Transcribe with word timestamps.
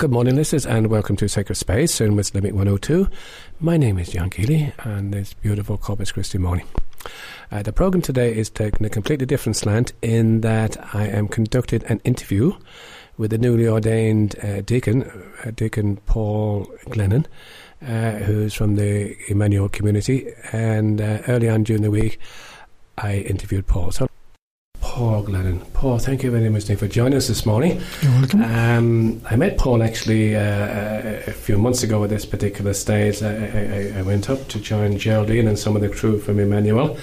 Good 0.00 0.12
morning, 0.12 0.34
listeners, 0.34 0.64
and 0.64 0.86
welcome 0.86 1.14
to 1.16 1.28
Sacred 1.28 1.56
Space 1.56 2.00
in 2.00 2.16
West 2.16 2.34
Limerick 2.34 2.54
102. 2.54 3.06
My 3.60 3.76
name 3.76 3.98
is 3.98 4.08
John 4.08 4.30
Keeley, 4.30 4.72
and 4.78 5.14
it's 5.14 5.34
beautiful 5.34 5.76
Corpus 5.76 6.10
Christi 6.10 6.38
morning. 6.38 6.64
Uh, 7.52 7.62
the 7.62 7.74
program 7.74 8.00
today 8.00 8.34
is 8.34 8.48
taking 8.48 8.86
a 8.86 8.88
completely 8.88 9.26
different 9.26 9.56
slant 9.56 9.92
in 10.00 10.40
that 10.40 10.78
I 10.94 11.06
am 11.06 11.28
conducting 11.28 11.84
an 11.84 12.00
interview 12.04 12.54
with 13.18 13.30
the 13.30 13.36
newly 13.36 13.68
ordained 13.68 14.42
uh, 14.42 14.62
deacon, 14.62 15.02
uh, 15.44 15.50
Deacon 15.50 15.98
Paul 16.06 16.64
Glennon, 16.86 17.26
uh, 17.82 18.12
who's 18.24 18.54
from 18.54 18.76
the 18.76 19.14
Emmanuel 19.30 19.68
community. 19.68 20.32
And 20.50 21.02
uh, 21.02 21.18
early 21.28 21.50
on 21.50 21.62
during 21.62 21.82
the 21.82 21.90
week, 21.90 22.18
I 22.96 23.16
interviewed 23.16 23.66
Paul. 23.66 23.90
So, 23.90 24.09
Paul 24.90 25.22
Glennon. 25.22 25.72
Paul, 25.72 26.00
thank 26.00 26.24
you 26.24 26.32
very 26.32 26.48
much 26.48 26.64
for 26.64 26.88
joining 26.88 27.16
us 27.16 27.28
this 27.28 27.46
morning. 27.46 27.80
You're 28.02 28.10
welcome. 28.10 28.42
Um, 28.42 29.22
I 29.30 29.36
met 29.36 29.56
Paul 29.56 29.84
actually 29.84 30.34
uh, 30.34 31.22
a 31.28 31.32
few 31.32 31.58
months 31.58 31.84
ago 31.84 32.02
at 32.02 32.10
this 32.10 32.26
particular 32.26 32.74
stage. 32.74 33.22
I, 33.22 33.92
I, 33.94 33.98
I, 34.00 34.02
went 34.02 34.28
up 34.28 34.48
to 34.48 34.58
join 34.58 34.98
Geraldine 34.98 35.46
and 35.46 35.56
some 35.56 35.76
of 35.76 35.82
the 35.82 35.88
crew 35.88 36.18
from 36.18 36.40
Emmanuel 36.40 36.98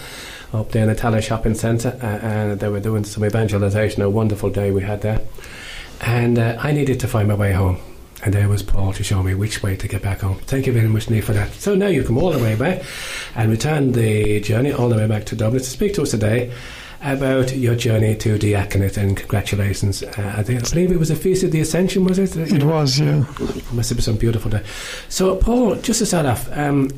up 0.52 0.74
there 0.74 0.84
in 0.84 0.90
the 0.90 0.96
Tallaght 0.96 1.24
Shopping 1.24 1.56
Centre, 1.56 1.98
uh, 2.04 2.06
and 2.06 2.60
they 2.60 2.68
were 2.68 2.82
doing 2.82 3.06
some 3.06 3.24
evangelisation. 3.24 4.02
A 4.02 4.10
wonderful 4.10 4.50
day 4.50 4.70
we 4.72 4.82
had 4.82 5.02
there. 5.02 5.22
And 6.02 6.38
uh, 6.38 6.58
I 6.60 6.74
needed 6.74 7.00
to 7.00 7.08
find 7.08 7.30
my 7.30 7.36
way 7.36 7.54
home. 7.54 7.80
And 8.26 8.34
there 8.34 8.50
was 8.50 8.64
Paul 8.64 8.92
to 8.94 9.04
show 9.04 9.24
me 9.24 9.34
which 9.34 9.64
way 9.64 9.78
to 9.78 9.88
get 9.88 10.02
back 10.02 10.20
home. 10.20 10.40
Thank 10.40 10.68
you 10.68 10.74
very 10.74 10.90
much, 10.90 11.10
Neil, 11.10 11.24
for 11.24 11.34
that. 11.34 11.54
So 11.54 11.74
now 11.74 11.88
you 11.88 12.04
come 12.04 12.18
all 12.18 12.32
the 12.32 12.44
way 12.44 12.56
back 12.56 12.84
and 13.36 13.50
return 13.50 13.94
the 13.94 14.42
journey 14.42 14.74
all 14.74 14.90
the 14.90 14.98
way 14.98 15.08
back 15.08 15.24
to 15.28 15.38
Dublin 15.38 15.62
to 15.62 15.70
speak 15.70 15.94
to 15.94 16.02
us 16.02 16.12
today 16.12 16.52
about 17.02 17.56
your 17.56 17.76
journey 17.76 18.16
to 18.18 18.38
diaconate 18.38 18.98
and 18.98 19.16
congratulations. 19.16 20.04
Uh, 20.04 20.34
I, 20.38 20.44
think, 20.44 20.66
I 20.66 20.70
believe 20.70 20.92
it 20.92 21.00
was 21.00 21.12
a 21.12 21.16
feast 21.16 21.44
of 21.44 21.52
the 21.52 21.60
Ascension, 21.62 22.04
was 22.06 22.18
it? 22.20 22.36
It 22.36 22.64
was, 22.64 23.00
yeah. 23.00 23.24
It 23.40 23.72
must 23.74 23.90
have 23.90 23.98
been 23.98 24.04
some 24.04 24.18
beautiful 24.18 24.50
day. 24.52 24.64
So, 25.10 25.36
Paul, 25.36 25.76
just 25.76 26.00
to 26.00 26.06
start 26.06 26.26
off, 26.26 26.50
um, 26.58 26.90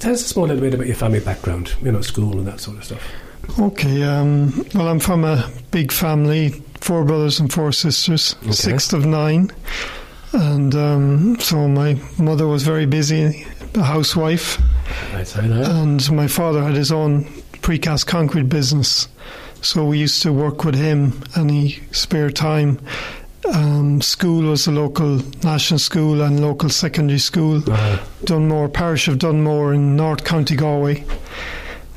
tell 0.00 0.12
us 0.12 0.22
a 0.24 0.28
small 0.28 0.46
little 0.46 0.60
bit 0.62 0.74
about 0.74 0.86
your 0.86 0.96
family 0.96 1.20
background, 1.20 1.74
you 1.82 1.92
know, 1.92 2.00
school 2.00 2.38
and 2.38 2.46
that 2.46 2.60
sort 2.60 2.78
of 2.78 2.84
stuff. 2.84 3.12
Okay, 3.60 4.02
um, 4.02 4.66
well, 4.74 4.88
I'm 4.88 4.98
from 5.00 5.24
a 5.24 5.48
big 5.70 5.92
family, 5.92 6.50
four 6.80 7.04
brothers 7.04 7.38
and 7.40 7.52
four 7.52 7.72
sisters, 7.72 8.34
Okay. 8.42 8.52
sixth 8.52 8.92
of 8.92 9.04
nine. 9.04 9.50
And 10.32 10.74
um, 10.74 11.38
so 11.38 11.68
my 11.68 12.00
mother 12.18 12.46
was 12.48 12.64
very 12.64 12.86
busy, 12.86 13.46
a 13.74 13.82
housewife, 13.82 14.60
Right 15.12 15.26
side, 15.26 15.48
right? 15.50 15.68
and 15.68 16.10
my 16.12 16.26
father 16.26 16.62
had 16.64 16.74
his 16.74 16.90
own 16.90 17.24
precast 17.62 18.06
concrete 18.06 18.48
business. 18.48 19.08
So 19.64 19.86
we 19.86 19.98
used 19.98 20.22
to 20.22 20.32
work 20.32 20.64
with 20.64 20.74
him 20.74 21.22
any 21.34 21.80
spare 21.90 22.30
time. 22.30 22.78
Um, 23.52 24.02
school 24.02 24.50
was 24.50 24.66
a 24.66 24.70
local 24.70 25.22
national 25.42 25.78
school 25.78 26.20
and 26.20 26.40
local 26.40 26.68
secondary 26.68 27.18
school. 27.18 27.62
Uh, 27.66 27.98
Dunmore, 28.24 28.68
parish 28.68 29.08
of 29.08 29.18
Dunmore 29.18 29.72
in 29.72 29.96
North 29.96 30.22
County 30.22 30.54
Galway. 30.54 31.04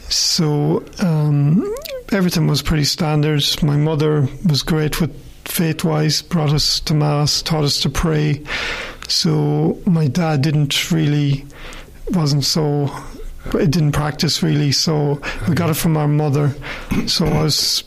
So 0.07 0.85
um, 0.99 1.75
everything 2.13 2.47
was 2.47 2.61
pretty 2.61 2.85
standard. 2.85 3.43
My 3.61 3.75
mother 3.75 4.29
was 4.47 4.63
great 4.63 5.01
with 5.01 5.13
faith 5.45 5.83
wise, 5.83 6.21
brought 6.21 6.53
us 6.53 6.79
to 6.79 6.93
Mass, 6.93 7.41
taught 7.41 7.65
us 7.65 7.81
to 7.81 7.89
pray. 7.89 8.43
So 9.09 9.77
my 9.85 10.07
dad 10.07 10.41
didn't 10.41 10.89
really, 10.89 11.45
wasn't 12.11 12.45
so, 12.45 12.89
it 13.55 13.71
didn't 13.71 13.93
practice 13.93 14.43
really. 14.43 14.71
So 14.71 15.21
we 15.47 15.55
got 15.55 15.69
it 15.69 15.75
from 15.75 15.97
our 15.97 16.07
mother. 16.07 16.55
So 17.07 17.25
I 17.25 17.43
was, 17.43 17.83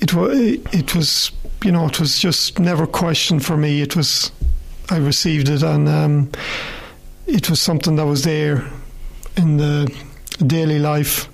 it 0.00 0.14
was, 0.14 0.38
it 0.38 0.94
was, 0.94 1.32
you 1.64 1.72
know, 1.72 1.86
it 1.86 2.00
was 2.00 2.18
just 2.18 2.58
never 2.58 2.86
questioned 2.86 3.44
for 3.44 3.56
me. 3.56 3.82
It 3.82 3.96
was, 3.96 4.30
I 4.90 4.98
received 4.98 5.48
it 5.48 5.62
and 5.62 5.88
um, 5.88 6.30
it 7.26 7.48
was 7.48 7.60
something 7.60 7.96
that 7.96 8.06
was 8.06 8.24
there 8.24 8.64
in 9.36 9.56
the 9.56 9.92
daily 10.46 10.78
life. 10.78 11.28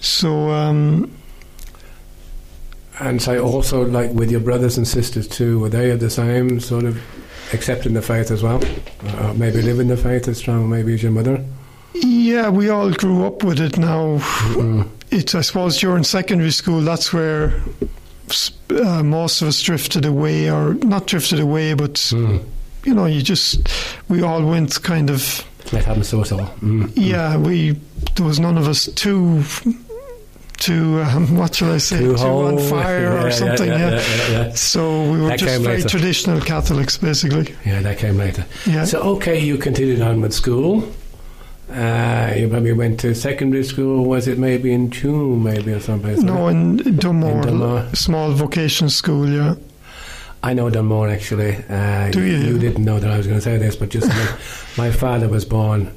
So 0.00 0.50
um, 0.50 1.10
and 3.00 3.22
so 3.22 3.38
also, 3.44 3.84
like 3.84 4.10
with 4.12 4.30
your 4.30 4.40
brothers 4.40 4.76
and 4.76 4.86
sisters 4.86 5.28
too, 5.28 5.60
were 5.60 5.68
they 5.68 5.90
of 5.90 6.00
the 6.00 6.10
same 6.10 6.58
sort 6.58 6.84
of 6.84 7.00
accepting 7.52 7.94
the 7.94 8.02
faith 8.02 8.30
as 8.30 8.42
well? 8.42 8.60
Uh, 9.06 9.32
maybe 9.34 9.62
living 9.62 9.86
the 9.86 9.96
faith 9.96 10.26
as 10.26 10.38
strong, 10.38 10.68
maybe 10.68 10.94
as 10.94 11.02
your 11.02 11.12
mother? 11.12 11.44
Yeah, 11.94 12.48
we 12.48 12.68
all 12.68 12.90
grew 12.92 13.24
up 13.26 13.42
with 13.44 13.60
it. 13.60 13.78
Now, 13.78 14.18
Mm. 14.54 14.88
it's 15.10 15.34
I 15.34 15.40
suppose 15.42 15.78
during 15.78 16.04
secondary 16.04 16.50
school 16.50 16.80
that's 16.82 17.12
where 17.12 17.54
uh, 18.84 19.02
most 19.02 19.40
of 19.42 19.48
us 19.48 19.60
drifted 19.62 20.04
away, 20.04 20.50
or 20.50 20.74
not 20.74 21.06
drifted 21.06 21.40
away, 21.40 21.74
but 21.74 21.94
Mm. 21.94 22.40
you 22.84 22.94
know, 22.94 23.06
you 23.06 23.22
just 23.22 23.66
we 24.08 24.22
all 24.22 24.42
went 24.44 24.82
kind 24.82 25.10
of 25.10 25.44
Like 25.72 25.84
having 25.84 26.02
so 26.04 26.22
so. 26.24 26.36
Mm. 26.62 26.90
yeah. 26.94 27.36
We 27.36 27.76
there 28.16 28.26
was 28.26 28.38
none 28.38 28.58
of 28.58 28.68
us 28.68 28.86
too. 28.94 29.42
Too, 30.58 31.00
um, 31.02 31.36
what 31.36 31.54
shall 31.54 31.70
I 31.72 31.78
say? 31.78 31.98
Too 32.00 32.16
on 32.16 32.58
fire 32.58 33.02
Yeah, 33.14 33.24
or 33.26 33.30
something. 33.30 33.68
yeah, 33.68 33.78
Yeah, 33.78 33.90
yeah, 33.90 34.28
yeah, 34.30 34.46
yeah. 34.48 34.52
So 34.54 35.02
we 35.08 35.20
were 35.20 35.28
That 35.28 35.38
just 35.38 35.60
very 35.62 35.76
later. 35.76 35.88
traditional 35.88 36.40
Catholics, 36.40 36.98
basically. 36.98 37.54
Yeah, 37.64 37.80
that 37.82 37.98
came 37.98 38.16
later. 38.16 38.44
Yeah. 38.66 38.84
So, 38.84 38.98
okay, 39.14 39.38
you 39.38 39.56
continued 39.56 40.00
on 40.02 40.20
with 40.20 40.32
school. 40.34 40.82
Uh, 41.70 42.32
you 42.36 42.48
probably 42.48 42.72
went 42.72 42.98
to 43.00 43.14
secondary 43.14 43.62
school. 43.64 44.04
Was 44.04 44.26
it 44.26 44.38
maybe 44.38 44.72
in 44.72 44.90
June, 44.90 45.42
maybe 45.42 45.72
or 45.72 45.80
someplace? 45.80 46.18
no, 46.20 46.48
in 46.48 46.76
Dunmore, 46.96 47.32
In 47.32 47.40
Dunmore. 47.42 47.94
small 47.94 48.32
vocation 48.32 48.88
school. 48.88 49.28
Yeah. 49.28 49.54
I 50.42 50.54
know 50.54 50.70
Dunmore 50.70 51.08
actually. 51.08 51.56
Uh, 51.68 52.10
Do 52.10 52.22
you? 52.22 52.36
You 52.38 52.58
didn't 52.58 52.84
know 52.84 52.98
that 52.98 53.10
I 53.10 53.16
was 53.18 53.26
going 53.26 53.38
to 53.38 53.42
say 53.44 53.58
this, 53.58 53.76
but 53.76 53.90
just 53.90 54.08
my 54.78 54.90
father 54.90 55.28
was 55.28 55.44
born 55.44 55.92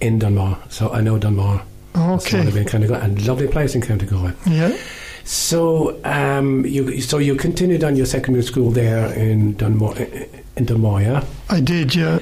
in 0.00 0.18
Dunmore, 0.18 0.58
so 0.68 0.90
I 0.90 1.00
know 1.00 1.18
Dunmore. 1.18 1.62
So 1.94 2.14
Okay. 2.14 2.48
been 2.52 2.64
kind 2.66 2.84
of 2.84 2.90
and 2.92 3.26
lovely 3.26 3.48
place 3.48 3.74
in 3.74 3.80
County 3.80 4.06
Galway. 4.06 4.32
Yeah. 4.46 4.76
So, 5.24 5.98
um, 6.04 6.64
you 6.64 7.00
so 7.00 7.18
you 7.18 7.34
continued 7.34 7.82
on 7.82 7.96
your 7.96 8.06
secondary 8.06 8.44
school 8.44 8.70
there 8.70 9.12
in 9.14 9.56
Dunmore, 9.56 9.96
in 10.56 10.64
Dunmore, 10.64 11.02
yeah. 11.02 11.24
I 11.50 11.60
did. 11.60 11.94
Yeah. 11.94 12.20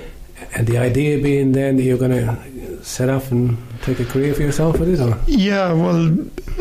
And 0.55 0.67
the 0.67 0.79
idea 0.79 1.21
being 1.23 1.53
then 1.53 1.77
that 1.77 1.83
you're 1.83 1.99
going 1.99 2.11
to 2.13 2.39
set 2.87 3.09
off 3.11 3.33
and 3.33 3.59
take 3.83 3.99
a 4.01 4.05
career 4.05 4.33
for 4.33 4.43
yourself 4.43 4.79
with 4.79 4.89
it, 4.89 5.01
or 5.01 5.19
Yeah. 5.27 5.73
Well, 5.73 6.17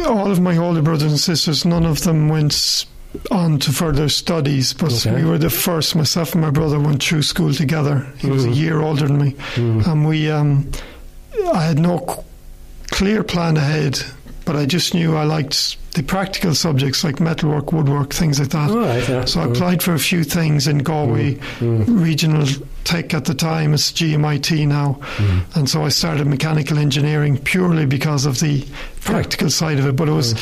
all 0.08 0.32
of 0.32 0.40
my 0.42 0.58
older 0.58 0.82
brothers 0.82 1.12
and 1.12 1.20
sisters, 1.20 1.64
none 1.66 1.86
of 1.86 2.02
them 2.02 2.30
went 2.30 2.86
on 3.32 3.60
to 3.60 3.72
further 3.72 4.10
studies, 4.10 4.74
but 4.74 4.92
Okay. 4.92 5.16
we 5.22 5.24
were 5.30 5.38
the 5.38 5.50
first. 5.52 5.96
Myself 5.96 6.34
and 6.34 6.42
my 6.42 6.50
brother 6.50 6.80
went 6.80 7.02
through 7.04 7.22
school 7.22 7.54
together. 7.54 8.06
He 8.18 8.28
was 8.30 8.44
a 8.44 8.50
Mhm. 8.50 8.56
year 8.56 8.82
older 8.82 9.08
than 9.08 9.18
me, 9.20 9.36
and 9.56 10.06
we. 10.06 10.30
Um, 10.30 10.68
I 11.54 11.64
had 11.64 11.80
no 11.80 12.04
c- 12.10 12.22
clear 12.92 13.24
plan 13.24 13.56
ahead, 13.58 14.02
but 14.46 14.56
I 14.56 14.66
just 14.66 14.94
knew 14.94 15.16
I 15.16 15.24
liked 15.24 15.78
the 15.96 16.04
practical 16.04 16.54
subjects 16.56 17.04
like 17.04 17.20
metalwork, 17.20 17.72
woodwork, 17.74 18.14
things 18.14 18.40
like 18.40 18.50
that. 18.50 18.70
Right, 18.70 19.08
yeah. 19.10 19.26
So 19.26 19.42
I 19.42 19.46
Mm. 19.48 19.52
applied 19.52 19.82
for 19.84 19.94
a 19.94 20.00
few 20.00 20.24
things 20.24 20.68
in 20.68 20.80
Galway 20.80 21.36
Mm. 21.60 21.86
Regional 22.04 22.46
Tech 22.84 23.14
at 23.14 23.26
the 23.26 23.34
time. 23.34 23.74
It's 23.74 23.92
GMIT 23.92 24.68
now. 24.68 25.00
Mm. 25.18 25.42
And 25.56 25.70
so 25.70 25.84
I 25.84 25.90
started 25.90 26.28
mechanical 26.28 26.78
engineering 26.78 27.38
purely 27.38 27.86
because 27.86 28.26
of 28.26 28.40
the 28.40 28.64
practical 29.02 29.50
side 29.50 29.80
of 29.80 29.88
it. 29.88 29.96
But 29.96 30.10
it 30.10 30.12
was, 30.14 30.36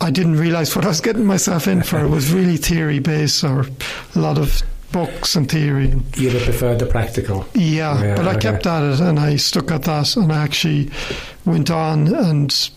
I 0.00 0.10
didn't 0.10 0.36
realize 0.38 0.74
what 0.76 0.84
I 0.84 0.88
was 0.88 1.00
getting 1.00 1.26
myself 1.26 1.66
in 1.68 1.82
for. 1.82 1.98
It 1.98 2.08
was 2.08 2.32
really 2.38 2.56
theory 2.56 3.00
based 3.00 3.42
or 3.44 3.66
a 4.14 4.18
lot 4.18 4.38
of 4.38 4.62
books 4.92 5.34
and 5.36 5.50
theory. 5.50 5.92
You'd 6.16 6.32
have 6.32 6.44
preferred 6.44 6.78
the 6.78 6.86
practical. 6.86 7.44
Yeah, 7.52 8.00
Yeah, 8.02 8.14
but 8.16 8.26
I 8.26 8.30
okay. 8.36 8.40
kept 8.52 8.66
at 8.66 8.82
it 8.84 9.00
and 9.00 9.18
I 9.20 9.36
stuck 9.36 9.70
at 9.70 9.82
that 9.82 10.16
and 10.16 10.32
I 10.32 10.42
actually 10.42 10.88
went 11.44 11.70
on 11.70 12.14
and 12.14 12.70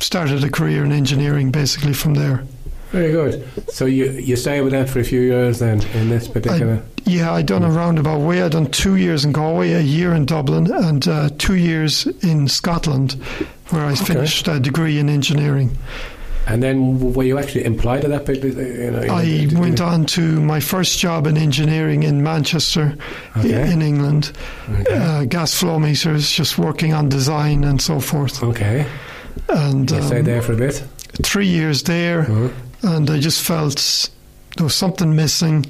started 0.00 0.44
a 0.44 0.50
career 0.50 0.84
in 0.84 0.92
engineering 0.92 1.50
basically 1.50 1.92
from 1.92 2.14
there. 2.14 2.44
Very 2.90 3.12
good. 3.12 3.46
So 3.70 3.84
you 3.84 4.10
you 4.12 4.34
stay 4.36 4.62
with 4.62 4.72
that 4.72 4.88
for 4.88 4.98
a 5.00 5.04
few 5.04 5.20
years 5.20 5.58
then 5.58 5.82
in 5.94 6.08
this 6.08 6.26
particular. 6.28 6.82
Yeah, 7.04 7.32
I 7.32 7.42
done 7.42 7.62
a 7.62 7.70
roundabout 7.70 8.20
way. 8.20 8.42
I 8.42 8.48
done 8.48 8.66
two 8.70 8.96
years 8.96 9.24
in 9.24 9.32
Galway, 9.32 9.72
a 9.72 9.80
year 9.80 10.12
in 10.14 10.24
Dublin, 10.26 10.70
and 10.72 11.06
uh, 11.08 11.28
two 11.38 11.54
years 11.56 12.06
in 12.22 12.48
Scotland, 12.48 13.12
where 13.70 13.84
I 13.84 13.94
finished 13.94 14.48
a 14.48 14.58
degree 14.60 14.98
in 14.98 15.08
engineering. 15.08 15.70
and 16.46 16.62
then 16.62 17.12
were 17.12 17.24
you 17.24 17.38
actually 17.38 17.64
employed 17.66 18.04
at 18.04 18.10
that 18.10 18.24
particular? 18.24 18.62
You 18.62 18.90
know, 18.90 19.00
I 19.02 19.48
went 19.60 19.80
on 19.82 20.06
to 20.16 20.40
my 20.40 20.60
first 20.60 20.98
job 20.98 21.26
in 21.26 21.36
engineering 21.36 22.04
in 22.04 22.22
Manchester, 22.22 22.96
Okay. 23.36 23.70
in 23.70 23.82
England. 23.82 24.32
Okay. 24.80 24.94
Uh, 24.96 25.24
gas 25.24 25.52
flow 25.54 25.78
meters, 25.78 26.30
just 26.30 26.56
working 26.58 26.94
on 26.94 27.08
design 27.10 27.64
and 27.64 27.80
so 27.82 28.00
forth. 28.00 28.42
okay. 28.42 28.86
And 29.48 29.90
You 29.90 30.02
stayed 30.02 30.18
um, 30.20 30.24
there 30.24 30.42
for 30.42 30.52
a 30.52 30.56
bit. 30.56 30.82
three 31.22 31.46
years 31.46 31.82
there, 31.84 32.24
Mhm. 32.24 32.50
and 32.82 33.10
I 33.10 33.18
just 33.18 33.40
felt 33.42 34.10
there 34.56 34.64
was 34.64 34.74
something 34.74 35.14
missing. 35.14 35.66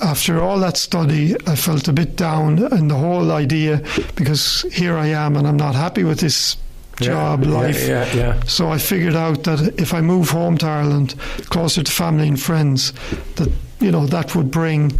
After 0.00 0.40
all 0.42 0.58
that 0.60 0.76
study, 0.76 1.34
I 1.46 1.54
felt 1.56 1.88
a 1.88 1.92
bit 1.92 2.16
down, 2.16 2.62
and 2.72 2.90
the 2.90 2.94
whole 2.94 3.30
idea 3.32 3.82
because 4.14 4.64
here 4.72 4.96
I 4.96 5.08
am 5.08 5.36
and 5.36 5.46
I'm 5.46 5.56
not 5.56 5.74
happy 5.74 6.04
with 6.04 6.20
this 6.20 6.56
job 7.00 7.44
yeah, 7.44 7.50
life. 7.50 7.86
Yeah, 7.88 8.06
yeah. 8.14 8.34
So 8.46 8.70
I 8.70 8.78
figured 8.78 9.14
out 9.14 9.42
that 9.44 9.78
if 9.78 9.92
I 9.92 10.00
move 10.00 10.30
home 10.30 10.56
to 10.58 10.66
Ireland, 10.66 11.14
closer 11.50 11.82
to 11.82 11.92
family 11.92 12.28
and 12.28 12.40
friends, 12.40 12.92
that 13.36 13.50
you 13.80 13.90
know 13.90 14.06
that 14.06 14.34
would 14.34 14.50
bring 14.50 14.98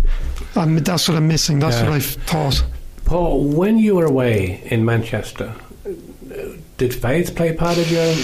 I'm, 0.57 0.77
that's 0.83 1.09
what 1.09 1.17
I'm 1.19 1.29
missing. 1.29 1.59
That's 1.59 1.77
Yeah. 1.77 1.85
what 1.85 1.93
I've 1.93 2.17
thought. 2.27 2.63
Paul, 3.05 3.45
when 3.45 3.79
you 3.79 3.97
were 3.97 4.07
away 4.07 4.61
in 4.65 4.85
Manchester, 4.85 5.53
did 6.79 6.95
faith 6.95 7.35
play 7.35 7.53
part 7.55 7.79
of 7.79 7.91
your? 7.91 8.15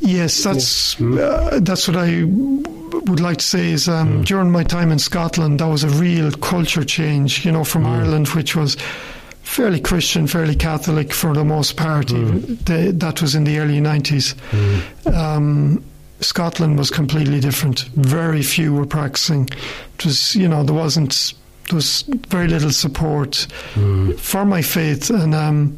Yes, 0.00 0.42
that's 0.44 0.94
Mm. 0.96 1.18
uh, 1.18 1.60
that's 1.60 1.86
what 1.86 1.96
I 1.96 2.24
would 3.10 3.20
like 3.20 3.38
to 3.38 3.44
say. 3.44 3.70
Is 3.72 3.88
um, 3.88 4.20
Mm. 4.20 4.24
during 4.24 4.50
my 4.50 4.62
time 4.64 4.90
in 4.90 4.98
Scotland, 4.98 5.60
that 5.60 5.68
was 5.68 5.84
a 5.84 5.88
real 5.90 6.30
culture 6.32 6.84
change. 6.84 7.44
You 7.44 7.52
know, 7.52 7.64
from 7.64 7.84
Mm. 7.84 7.98
Ireland, 8.00 8.28
which 8.28 8.56
was 8.56 8.76
fairly 9.42 9.80
Christian, 9.80 10.26
fairly 10.26 10.54
Catholic 10.54 11.12
for 11.12 11.34
the 11.34 11.44
most 11.44 11.76
part. 11.76 12.08
Mm. 12.08 12.98
that 12.98 13.20
was 13.20 13.34
in 13.34 13.44
the 13.44 13.58
early 13.58 13.80
nineties. 13.80 14.34
Um, 15.06 15.82
Scotland 16.20 16.78
was 16.78 16.90
completely 16.90 17.40
different. 17.40 17.84
Very 17.96 18.42
few 18.42 18.74
were 18.74 18.86
practicing. 18.86 19.48
It 19.98 20.04
was, 20.04 20.34
you 20.36 20.48
know, 20.48 20.62
there 20.62 20.74
wasn't. 20.74 21.34
There 21.68 21.76
was 21.76 22.04
very 22.28 22.48
little 22.48 22.72
support 22.72 23.46
Mm. 23.74 24.18
for 24.18 24.44
my 24.44 24.60
faith, 24.62 25.08
and 25.10 25.34
um, 25.34 25.76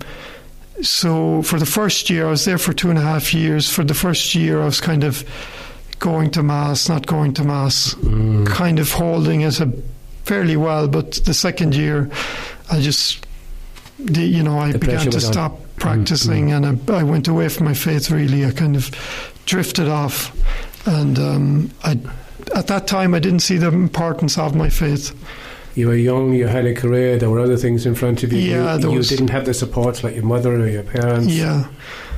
so 0.82 1.42
for 1.42 1.58
the 1.58 1.66
first 1.66 2.10
year, 2.10 2.26
I 2.26 2.30
was 2.30 2.44
there 2.44 2.58
for 2.58 2.72
two 2.72 2.90
and 2.90 2.98
a 2.98 3.02
half 3.02 3.32
years. 3.34 3.68
For 3.70 3.84
the 3.84 3.94
first 3.94 4.34
year, 4.34 4.60
I 4.60 4.64
was 4.66 4.80
kind 4.80 5.04
of 5.04 5.24
going 5.98 6.30
to 6.32 6.42
mass, 6.42 6.88
not 6.88 7.06
going 7.06 7.32
to 7.34 7.44
mass, 7.44 7.94
Mm. 7.94 8.46
kind 8.46 8.78
of 8.78 8.90
holding 8.92 9.42
it 9.42 9.60
a 9.60 9.70
fairly 10.24 10.56
well. 10.56 10.88
But 10.88 11.12
the 11.24 11.34
second 11.34 11.74
year, 11.74 12.10
I 12.70 12.80
just, 12.80 13.24
the, 13.98 14.22
you 14.22 14.42
know, 14.42 14.58
I 14.58 14.72
The 14.72 14.78
began 14.78 15.00
to 15.00 15.16
was 15.16 15.24
on. 15.26 15.32
stop 15.32 15.60
practicing, 15.76 16.52
and 16.52 16.66
I, 16.66 16.92
I 16.92 17.02
went 17.04 17.28
away 17.28 17.48
from 17.48 17.66
my 17.66 17.74
faith. 17.74 18.10
Really, 18.10 18.44
I 18.44 18.50
kind 18.50 18.76
of 18.76 18.90
drifted 19.46 19.88
off, 19.88 20.32
and 20.86 21.18
um, 21.18 21.70
I. 21.84 21.98
At 22.56 22.66
that 22.66 22.86
time, 22.88 23.14
I 23.14 23.20
didn't 23.20 23.40
see 23.40 23.56
the 23.56 23.68
importance 23.68 24.36
of 24.36 24.54
my 24.56 24.68
faith. 24.68 25.14
You 25.74 25.88
were 25.88 25.96
young. 25.96 26.34
You 26.34 26.46
had 26.48 26.66
a 26.66 26.74
career. 26.74 27.16
There 27.18 27.30
were 27.30 27.40
other 27.40 27.56
things 27.56 27.86
in 27.86 27.94
front 27.94 28.22
of 28.22 28.32
you. 28.32 28.40
Yeah, 28.40 28.76
you, 28.76 28.90
you 28.90 28.98
was- 28.98 29.08
didn't 29.08 29.28
have 29.30 29.44
the 29.46 29.54
supports 29.54 30.04
like 30.04 30.14
your 30.14 30.24
mother 30.24 30.54
or 30.54 30.68
your 30.68 30.82
parents. 30.82 31.28
Yeah, 31.28 31.66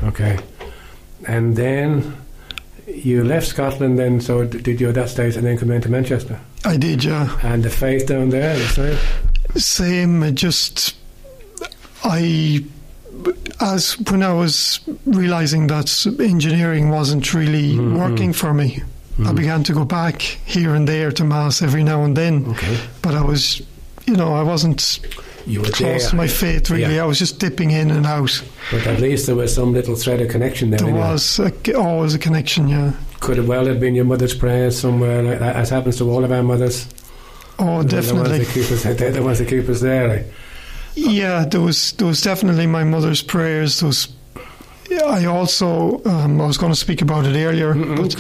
Okay. 0.02 0.38
And 1.26 1.56
then 1.56 2.16
you 2.86 3.24
left 3.24 3.46
Scotland. 3.46 3.98
Then, 3.98 4.20
so 4.20 4.44
did 4.44 4.80
you 4.80 4.88
at 4.90 4.94
that 4.96 5.08
stage, 5.08 5.36
and 5.36 5.46
then 5.46 5.56
come 5.56 5.70
into 5.70 5.88
Manchester? 5.88 6.38
I 6.64 6.76
did. 6.76 7.02
Yeah. 7.04 7.38
And 7.42 7.62
the 7.62 7.70
faith 7.70 8.06
down 8.06 8.30
there, 8.30 8.56
the 8.58 8.68
same. 8.68 8.98
Same, 9.56 10.34
just 10.34 10.96
I 12.02 12.64
as 13.60 13.98
when 14.10 14.22
I 14.22 14.32
was 14.34 14.80
realizing 15.06 15.68
that 15.68 16.06
engineering 16.18 16.90
wasn't 16.90 17.32
really 17.32 17.74
Mhm. 17.74 17.96
working 17.96 18.32
for 18.32 18.52
me, 18.52 18.82
I 19.18 19.22
Mm. 19.30 19.36
began 19.36 19.62
to 19.64 19.72
go 19.72 19.84
back 19.84 20.22
here 20.22 20.74
and 20.74 20.88
there 20.88 21.12
to 21.12 21.24
mass 21.24 21.62
every 21.62 21.84
now 21.84 22.02
and 22.04 22.16
then. 22.16 22.44
Okay. 22.48 22.76
But 23.02 23.14
I 23.14 23.22
was, 23.22 23.62
you 24.06 24.16
know, 24.16 24.34
I 24.34 24.42
wasn't 24.42 24.98
You 25.46 25.60
were 25.60 25.66
close 25.66 25.78
there, 25.78 25.98
to 26.10 26.16
my 26.16 26.26
faith 26.26 26.68
really. 26.70 26.96
Yeah. 26.96 27.04
I 27.04 27.06
was 27.06 27.18
just 27.18 27.38
dipping 27.38 27.70
in 27.70 27.90
and 27.90 28.06
out. 28.06 28.42
but 28.72 28.86
at 28.86 29.00
least 29.00 29.26
there 29.26 29.36
was 29.36 29.54
some 29.54 29.72
little 29.72 29.94
thread 29.94 30.20
of 30.20 30.28
connection 30.30 30.70
there. 30.70 30.78
There 30.78 30.88
anyway. 30.88 31.10
was 31.12 31.38
a, 31.38 31.74
always 31.78 32.14
a 32.14 32.18
connection. 32.18 32.66
Yeah. 32.68 32.92
Could 33.20 33.36
have 33.36 33.46
well 33.46 33.66
have 33.66 33.78
been 33.78 33.94
your 33.94 34.04
mother's 34.04 34.34
prayers 34.34 34.78
somewhere, 34.78 35.22
like 35.22 35.38
that, 35.38 35.54
as 35.56 35.70
happens 35.70 35.96
to 35.98 36.10
all 36.10 36.24
of 36.24 36.32
our 36.32 36.42
mothers. 36.42 36.86
Oh, 37.58 37.82
They're 37.84 38.02
the 38.02 38.14
ones 38.14 38.28
definitely. 38.30 38.38
that 38.38 38.48
keep 38.52 38.70
us, 38.72 38.82
they're 38.82 39.12
the 39.12 39.22
ones 39.22 39.38
that 39.38 39.48
keep 39.48 39.68
us 39.68 39.80
there. 39.80 40.08
Like. 40.08 40.26
Yeah, 40.96 41.44
there 41.44 41.60
was 41.60 41.92
there 41.92 42.06
was 42.08 42.20
definitely 42.20 42.66
my 42.66 42.82
mother's 42.84 43.22
prayers. 43.22 43.80
There 43.80 43.86
I 44.92 45.24
also 45.26 46.02
um, 46.04 46.40
I 46.40 46.46
was 46.46 46.58
going 46.58 46.72
to 46.72 46.78
speak 46.78 47.02
about 47.02 47.26
it 47.26 47.36
earlier, 47.36 47.74
but 47.74 48.16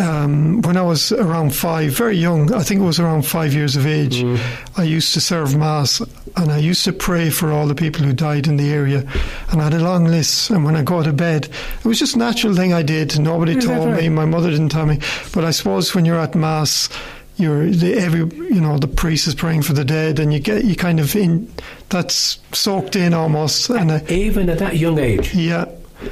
um, 0.00 0.60
when 0.62 0.76
I 0.76 0.82
was 0.82 1.12
around 1.12 1.54
five, 1.54 1.92
very 1.92 2.16
young, 2.16 2.52
I 2.52 2.62
think 2.62 2.80
it 2.80 2.84
was 2.84 2.98
around 2.98 3.26
five 3.26 3.52
years 3.52 3.76
of 3.76 3.86
age, 3.86 4.22
Mm. 4.22 4.38
I 4.76 4.82
used 4.84 5.12
to 5.14 5.20
serve 5.20 5.56
Mass 5.56 6.00
and 6.36 6.50
I 6.50 6.58
used 6.58 6.84
to 6.84 6.92
pray 6.92 7.30
for 7.30 7.52
all 7.52 7.66
the 7.66 7.74
people 7.74 8.04
who 8.04 8.12
died 8.12 8.46
in 8.46 8.56
the 8.56 8.72
area. 8.72 9.04
And 9.50 9.60
I 9.60 9.64
had 9.64 9.74
a 9.74 9.78
long 9.82 10.06
list. 10.06 10.50
And 10.50 10.64
when 10.64 10.74
I 10.76 10.82
go 10.82 11.02
to 11.02 11.12
bed, 11.12 11.48
it 11.78 11.84
was 11.84 11.98
just 11.98 12.16
a 12.16 12.18
natural 12.18 12.54
thing 12.54 12.72
I 12.72 12.82
did. 12.82 13.18
Nobody 13.20 13.54
that 13.54 13.62
told 13.62 13.94
me, 13.96 14.08
my 14.08 14.24
mother 14.24 14.50
didn't 14.50 14.70
tell 14.70 14.86
me. 14.86 14.98
But 15.32 15.44
I 15.44 15.50
suppose 15.50 15.94
when 15.94 16.04
you're 16.04 16.18
at 16.18 16.34
Mass, 16.34 16.88
you're 17.36 17.68
the, 17.70 17.94
every 17.94 18.20
you 18.20 18.60
know 18.60 18.78
the 18.78 18.86
priest 18.88 19.26
is 19.26 19.34
praying 19.34 19.62
for 19.62 19.72
the 19.72 19.84
dead 19.84 20.18
and 20.20 20.32
you 20.32 20.38
get 20.38 20.64
you 20.64 20.76
kind 20.76 21.00
of 21.00 21.14
in 21.16 21.52
that's 21.88 22.38
soaked 22.52 22.94
in 22.96 23.12
almost 23.14 23.68
and 23.70 23.90
I, 23.92 24.04
Even 24.08 24.48
at 24.48 24.58
that 24.58 24.76
young 24.76 24.98
age. 24.98 25.34
yeah 25.34 25.64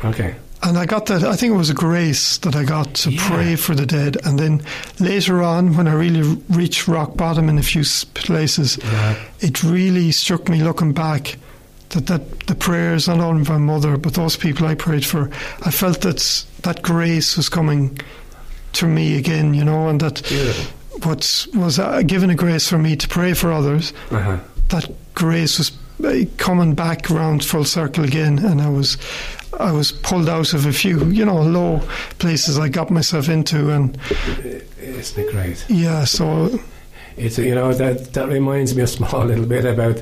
Okay. 0.04 0.34
and 0.62 0.78
I 0.78 0.86
got 0.86 1.06
that. 1.06 1.22
I 1.24 1.36
think 1.36 1.52
it 1.52 1.56
was 1.56 1.70
a 1.70 1.74
grace 1.74 2.38
that 2.38 2.54
I 2.56 2.64
got 2.64 2.94
to 3.02 3.10
Yeah. 3.10 3.28
pray 3.28 3.56
for 3.56 3.74
the 3.74 3.84
dead. 3.86 4.16
And 4.24 4.38
then 4.38 4.62
later 5.00 5.42
on, 5.42 5.76
when 5.76 5.86
I 5.88 5.92
really 5.92 6.22
reached 6.48 6.86
rock 6.88 7.16
bottom 7.16 7.48
in 7.48 7.58
a 7.58 7.62
few 7.62 7.82
places, 8.14 8.78
Yeah. 8.82 9.14
it 9.40 9.62
really 9.62 10.12
struck 10.12 10.48
me 10.48 10.62
looking 10.62 10.92
back 10.92 11.36
that, 11.90 12.06
that 12.06 12.46
the 12.46 12.54
prayers, 12.54 13.06
not 13.08 13.20
only 13.20 13.42
my 13.48 13.58
mother, 13.58 13.96
but 13.96 14.14
those 14.14 14.36
people 14.36 14.66
I 14.66 14.74
prayed 14.76 15.04
for, 15.04 15.30
I 15.62 15.70
felt 15.70 16.00
that 16.02 16.44
that 16.62 16.80
grace 16.82 17.36
was 17.36 17.48
coming 17.48 17.98
to 18.74 18.86
me 18.86 19.18
again, 19.18 19.52
you 19.54 19.64
know, 19.64 19.88
and 19.88 20.00
that 20.00 20.22
Beautiful. 20.28 20.64
What 21.04 21.46
was 21.54 21.78
uh, 21.78 22.02
given 22.02 22.30
a 22.30 22.34
grace 22.34 22.68
for 22.68 22.78
me 22.78 22.96
to 22.96 23.08
pray 23.08 23.34
for 23.34 23.52
others, 23.52 23.92
Uh-huh. 24.10 24.38
that 24.68 24.90
grace 25.14 25.58
was 25.58 25.72
coming 26.36 26.74
back 26.74 27.08
round 27.10 27.44
full 27.44 27.64
circle 27.64 28.04
again, 28.04 28.38
and 28.38 28.60
I 28.60 28.68
was, 28.68 28.96
I 29.60 29.70
was 29.72 29.92
pulled 29.92 30.28
out 30.28 30.52
of 30.54 30.66
a 30.66 30.72
few, 30.72 31.04
you 31.10 31.24
know, 31.24 31.40
low 31.42 31.80
places 32.18 32.58
I 32.58 32.68
got 32.68 32.90
myself 32.90 33.28
into, 33.28 33.70
and 33.70 33.96
Isn't 34.80 35.18
it 35.26 35.30
great? 35.32 35.64
yeah, 35.68 36.04
so 36.04 36.58
It's 37.16 37.38
you 37.38 37.54
know 37.54 37.72
that 37.74 38.12
that 38.14 38.28
reminds 38.28 38.74
me 38.74 38.82
a 38.82 38.86
small 38.86 39.24
little 39.30 39.46
bit 39.46 39.64
about 39.64 40.00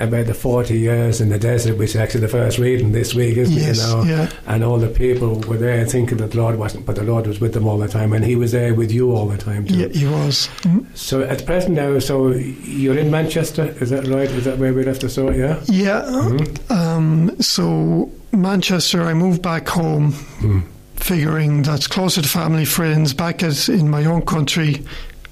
about 0.00 0.26
the 0.26 0.34
forty 0.34 0.78
years 0.78 1.20
in 1.20 1.28
the 1.28 1.38
desert, 1.38 1.76
which 1.76 1.90
is 1.90 1.96
actually 1.96 2.20
the 2.20 2.28
first 2.28 2.58
reading 2.58 2.92
this 2.92 3.14
week, 3.14 3.36
isn't 3.36 3.54
yes, 3.56 3.78
it? 3.78 3.88
You 3.88 3.96
know, 3.96 4.02
yeah, 4.04 4.30
and 4.46 4.62
all 4.64 4.78
the 4.78 4.88
people 4.88 5.40
were 5.40 5.56
there 5.56 5.84
thinking 5.86 6.18
that 6.18 6.30
the 6.32 6.36
Lord 6.38 6.56
wasn't, 6.58 6.86
but 6.86 6.96
the 6.96 7.02
Lord 7.04 7.26
was 7.26 7.40
with 7.40 7.52
them 7.54 7.66
all 7.66 7.78
the 7.78 7.88
time, 7.88 8.12
and 8.12 8.24
He 8.24 8.36
was 8.36 8.52
there 8.52 8.74
with 8.74 8.90
you 8.92 9.12
all 9.12 9.26
the 9.26 9.38
time 9.38 9.66
too. 9.66 9.74
yeah, 9.74 9.88
he 9.88 10.06
was. 10.06 10.48
Mm. 10.62 10.86
So 10.96 11.22
at 11.22 11.44
present 11.46 11.74
now, 11.74 11.98
so 11.98 12.28
you're 12.30 12.98
in 12.98 13.10
Manchester, 13.10 13.74
is 13.80 13.90
that 13.90 14.06
right? 14.06 14.30
Is 14.30 14.44
that 14.44 14.58
where 14.58 14.72
we 14.72 14.84
left 14.84 15.00
the 15.00 15.08
story? 15.08 15.38
Yeah. 15.38 15.60
Yeah, 15.66 16.02
Mhm. 16.06 16.70
um, 16.70 17.36
so 17.40 18.10
Manchester, 18.32 19.02
I 19.02 19.14
moved 19.14 19.42
back 19.42 19.68
home, 19.68 20.12
Mm. 20.40 20.62
figuring 20.96 21.62
that's 21.62 21.86
closer 21.86 22.20
to 22.22 22.28
family, 22.28 22.64
friends, 22.64 23.14
back 23.14 23.42
as 23.42 23.68
in 23.68 23.88
my 23.88 24.04
own 24.04 24.22
country, 24.22 24.82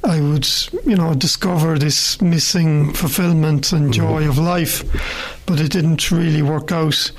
I 0.07 0.21
would, 0.21 0.49
you 0.87 0.97
know, 0.97 1.15
discover 1.15 1.79
this 1.79 2.21
missing 2.23 2.93
fulfillment 2.93 3.73
and 3.73 3.93
joy 3.93 4.29
of 4.29 4.39
life. 4.39 4.85
But 5.47 5.61
it 5.61 5.71
didn't 5.73 6.11
really 6.11 6.43
work 6.43 6.71
out. 6.73 7.11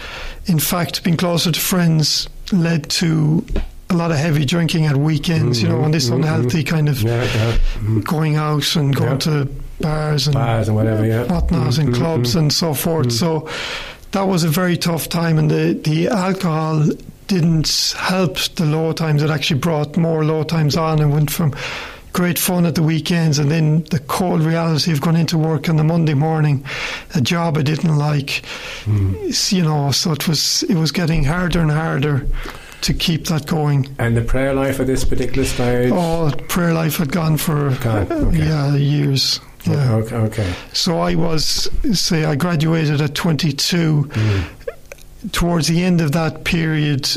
In 0.46 0.60
fact, 0.60 1.04
being 1.04 1.18
closer 1.18 1.52
to 1.52 1.60
friends 1.60 2.28
led 2.52 2.90
to 2.92 3.46
a 3.90 3.94
lot 3.94 4.12
of 4.12 4.18
heavy 4.18 4.46
drinking 4.46 4.86
at 4.86 4.98
weekends, 4.98 5.62
you 5.62 5.70
know, 5.70 5.84
and 5.84 5.94
this 5.94 6.10
Mhm, 6.10 6.16
unhealthy 6.18 6.64
kind 6.64 6.90
of 6.90 7.02
Yeah, 7.02 7.24
yeah. 7.24 7.58
Mm. 7.80 8.04
going 8.04 8.36
out 8.36 8.76
and 8.76 8.96
going 8.96 9.12
Yeah. 9.12 9.18
to 9.18 9.48
bars 9.80 10.28
and 10.28 10.34
Bars 10.34 10.68
and 10.68 10.76
whatever. 10.76 11.06
Yeah. 11.06 11.24
whatnot 11.24 11.78
and 11.78 11.90
mm, 11.90 11.96
clubs 11.96 12.36
and 12.36 12.52
so 12.52 12.74
forth. 12.74 13.12
So 13.12 13.48
that 14.12 14.28
was 14.28 14.44
a 14.44 14.50
very 14.50 14.76
tough 14.78 15.08
time, 15.10 15.38
and 15.38 15.50
the, 15.52 15.80
the 15.84 16.08
alcohol 16.10 16.86
didn't 17.28 17.94
help 17.98 18.38
the 18.56 18.66
low 18.66 18.92
times. 18.94 19.22
It 19.24 19.30
actually 19.30 19.60
brought 19.60 19.96
more 19.98 20.24
low 20.26 20.44
times 20.44 20.76
on 20.78 21.00
and 21.00 21.12
went 21.12 21.30
from 21.32 21.54
great 22.18 22.40
fun 22.40 22.66
at 22.66 22.74
the 22.74 22.82
weekends 22.82 23.38
and 23.38 23.52
then 23.52 23.84
the 23.92 24.00
cold 24.08 24.42
reality 24.42 24.92
of 24.92 25.00
going 25.00 25.16
into 25.16 25.38
work 25.38 25.70
on 25.70 25.76
the 25.76 25.84
Monday 25.84 26.16
morning, 26.16 26.66
a 27.14 27.22
job 27.22 27.60
I 27.60 27.62
didn't 27.62 27.96
like. 27.96 28.42
Mm. 28.86 29.54
You 29.54 29.62
know, 29.62 29.92
so 29.92 30.14
it 30.14 30.28
was 30.28 30.64
it 30.64 30.74
was 30.74 30.92
getting 30.92 31.24
harder 31.24 31.60
and 31.60 31.70
harder 31.70 32.26
to 32.82 32.94
keep 32.96 33.28
that 33.28 33.46
going. 33.46 33.96
And 34.00 34.18
the 34.18 34.24
prayer 34.24 34.56
life 34.56 34.80
at 34.80 34.88
this 34.88 35.06
particular 35.06 35.46
stage. 35.46 35.92
Oh, 35.94 36.32
prayer 36.50 36.74
life 36.74 36.98
had 36.98 37.12
gone 37.12 37.38
for 37.38 37.68
okay. 37.86 38.08
yeah 38.36 38.74
years. 38.74 39.40
Yeah. 39.66 39.94
Okay. 39.98 40.16
okay. 40.16 40.54
So 40.74 40.98
I 40.98 41.14
was, 41.14 41.70
say, 41.94 42.26
I 42.26 42.34
graduated 42.34 43.00
at 43.00 43.14
22. 43.14 44.06
Mm. 44.06 45.32
Towards 45.34 45.68
the 45.68 45.84
end 45.84 46.02
of 46.02 46.14
that 46.14 46.46
period, 46.46 47.08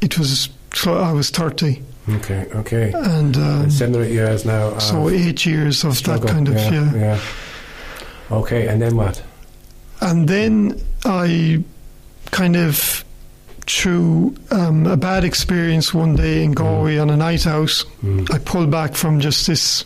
it 0.00 0.18
was 0.18 0.48
I 0.86 1.12
was 1.12 1.28
30. 1.28 1.82
Okay. 2.08 2.46
Okay. 2.54 2.92
And 2.94 3.36
um, 3.36 3.70
seven 3.70 3.96
or 3.96 4.04
eight 4.04 4.12
years 4.12 4.44
now. 4.44 4.68
of 4.68 4.82
so 4.82 5.08
eight 5.10 5.44
years 5.46 5.84
of 5.84 5.96
struggle. 5.96 6.26
that 6.26 6.32
kind 6.32 6.48
of, 6.48 6.54
yeah. 6.54 6.94
yeah. 6.94 7.20
Okay, 8.30 8.68
and 8.68 8.80
then 8.80 8.96
what? 8.96 9.22
And 10.00 10.28
then 10.28 10.80
I 11.04 11.62
kind 12.30 12.56
of, 12.56 13.04
through 13.66 14.34
um, 14.50 14.86
a 14.86 14.96
bad 14.96 15.24
experience 15.24 15.92
one 15.92 16.16
day 16.16 16.42
in 16.42 16.52
Galway 16.52 16.96
on 16.98 17.10
a 17.10 17.16
night 17.16 17.46
out, 17.46 17.68
Mm. 18.02 18.32
I 18.32 18.38
pulled 18.38 18.70
back 18.70 18.94
from 18.94 19.20
just 19.20 19.46
this 19.46 19.84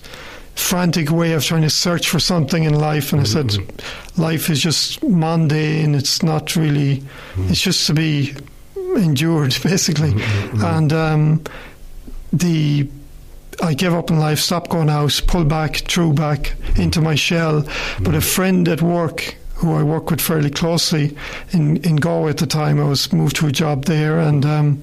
frantic 0.54 1.10
way 1.10 1.32
of 1.32 1.42
trying 1.44 1.62
to 1.62 1.70
search 1.70 2.08
for 2.08 2.20
something 2.20 2.62
in 2.64 2.74
life. 2.74 3.12
And 3.12 3.20
I 3.20 3.24
said, 3.24 3.48
Mhm. 3.48 4.18
life 4.18 4.48
is 4.50 4.60
just 4.62 5.02
mundane. 5.02 5.94
It's 5.96 6.22
not 6.22 6.54
really. 6.54 7.02
Mm. 7.34 7.50
It's 7.50 7.60
just 7.60 7.86
to 7.88 7.92
be 7.94 8.34
endured, 8.96 9.56
basically. 9.62 10.12
Mm, 10.12 10.20
mm, 10.20 10.50
mm. 10.50 10.76
And 10.78 10.92
um, 10.92 11.42
the 12.38 12.88
I 13.62 13.74
gave 13.74 13.92
up 13.92 14.10
in 14.10 14.18
life, 14.18 14.40
stopped 14.40 14.70
going 14.70 14.90
out, 14.90 15.20
pulled 15.26 15.48
back, 15.48 15.84
drew 15.84 16.12
back 16.12 16.54
into 16.76 17.00
my 17.00 17.14
shell. 17.14 17.64
But 18.00 18.14
a 18.14 18.20
friend 18.20 18.68
at 18.68 18.82
work 18.82 19.36
who 19.54 19.74
I 19.74 19.82
work 19.82 20.10
with 20.10 20.20
fairly 20.20 20.50
closely 20.50 21.16
in, 21.52 21.76
in 21.78 21.96
Galway 21.96 22.30
at 22.30 22.38
the 22.38 22.46
time, 22.46 22.80
I 22.80 22.84
was 22.84 23.12
moved 23.12 23.36
to 23.36 23.46
a 23.46 23.52
job 23.52 23.84
there, 23.84 24.18
and 24.18 24.44
um, 24.44 24.82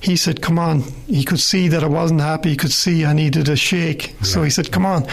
he 0.00 0.16
said, 0.16 0.42
Come 0.42 0.58
on. 0.58 0.82
He 1.06 1.24
could 1.24 1.40
see 1.40 1.68
that 1.68 1.82
I 1.82 1.86
wasn't 1.86 2.20
happy. 2.20 2.50
He 2.50 2.56
could 2.56 2.72
see 2.72 3.04
I 3.04 3.14
needed 3.14 3.48
a 3.48 3.56
shake. 3.56 4.14
So 4.22 4.42
he 4.42 4.50
said, 4.50 4.70
Come 4.70 4.84
on. 4.84 5.06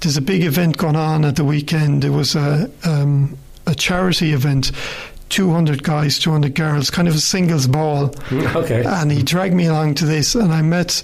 There's 0.00 0.16
a 0.16 0.22
big 0.22 0.44
event 0.44 0.78
going 0.78 0.96
on 0.96 1.24
at 1.24 1.34
the 1.34 1.44
weekend. 1.44 2.04
It 2.04 2.10
was 2.10 2.36
a, 2.36 2.70
um, 2.84 3.36
a 3.66 3.74
charity 3.74 4.32
event. 4.32 4.70
200 5.28 5.82
guys, 5.82 6.18
200 6.18 6.54
girls, 6.54 6.90
kind 6.90 7.08
of 7.08 7.14
a 7.14 7.18
singles 7.20 7.66
ball. 7.66 8.14
Okay. 8.58 8.82
And 8.86 9.10
he 9.12 9.22
dragged 9.22 9.54
me 9.54 9.66
along 9.66 9.94
to 9.96 10.06
this, 10.06 10.34
and 10.34 10.52
I 10.52 10.62
met 10.62 11.02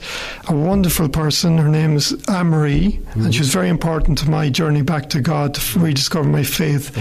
a 0.49 0.54
wonderful 0.54 1.09
person. 1.09 1.59
Her 1.59 1.69
name 1.69 1.97
is 1.97 2.12
Anne 2.28 2.49
Marie, 2.49 3.00
and 3.14 3.33
she 3.35 3.40
was 3.40 3.52
very 3.52 3.69
important 3.69 4.19
to 4.19 4.31
my 4.31 4.49
journey 4.50 4.83
back 4.83 5.09
to 5.11 5.21
God 5.21 5.54
to 5.54 5.78
rediscover 5.78 6.28
my 6.28 6.43
faith. 6.43 6.97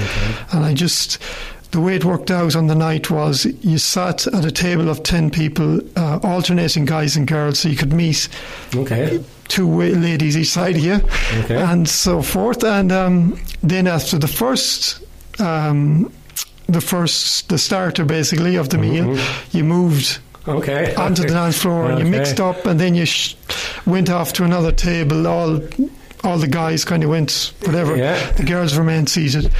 And 0.54 0.64
I 0.66 0.74
just, 0.74 1.18
the 1.72 1.80
way 1.80 1.96
it 1.96 2.06
worked 2.06 2.30
out 2.32 2.56
on 2.56 2.68
the 2.68 2.76
night 2.76 3.10
was 3.10 3.46
you 3.62 3.78
sat 3.78 4.28
at 4.28 4.46
a 4.46 4.52
table 4.52 4.90
of 4.90 5.04
10 5.04 5.30
people, 5.32 5.80
uh, 5.96 6.20
alternating 6.24 6.86
guys 6.86 7.16
and 7.16 7.28
girls, 7.28 7.60
so 7.60 7.70
you 7.70 7.76
could 7.78 7.94
meet 7.94 8.28
Okay. 8.76 9.24
two 9.48 9.68
ladies 9.82 10.38
each 10.38 10.50
side 10.50 10.76
of 10.76 10.84
you, 10.84 11.00
Okay. 11.44 11.56
and 11.58 11.88
so 11.88 12.22
forth. 12.22 12.64
And 12.64 12.92
um, 12.92 13.40
then 13.62 13.88
after 13.88 14.18
the 14.20 14.28
first, 14.28 15.00
um, 15.40 16.12
the 16.74 16.82
first, 16.82 17.50
the 17.50 17.58
starter 17.58 18.06
basically 18.06 18.56
of 18.56 18.70
the 18.70 18.78
meal, 18.78 19.06
mm-hmm. 19.06 19.58
you 19.58 19.64
moved 19.64 20.20
Okay. 20.48 20.94
onto 20.96 21.22
the 21.22 21.30
dance 21.30 21.58
floor 21.58 21.90
and 21.90 22.00
you 22.00 22.06
mixed 22.06 22.40
up, 22.40 22.66
and 22.66 22.80
then 22.80 22.96
you 22.96 23.06
sh- 23.06 23.36
went 23.86 24.10
off 24.10 24.34
to 24.34 24.44
another 24.44 24.72
table. 24.72 25.28
All 25.28 25.62
all 26.24 26.38
the 26.38 26.48
guys 26.48 26.86
kind 26.86 27.04
of 27.04 27.10
went 27.10 27.54
whatever. 27.66 27.98
Yeah. 27.98 28.32
The 28.32 28.44
girls 28.44 28.78
remained 28.78 29.10
seated, 29.10 29.52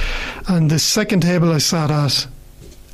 and 0.48 0.70
the 0.70 0.78
second 0.78 1.20
table 1.22 1.52
I 1.52 1.58
sat 1.58 1.90
at, 1.90 2.26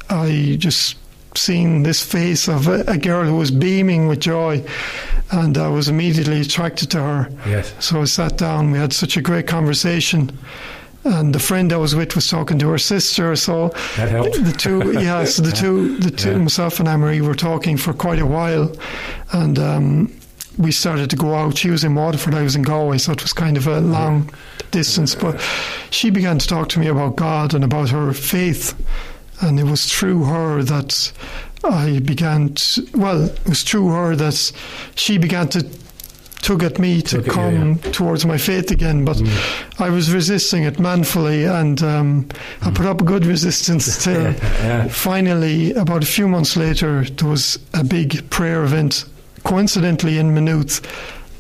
I 0.09 0.57
just 0.59 0.97
seen 1.37 1.85
this 1.85 2.05
face 2.05 2.49
of 2.49 2.67
a, 2.67 2.83
a 2.89 2.99
girl 2.99 3.25
who 3.25 3.37
was 3.37 3.50
beaming 3.50 4.09
with 4.09 4.21
joy, 4.21 4.65
and 5.31 5.57
I 5.57 5.69
was 5.69 5.89
immediately 5.89 6.41
attracted 6.41 6.91
to 6.93 6.99
her. 6.99 7.29
Yes. 7.47 7.73
So 7.79 8.03
I 8.03 8.05
sat 8.05 8.37
down. 8.39 8.73
We 8.73 8.79
had 8.79 8.93
such 8.93 9.17
a 9.17 9.23
great 9.23 9.47
conversation. 9.47 10.37
And 11.04 11.35
the 11.35 11.38
friend 11.38 11.73
I 11.73 11.76
was 11.78 11.95
with 11.95 12.14
was 12.14 12.28
talking 12.28 12.59
to 12.59 12.69
her 12.69 12.78
sister, 12.78 13.35
so 13.37 13.69
That 13.97 14.11
helped. 14.11 14.45
the 14.45 14.52
two, 14.52 14.92
yeah, 15.00 15.25
so 15.25 15.42
the 15.42 15.50
two, 15.52 15.97
the 15.99 16.11
two, 16.11 16.33
Yeah. 16.33 16.38
myself 16.38 16.78
and 16.78 16.88
Anne-Marie 16.88 17.23
were 17.23 17.35
talking 17.35 17.78
for 17.78 17.95
quite 17.95 18.19
a 18.19 18.26
while, 18.26 18.71
and 19.33 19.59
um, 19.59 20.12
we 20.59 20.73
started 20.73 21.09
to 21.11 21.16
go 21.16 21.35
out. 21.35 21.57
She 21.57 21.71
was 21.71 21.85
in 21.85 21.95
Waterford, 21.95 22.35
I 22.35 22.42
was 22.42 22.54
in 22.54 22.62
Galway, 22.62 22.99
so 22.99 23.12
it 23.12 23.23
was 23.23 23.33
kind 23.33 23.57
of 23.57 23.66
a 23.66 23.80
long 23.80 24.28
distance. 24.73 25.14
But 25.14 25.40
she 25.90 26.11
began 26.11 26.38
to 26.38 26.47
talk 26.47 26.69
to 26.71 26.78
me 26.78 26.88
about 26.88 27.16
God 27.16 27.54
and 27.54 27.64
about 27.64 27.88
her 27.88 28.12
faith, 28.12 28.75
and 29.40 29.59
it 29.59 29.64
was 29.64 29.87
through 29.90 30.25
her 30.25 30.62
that 30.64 31.12
I 31.64 32.00
began. 32.00 32.52
To, 32.54 32.87
well, 32.95 33.25
it 33.25 33.49
was 33.49 33.62
through 33.62 33.88
her 33.88 34.14
that 34.16 34.52
she 34.97 35.16
began 35.16 35.49
to 35.49 35.66
tug 36.43 36.63
at 36.63 36.79
me 36.79 37.03
to 37.03 37.17
Tug 37.17 37.21
at 37.21 37.27
you, 37.27 37.33
come 37.33 37.79
towards 37.93 38.25
my 38.27 38.39
faith 38.39 38.71
again. 38.71 39.05
But 39.05 39.21
I 39.79 39.91
was 39.91 40.13
resisting 40.13 40.65
it 40.65 40.79
manfully, 40.79 41.45
and 41.45 41.83
um, 41.83 42.29
I 42.63 42.71
put 42.71 42.87
up 42.87 43.05
good 43.05 43.25
resistance 43.27 44.03
till 44.05 44.33
Yeah. 44.33 44.89
finally, 44.89 45.73
about 45.75 46.03
a 46.03 46.07
few 46.07 46.29
months 46.29 46.57
later, 46.57 47.05
there 47.05 47.29
was 47.29 47.59
a 47.75 47.85
big 47.85 48.29
prayer 48.31 48.65
event, 48.65 49.05
coincidentally 49.45 50.19
in 50.19 50.35
Maynooth, 50.35 50.81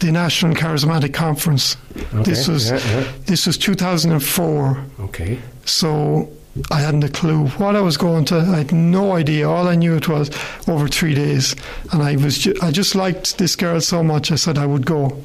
the 0.00 0.10
National 0.12 0.54
Charismatic 0.54 1.12
Conference. 1.12 1.76
Okay. 1.96 2.22
This 2.22 2.48
was 2.48 2.70
Yeah, 2.70 2.78
yeah. 2.78 3.04
this 3.26 3.46
was 3.46 3.58
2004. 3.58 4.84
Okay. 5.00 5.38
So 5.66 6.28
I 6.72 6.80
hadn't 6.80 7.04
a 7.04 7.08
clue 7.08 7.46
what 7.58 7.76
I 7.76 7.80
was 7.80 7.96
going 7.96 8.24
to. 8.26 8.38
I 8.38 8.56
had 8.58 8.72
no 8.72 9.12
idea. 9.12 9.48
All 9.48 9.68
I 9.68 9.76
knew 9.76 9.94
it 9.94 10.08
was 10.08 10.30
over 10.66 10.88
three 10.88 11.14
days, 11.14 11.54
and 11.92 12.02
I 12.02 12.16
was 12.16 12.38
ju- 12.38 12.56
I 12.60 12.72
just 12.72 12.94
liked 12.96 13.38
this 13.38 13.54
girl 13.54 13.80
so 13.80 14.02
much. 14.02 14.32
I 14.32 14.34
said 14.34 14.58
I 14.58 14.66
would 14.66 14.84
go. 14.84 15.16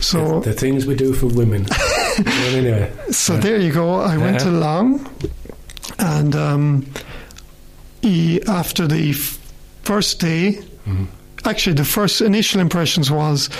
So 0.00 0.40
the 0.40 0.54
things 0.54 0.86
we 0.86 0.94
do 0.94 1.12
for 1.12 1.26
women. 1.26 1.66
well, 2.24 2.54
anyway. 2.56 2.90
so 3.10 3.36
there 3.36 3.58
you 3.58 3.70
go. 3.72 3.96
I 4.00 4.16
went 4.16 4.40
Yeah. 4.44 4.50
along, 4.50 5.10
and 5.98 6.34
um, 6.34 6.86
he, 8.00 8.42
after 8.44 8.86
the 8.86 9.10
f- 9.10 9.38
first 9.82 10.20
day, 10.20 10.58
Mhm. 10.88 11.06
actually 11.44 11.74
the 11.74 11.84
first 11.84 12.20
initial 12.22 12.60
impressions 12.62 13.10
was 13.10 13.50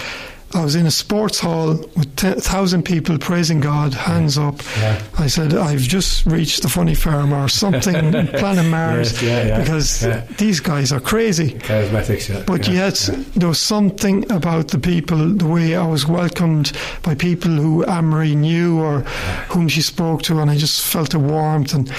I 0.54 0.62
was 0.62 0.74
in 0.74 0.86
a 0.86 0.90
sports 0.90 1.40
hall 1.40 1.76
with 1.96 2.22
1,000 2.22 2.82
people 2.82 3.18
praising 3.18 3.60
God, 3.60 3.94
hands 3.94 4.36
up. 4.36 4.60
Yeah. 4.76 5.02
I 5.18 5.26
said, 5.26 5.54
I've 5.54 5.80
just 5.80 6.26
reached 6.26 6.62
the 6.62 6.68
funny 6.68 6.94
farm 6.94 7.32
or 7.32 7.48
something, 7.48 7.94
planet 8.38 8.66
Mars, 8.66 9.12
Yes, 9.12 9.22
yeah, 9.22 9.46
yeah, 9.46 9.60
because 9.60 10.02
yeah. 10.04 10.26
these 10.36 10.60
guys 10.60 10.92
are 10.92 11.00
crazy. 11.00 11.52
Charismatics, 11.54 12.28
yeah. 12.28 12.44
But 12.46 12.68
yeah, 12.68 12.74
yet, 12.86 13.10
there 13.34 13.48
was 13.48 13.60
something 13.60 14.30
about 14.30 14.68
the 14.68 14.78
people, 14.78 15.28
the 15.30 15.46
way 15.46 15.74
I 15.74 15.86
was 15.86 16.06
welcomed 16.06 16.72
by 17.02 17.14
people 17.14 17.50
who 17.50 17.84
Anne-Marie 17.84 18.34
knew 18.34 18.78
or 18.78 19.00
whom 19.48 19.68
she 19.68 19.80
spoke 19.80 20.22
to, 20.22 20.38
and 20.40 20.50
I 20.50 20.56
just 20.58 20.84
felt 20.84 21.14
a 21.14 21.18
warmth. 21.18 21.72
And 21.74 21.90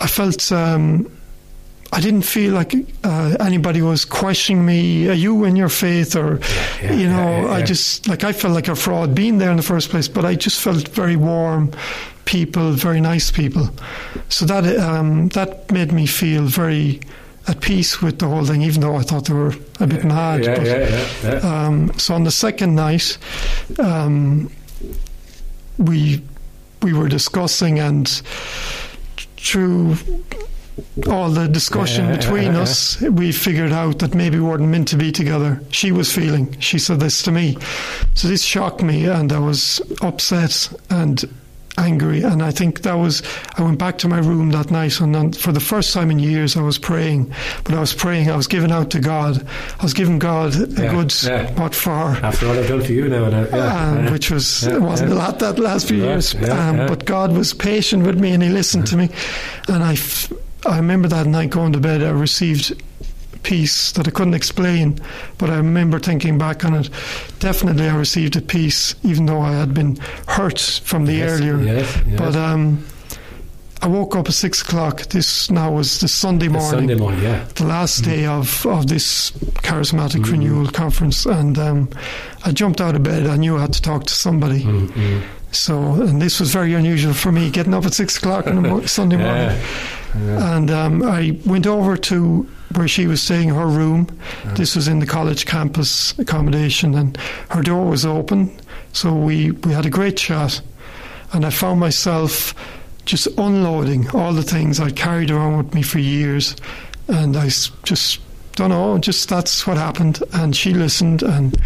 I 0.00 0.06
felt, 0.06 0.50
um, 0.52 1.10
I 1.94 2.00
didn't 2.00 2.22
feel 2.22 2.54
like 2.54 2.74
uh, 3.04 3.36
anybody 3.38 3.80
was 3.80 4.04
questioning 4.04 4.66
me, 4.66 5.08
are 5.08 5.14
you 5.14 5.44
in 5.44 5.54
your 5.54 5.68
faith? 5.68 6.16
Or, 6.16 6.40
yeah, 6.82 6.92
you 6.92 7.06
know, 7.06 7.30
yeah, 7.30 7.42
yeah, 7.42 7.52
I 7.52 7.62
just, 7.62 8.08
like, 8.08 8.24
I 8.24 8.32
felt 8.32 8.52
like 8.52 8.66
a 8.66 8.74
fraud 8.74 9.14
being 9.14 9.38
there 9.38 9.50
in 9.50 9.56
the 9.56 9.62
first 9.62 9.90
place, 9.90 10.08
but 10.08 10.24
I 10.24 10.34
just 10.34 10.60
felt 10.60 10.88
very 10.88 11.14
warm 11.14 11.70
people, 12.24 12.72
very 12.72 13.00
nice 13.00 13.30
people. 13.30 13.70
So 14.28 14.44
that, 14.46 14.64
um, 14.78 15.28
that 15.28 15.70
made 15.70 15.92
me 15.92 16.06
feel 16.06 16.42
very 16.46 17.00
at 17.46 17.60
peace 17.60 18.02
with 18.02 18.18
the 18.18 18.26
whole 18.26 18.44
thing, 18.44 18.62
even 18.62 18.80
though 18.80 18.96
I 18.96 19.02
thought 19.02 19.26
they 19.26 19.34
were 19.34 19.54
a 19.78 19.86
bit 19.86 20.02
mad. 20.04 20.44
yeah, 20.44 20.56
but, 20.56 20.66
yeah, 20.66 20.88
yeah, 20.88 21.08
yeah. 21.22 21.66
Um, 21.66 21.92
so 21.96 22.14
on 22.14 22.24
the 22.24 22.30
second 22.32 22.74
night, 22.74 23.18
um, 23.78 24.50
we 25.78 26.22
we 26.82 26.92
were 26.92 27.08
discussing, 27.08 27.78
and 27.78 28.08
through 29.36 29.96
all 31.08 31.30
the 31.30 31.46
discussion 31.48 32.10
between 32.10 32.54
us, 32.64 33.00
we 33.00 33.32
figured 33.32 33.72
out 33.72 33.98
that 34.00 34.14
maybe 34.14 34.38
we 34.38 34.44
weren't 34.44 34.62
meant 34.68 34.88
to 34.88 34.96
be 34.96 35.12
together. 35.12 35.60
She 35.70 35.92
was 35.92 36.12
feeling. 36.12 36.58
She 36.60 36.78
said 36.78 37.00
this 37.00 37.22
to 37.22 37.30
me, 37.32 37.56
so 38.14 38.28
this 38.28 38.42
shocked 38.42 38.82
me, 38.82 39.06
and 39.06 39.32
I 39.32 39.38
was 39.38 39.80
upset 40.02 40.72
and 40.90 41.24
angry. 41.76 42.22
And 42.22 42.40
I 42.42 42.52
think 42.52 42.82
that 42.82 42.94
was. 42.94 43.22
I 43.58 43.62
went 43.62 43.78
back 43.78 43.98
to 43.98 44.08
my 44.08 44.18
room 44.18 44.50
that 44.50 44.70
night, 44.70 45.00
and 45.00 45.14
then 45.14 45.32
for 45.32 45.50
the 45.52 45.60
first 45.60 45.92
time 45.92 46.10
in 46.10 46.18
years, 46.20 46.56
I 46.56 46.62
was 46.62 46.78
praying. 46.78 47.32
But 47.64 47.74
I 47.74 47.80
was 47.80 47.92
praying. 47.94 48.30
I 48.30 48.36
was 48.36 48.46
giving 48.46 48.70
out 48.70 48.90
to 48.92 49.00
God. 49.00 49.44
I 49.78 49.82
was 49.82 49.92
giving 49.94 50.18
God 50.20 50.54
a 50.54 50.66
Yeah, 50.68 50.90
good 50.92 51.12
yeah. 51.24 51.52
what 51.60 51.74
for. 51.74 51.90
After 51.90 52.46
all 52.48 52.58
I've 52.58 52.68
done 52.68 52.82
for 52.82 52.92
you 52.92 53.08
now, 53.08 53.24
and 53.24 53.34
I- 53.34 53.48
yeah, 53.56 53.88
Um, 53.90 54.04
yeah. 54.04 54.10
which 54.12 54.30
was 54.30 54.64
Yeah, 54.66 54.74
it 54.76 54.82
wasn't 54.82 55.12
a 55.12 55.14
lot 55.16 55.38
that 55.40 55.58
last 55.58 55.88
few 55.88 55.98
years. 55.98 56.34
yeah, 56.34 56.68
um. 56.70 56.86
But 56.86 57.04
God 57.04 57.32
was 57.32 57.52
patient 57.54 58.04
with 58.06 58.18
me 58.20 58.30
and 58.32 58.42
He 58.42 58.48
listened 58.50 58.86
to 58.88 58.96
me. 58.96 59.08
And 59.68 59.82
I, 59.82 59.92
f- 59.94 60.32
I 60.66 60.76
remember 60.76 61.08
that 61.08 61.26
night 61.26 61.50
going 61.50 61.72
to 61.72 61.80
bed, 61.80 62.02
I 62.02 62.10
received 62.10 62.80
peace 63.42 63.92
that 63.92 64.08
I 64.08 64.10
couldn't 64.10 64.34
explain. 64.34 64.98
But 65.38 65.50
I 65.50 65.56
remember 65.56 65.98
thinking 65.98 66.38
back 66.38 66.64
on 66.64 66.74
it. 66.74 66.88
Definitely, 67.38 67.88
I 67.88 67.96
received 67.96 68.36
a 68.36 68.40
peace, 68.40 68.94
even 69.02 69.26
though 69.26 69.40
I 69.40 69.52
had 69.52 69.74
been 69.74 69.96
hurt 70.26 70.58
from 70.60 71.04
the 71.04 71.14
Yes, 71.14 71.30
earlier. 71.40 71.58
yes, 71.60 72.02
yes. 72.06 72.18
But 72.18 72.36
um, 72.36 72.84
I 73.82 73.86
woke 73.88 74.16
up 74.16 74.28
at 74.28 74.34
six 74.34 74.62
o'clock. 74.62 75.02
This 75.08 75.50
now 75.50 75.70
was 75.72 76.00
the 76.00 76.08
Sunday 76.08 76.46
The 76.46 76.52
morning 76.54 76.70
Sunday 76.70 76.94
morning, 76.94 77.22
yeah. 77.22 77.44
the 77.56 77.66
last 77.66 78.02
day 78.04 78.24
of, 78.24 78.64
of 78.64 78.86
this 78.86 79.30
charismatic 79.62 80.22
Mm. 80.24 80.32
renewal 80.32 80.66
conference, 80.68 81.26
and 81.26 81.58
um, 81.58 81.88
I 82.46 82.52
jumped 82.52 82.80
out 82.80 82.96
of 82.96 83.02
bed. 83.02 83.26
I 83.26 83.36
knew 83.36 83.58
I 83.58 83.60
had 83.62 83.74
to 83.74 83.82
talk 83.82 84.04
to 84.06 84.14
somebody. 84.14 84.62
Mm, 84.62 84.88
mm. 84.88 85.22
So, 85.52 85.92
and 86.02 86.20
this 86.22 86.40
was 86.40 86.50
very 86.50 86.72
unusual 86.72 87.12
for 87.12 87.30
me, 87.30 87.50
getting 87.50 87.74
up 87.74 87.84
at 87.84 87.92
six 87.92 88.16
o'clock 88.16 88.46
on 88.46 88.64
a 88.64 88.88
Sunday 88.88 89.16
morning. 89.18 89.50
Yeah. 89.50 89.66
Yeah. 90.18 90.56
And 90.56 90.70
um, 90.70 91.02
I 91.02 91.38
went 91.44 91.66
over 91.66 91.96
to 91.96 92.48
where 92.74 92.88
she 92.88 93.06
was 93.06 93.22
staying, 93.22 93.50
her 93.50 93.66
room. 93.66 94.06
Uh-huh. 94.10 94.54
This 94.54 94.76
was 94.76 94.88
in 94.88 94.98
the 94.98 95.06
college 95.06 95.46
campus 95.46 96.18
accommodation, 96.18 96.94
and 96.94 97.16
her 97.50 97.62
door 97.62 97.86
was 97.86 98.04
open. 98.04 98.56
So 98.92 99.14
we, 99.14 99.52
we 99.52 99.72
had 99.72 99.86
a 99.86 99.90
great 99.90 100.16
chat, 100.16 100.60
and 101.32 101.44
I 101.44 101.50
found 101.50 101.80
myself 101.80 102.54
just 103.04 103.26
unloading 103.38 104.08
all 104.10 104.32
the 104.32 104.42
things 104.42 104.80
I 104.80 104.90
carried 104.90 105.30
around 105.30 105.56
with 105.58 105.74
me 105.74 105.82
for 105.82 105.98
years, 105.98 106.56
and 107.08 107.36
I 107.36 107.48
just 107.82 108.20
don't 108.56 108.70
know, 108.70 108.98
just 108.98 109.28
that's 109.28 109.66
what 109.66 109.76
happened. 109.76 110.22
And 110.32 110.54
she 110.56 110.72
listened, 110.74 111.22
and 111.22 111.56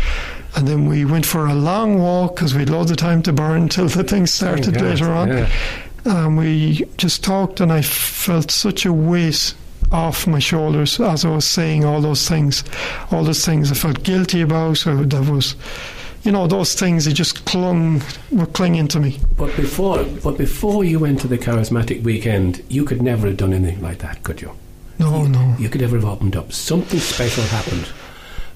and 0.57 0.67
then 0.67 0.87
we 0.89 1.05
went 1.05 1.27
for 1.27 1.47
a 1.47 1.55
long 1.55 2.01
walk 2.01 2.35
because 2.35 2.55
we 2.55 2.61
had 2.61 2.71
loads 2.71 2.91
of 2.91 2.97
time 2.97 3.23
to 3.23 3.33
burn 3.33 3.63
until 3.63 3.89
the 3.89 4.03
thing 4.03 4.27
started 4.27 4.81
later 4.81 5.13
on. 5.13 5.29
Yeah. 5.29 5.51
And 6.09 6.39
we 6.39 6.87
just 6.97 7.23
talked, 7.23 7.61
and 7.61 7.71
I 7.71 7.83
felt 7.83 8.51
such 8.51 8.87
a 8.87 8.93
weight 8.93 9.55
off 9.93 10.27
my 10.27 10.39
shoulders 10.39 10.99
as 11.01 11.25
I 11.25 11.31
was 11.31 11.45
saying 11.45 11.85
all 11.85 12.01
those 12.01 12.29
things, 12.29 12.65
all 13.11 13.25
those 13.25 13.45
things 13.45 13.71
I 13.71 13.75
felt 13.75 14.03
guilty 14.03 14.41
about, 14.41 14.87
or 14.87 15.05
that 15.05 15.31
was, 15.31 15.55
you 16.23 16.33
know, 16.33 16.47
those 16.47 16.75
things 16.75 17.05
that 17.05 17.13
just 17.13 17.45
clung, 17.45 18.03
were 18.31 18.47
clinging 18.47 18.89
to 18.89 19.01
me. 19.01 19.19
But 19.37 19.55
before, 19.57 20.05
but 20.23 20.39
before 20.39 20.85
you 20.85 20.99
went 20.99 21.21
to 21.21 21.29
the 21.29 21.39
charismatic 21.39 22.03
weekend, 22.03 22.63
you 22.69 22.85
could 22.85 23.03
never 23.03 23.29
have 23.29 23.37
done 23.37 23.53
anything 23.53 23.83
like 23.83 23.99
that, 23.99 24.23
could 24.23 24.41
you? 24.41 24.53
No, 24.99 25.23
you, 25.23 25.29
no. 25.29 25.57
You 25.59 25.69
could 25.69 25.81
never 25.81 25.97
have 25.97 26.07
opened 26.07 26.37
up. 26.37 26.53
Something 26.53 27.01
special 27.01 27.45
happened 27.45 27.89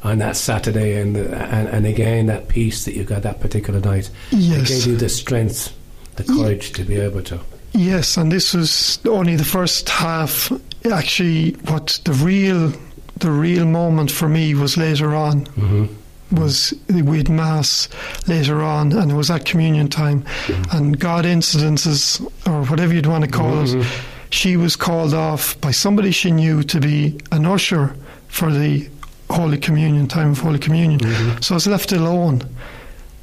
on 0.02 0.18
that 0.18 0.37
Saturday, 0.37 1.00
and, 1.00 1.16
and 1.16 1.68
and 1.68 1.87
again 1.87 2.26
that 2.26 2.49
peace 2.49 2.85
that 2.85 2.94
you 2.94 3.04
got 3.04 3.23
that 3.23 3.40
particular 3.40 3.78
night. 3.78 4.11
Yes. 4.30 4.71
It 4.71 4.75
gave 4.75 4.87
you 4.87 4.97
the 4.97 5.09
strength, 5.09 5.73
the 6.16 6.25
courage 6.25 6.73
to 6.73 6.85
be 6.85 6.97
able 6.97 7.23
to. 7.23 7.40
Yes, 7.73 8.16
and 8.16 8.31
this 8.31 8.52
was 8.54 8.99
only 9.07 9.37
the 9.37 9.45
first 9.45 9.88
half. 9.88 10.52
Actually, 10.90 11.52
what 11.69 12.00
the 12.04 12.12
real, 12.12 12.73
the 13.16 13.31
real 13.31 13.64
moment 13.64 14.11
for 14.11 14.28
me 14.28 14.54
was 14.54 14.76
later 14.76 15.14
on. 15.14 15.47
Mm-hmm. 15.47 15.87
Was 16.35 16.73
we 16.88 17.19
had 17.19 17.28
mass 17.28 17.88
later 18.26 18.62
on, 18.62 18.92
and 18.92 19.11
it 19.11 19.14
was 19.14 19.31
at 19.31 19.45
communion 19.45 19.88
time, 19.88 20.25
and 20.73 20.99
God 20.99 21.26
incidences 21.26 22.21
or 22.47 22.64
whatever 22.64 22.95
you'd 22.95 23.07
want 23.07 23.25
to 23.25 23.31
call 23.31 23.61
it. 23.62 23.69
Mm-hmm. 23.69 24.09
She 24.31 24.57
was 24.57 24.75
called 24.75 25.12
off 25.12 25.61
by 25.61 25.73
somebody 25.73 26.11
she 26.11 26.31
knew 26.31 26.62
to 26.62 26.81
be 26.81 27.21
an 27.33 27.45
usher 27.45 27.95
for 28.28 28.50
the 28.50 28.88
Holy 29.28 29.59
Communion 29.59 30.09
time 30.09 30.31
of 30.31 30.38
Holy 30.38 30.59
Communion. 30.59 31.00
Mhm. 31.00 31.45
So 31.45 31.54
I 31.54 31.57
was 31.57 31.66
left 31.66 31.92
alone. 31.92 32.42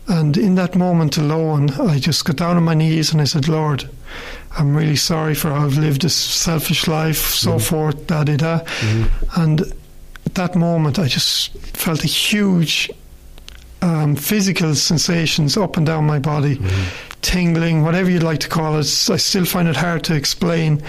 And 0.09 0.35
in 0.37 0.55
that 0.55 0.75
moment 0.75 1.17
alone, 1.17 1.69
I 1.79 1.99
just 1.99 2.25
got 2.25 2.35
down 2.37 2.57
on 2.57 2.63
my 2.63 2.73
knees 2.73 3.11
and 3.11 3.21
I 3.21 3.25
said, 3.25 3.47
Lord, 3.47 3.87
I'm 4.57 4.75
really 4.75 4.95
sorry 4.95 5.35
for 5.35 5.49
how 5.51 5.65
I've 5.65 5.77
lived 5.77 6.01
this 6.01 6.15
selfish 6.15 6.87
life, 6.87 7.17
so 7.35 7.51
Mhm. 7.57 7.61
forth, 7.61 8.07
da 8.07 8.23
da 8.23 8.35
da. 8.35 8.59
Mm-hmm. 8.59 9.41
And 9.41 9.61
at 10.25 10.33
that 10.35 10.55
moment, 10.55 10.97
I 10.97 11.07
just 11.07 11.51
felt 11.77 12.03
a 12.03 12.07
huge 12.07 12.89
um, 13.81 14.15
physical 14.17 14.75
sensations 14.75 15.55
up 15.55 15.77
and 15.77 15.85
down 15.85 16.05
my 16.05 16.19
body, 16.19 16.57
Mm-hmm. 16.57 16.83
tingling, 17.21 17.83
whatever 17.83 18.09
you'd 18.09 18.23
like 18.23 18.39
to 18.41 18.49
call 18.49 18.77
it. 18.79 19.07
I 19.09 19.15
still 19.17 19.45
find 19.45 19.67
it 19.69 19.77
hard 19.77 20.03
to 20.05 20.15
explain, 20.15 20.81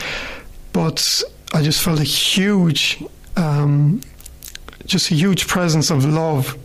but 0.72 1.22
I 1.54 1.62
just 1.62 1.82
felt 1.82 2.00
a 2.00 2.04
huge, 2.04 3.00
um, 3.36 4.00
just 4.86 5.10
a 5.12 5.14
huge 5.14 5.46
presence 5.46 5.90
of 5.90 6.04
love. 6.04 6.56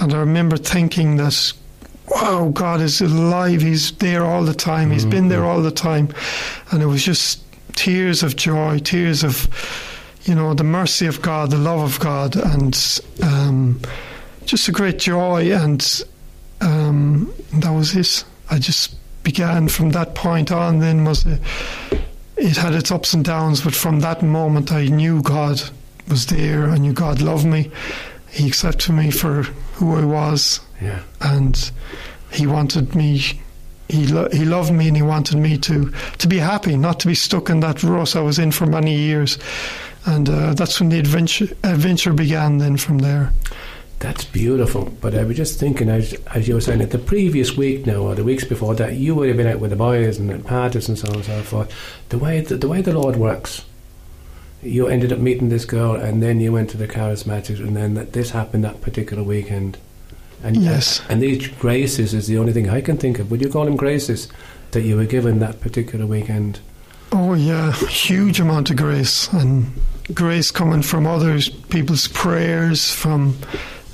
And 0.00 0.12
I 0.12 0.16
remember 0.18 0.56
thinking 0.56 1.18
that, 1.18 1.52
wow, 2.08 2.50
God 2.52 2.80
is 2.80 3.00
alive. 3.00 3.62
He's 3.62 3.92
there 3.92 4.24
all 4.24 4.44
the 4.44 4.54
time. 4.54 4.90
He's 4.90 5.04
been 5.04 5.28
there 5.28 5.44
all 5.44 5.62
the 5.62 5.70
time. 5.70 6.08
And 6.70 6.82
it 6.82 6.86
was 6.86 7.04
just 7.04 7.42
tears 7.74 8.22
of 8.22 8.36
joy, 8.36 8.78
tears 8.78 9.24
of, 9.24 9.48
you 10.24 10.34
know, 10.34 10.54
the 10.54 10.64
mercy 10.64 11.06
of 11.06 11.22
God, 11.22 11.50
the 11.50 11.56
love 11.56 11.80
of 11.80 12.00
God, 12.00 12.36
and 12.36 13.02
um, 13.22 13.80
just 14.44 14.68
a 14.68 14.72
great 14.72 14.98
joy. 14.98 15.52
And 15.52 16.04
um, 16.60 17.32
that 17.54 17.70
was 17.70 17.96
it. 17.96 18.24
I 18.50 18.58
just 18.58 18.96
began 19.22 19.68
from 19.68 19.90
that 19.90 20.14
point 20.14 20.52
on. 20.52 20.80
Then 20.80 21.04
was 21.04 21.26
a, 21.26 21.38
it 22.36 22.56
had 22.56 22.74
its 22.74 22.90
ups 22.90 23.14
and 23.14 23.24
downs, 23.24 23.62
but 23.62 23.74
from 23.74 24.00
that 24.00 24.22
moment, 24.22 24.72
I 24.72 24.86
knew 24.86 25.22
God 25.22 25.62
was 26.08 26.26
there. 26.26 26.68
I 26.68 26.76
knew 26.76 26.92
God 26.92 27.22
loved 27.22 27.46
me. 27.46 27.70
He 28.30 28.46
accepted 28.46 28.92
me 28.92 29.10
for 29.10 29.46
who 29.74 29.94
I 29.96 30.04
was, 30.04 30.60
Yeah. 30.82 31.00
and 31.20 31.70
He 32.30 32.46
wanted 32.46 32.94
me. 32.94 33.40
He 33.88 34.06
lo- 34.06 34.28
he 34.32 34.44
loved 34.44 34.72
me, 34.72 34.88
and 34.88 34.96
He 34.96 35.02
wanted 35.02 35.36
me 35.36 35.58
to 35.58 35.92
to 36.18 36.26
be 36.28 36.38
happy, 36.38 36.76
not 36.76 36.98
to 37.00 37.06
be 37.06 37.14
stuck 37.14 37.50
in 37.50 37.60
that 37.60 37.82
rut 37.82 38.16
I 38.16 38.20
was 38.20 38.38
in 38.38 38.50
for 38.52 38.66
many 38.66 38.96
years. 38.96 39.38
And 40.06 40.28
uh, 40.28 40.52
that's 40.54 40.80
when 40.80 40.90
the 40.90 40.98
adventure 40.98 41.48
adventure 41.62 42.12
began. 42.12 42.58
Then 42.58 42.76
from 42.76 42.98
there, 42.98 43.32
That's 44.00 44.24
beautiful. 44.24 44.92
But 45.00 45.14
I 45.14 45.24
was 45.24 45.36
just 45.36 45.58
thinking, 45.58 45.88
as, 45.88 46.12
as 46.34 46.46
you 46.48 46.54
were 46.54 46.60
saying, 46.60 46.80
that 46.80 46.90
the 46.90 46.98
previous 46.98 47.56
week 47.56 47.86
now, 47.86 48.02
or 48.02 48.14
the 48.14 48.24
weeks 48.24 48.44
before 48.44 48.74
that, 48.74 48.94
you 48.94 49.14
would 49.14 49.28
have 49.28 49.36
been 49.36 49.46
out 49.46 49.60
with 49.60 49.70
the 49.70 49.76
boys 49.76 50.18
and 50.18 50.30
at 50.30 50.44
parties 50.44 50.88
and 50.88 50.98
so 50.98 51.08
on 51.08 51.14
and 51.16 51.24
so 51.24 51.42
forth. 51.42 51.70
The 52.10 52.18
way 52.18 52.40
the, 52.42 52.56
the 52.56 52.68
way 52.68 52.82
the 52.82 52.92
Lord 52.98 53.16
works, 53.16 53.64
you 54.64 54.88
ended 54.88 55.12
up 55.12 55.18
meeting 55.18 55.48
this 55.48 55.64
girl, 55.64 55.94
and 55.94 56.22
then 56.22 56.40
you 56.40 56.52
went 56.52 56.70
to 56.70 56.76
the 56.76 56.88
charismatics, 56.88 57.58
and 57.58 57.76
then 57.76 57.94
that 57.94 58.12
this 58.12 58.30
happened 58.30 58.64
that 58.64 58.80
particular 58.80 59.22
weekend. 59.22 59.78
And 60.42 60.56
uh, 60.56 60.60
Yes. 60.60 61.00
and 61.08 61.22
these 61.22 61.48
graces 61.48 62.12
is 62.14 62.26
the 62.26 62.38
only 62.38 62.52
thing 62.52 62.68
I 62.68 62.80
can 62.80 62.96
think 62.96 63.18
of. 63.18 63.30
Would 63.30 63.40
you 63.40 63.48
call 63.48 63.64
them 63.64 63.76
graces 63.76 64.28
that 64.72 64.82
you 64.82 64.96
were 64.96 65.06
given 65.06 65.38
that 65.40 65.60
particular 65.60 66.06
weekend? 66.06 66.60
oh 67.16 67.34
yeah, 67.34 67.70
huge 67.88 68.40
amount 68.40 68.70
of 68.70 68.76
grace 68.76 69.28
and 69.32 69.66
grace 70.12 70.50
coming 70.50 70.82
from 70.82 71.06
others, 71.06 71.48
people's 71.48 72.08
prayers, 72.08 72.90
from 72.92 73.36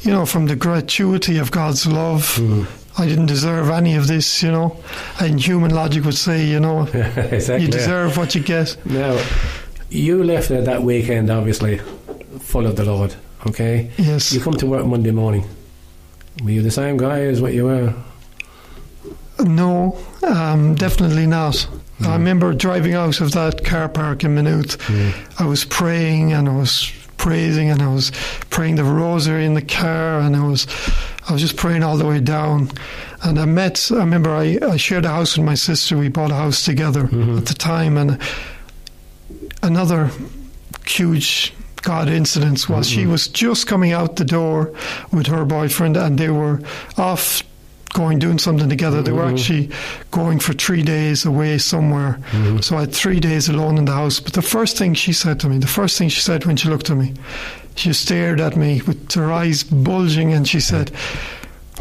you 0.02 0.10
know, 0.10 0.24
from 0.24 0.46
the 0.46 0.56
gratuity 0.56 1.36
of 1.36 1.50
God's 1.50 1.86
love. 1.86 2.22
Mm. 2.36 2.66
I 2.98 3.06
didn't 3.06 3.26
deserve 3.26 3.68
any 3.70 3.94
of 3.96 4.06
this, 4.08 4.42
you 4.42 4.50
know. 4.50 4.76
And 5.20 5.38
human 5.38 5.72
logic 5.74 6.04
would 6.04 6.16
say, 6.16 6.46
you 6.46 6.58
know, 6.60 6.82
exactly. 6.94 7.66
you 7.66 7.70
deserve 7.70 8.16
what 8.16 8.34
you 8.34 8.42
get. 8.42 8.76
Now, 8.86 9.22
you 9.90 10.24
left 10.24 10.48
there 10.48 10.62
that 10.62 10.82
weekend, 10.82 11.30
obviously, 11.30 11.78
full 12.40 12.66
of 12.66 12.76
the 12.76 12.84
Lord. 12.84 13.14
Okay. 13.46 13.90
Yes. 13.96 14.32
You 14.32 14.40
come 14.40 14.54
to 14.54 14.66
work 14.66 14.86
Monday 14.86 15.10
morning. 15.10 15.44
Were 16.42 16.50
you 16.50 16.62
the 16.62 16.70
same 16.70 16.96
guy 16.96 17.20
as 17.22 17.40
what 17.42 17.52
you 17.54 17.64
were? 17.64 17.94
No, 19.40 19.98
um, 20.22 20.74
definitely 20.74 21.26
not. 21.26 21.54
Mm. 22.00 22.06
I 22.06 22.12
remember 22.12 22.52
driving 22.54 22.94
out 22.94 23.20
of 23.20 23.32
that 23.32 23.64
car 23.64 23.88
park 23.88 24.24
in 24.24 24.34
Maynooth. 24.34 24.78
Mm. 24.78 25.40
I 25.40 25.46
was 25.46 25.64
praying 25.64 26.32
and 26.32 26.48
I 26.48 26.56
was 26.56 26.92
praising 27.16 27.68
and 27.70 27.82
I 27.82 27.92
was 27.92 28.12
praying 28.48 28.76
the 28.76 28.84
rosary 28.84 29.44
in 29.44 29.54
the 29.54 29.62
car 29.62 30.20
and 30.20 30.34
I 30.34 30.46
was 30.46 30.66
I 31.28 31.32
was 31.32 31.42
just 31.42 31.56
praying 31.56 31.82
all 31.82 31.96
the 31.96 32.06
way 32.06 32.20
down. 32.20 32.70
And 33.22 33.38
I 33.38 33.44
met 33.44 33.90
I 33.92 33.96
remember 33.96 34.30
I, 34.30 34.58
I 34.62 34.76
shared 34.76 35.04
a 35.04 35.08
house 35.08 35.36
with 35.36 35.46
my 35.46 35.54
sister. 35.54 35.96
We 35.96 36.08
bought 36.08 36.30
a 36.30 36.34
house 36.34 36.64
together 36.64 37.04
mm-hmm. 37.04 37.38
at 37.38 37.46
the 37.46 37.54
time 37.54 37.96
and 37.96 38.18
another 39.62 40.10
huge 40.86 41.52
God 41.82 42.08
incident 42.08 42.68
was 42.68 42.88
she 42.88 43.02
mm-hmm. 43.02 43.12
was 43.12 43.28
just 43.28 43.66
coming 43.66 43.92
out 43.92 44.16
the 44.16 44.24
door 44.24 44.72
with 45.12 45.26
her 45.28 45.44
boyfriend 45.44 45.96
and 45.96 46.18
they 46.18 46.28
were 46.28 46.60
off 46.98 47.42
going 47.92 48.18
doing 48.18 48.38
something 48.38 48.68
together. 48.68 49.02
They 49.02 49.12
were 49.12 49.24
mm-hmm. 49.24 49.34
actually 49.34 49.70
going 50.10 50.38
for 50.38 50.52
three 50.52 50.82
days 50.82 51.24
away 51.24 51.58
somewhere. 51.58 52.20
Mm-hmm. 52.30 52.58
So 52.58 52.76
I 52.76 52.80
had 52.80 52.94
three 52.94 53.20
days 53.20 53.48
alone 53.48 53.78
in 53.78 53.84
the 53.84 53.92
house. 53.92 54.20
But 54.20 54.34
the 54.34 54.42
first 54.42 54.76
thing 54.76 54.94
she 54.94 55.12
said 55.12 55.40
to 55.40 55.48
me, 55.48 55.58
the 55.58 55.66
first 55.66 55.98
thing 55.98 56.08
she 56.08 56.20
said 56.20 56.44
when 56.44 56.56
she 56.56 56.68
looked 56.68 56.90
at 56.90 56.96
me, 56.96 57.14
she 57.74 57.92
stared 57.92 58.40
at 58.40 58.56
me 58.56 58.82
with 58.82 59.12
her 59.12 59.32
eyes 59.32 59.64
bulging 59.64 60.32
and 60.32 60.46
she 60.46 60.60
said, 60.60 60.90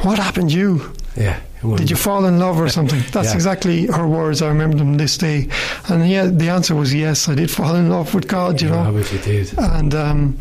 What 0.01 0.17
happened 0.17 0.51
to 0.51 0.57
you? 0.57 0.93
Yeah. 1.15 1.39
Did 1.61 1.89
you 1.89 1.95
fall 1.97 2.25
in 2.25 2.39
love 2.39 2.59
or 2.59 2.69
something? 2.79 3.01
That's 3.11 3.29
Yeah. 3.29 3.35
exactly 3.35 3.85
her 3.87 4.07
words. 4.07 4.41
I 4.41 4.47
remember 4.47 4.77
them 4.77 4.95
this 4.97 5.17
day. 5.17 5.47
And 5.89 6.09
yeah, 6.09 6.25
the 6.27 6.49
answer 6.49 6.73
was 6.75 6.93
yes, 6.93 7.27
I 7.27 7.35
did 7.35 7.51
fall 7.51 7.75
in 7.75 7.89
love 7.89 8.13
with 8.13 8.27
God, 8.27 8.61
you 8.61 8.67
You 8.69 8.73
know. 8.75 8.79
obviously 8.81 9.19
did. 9.19 9.53
And 9.57 9.93
um, 9.93 10.37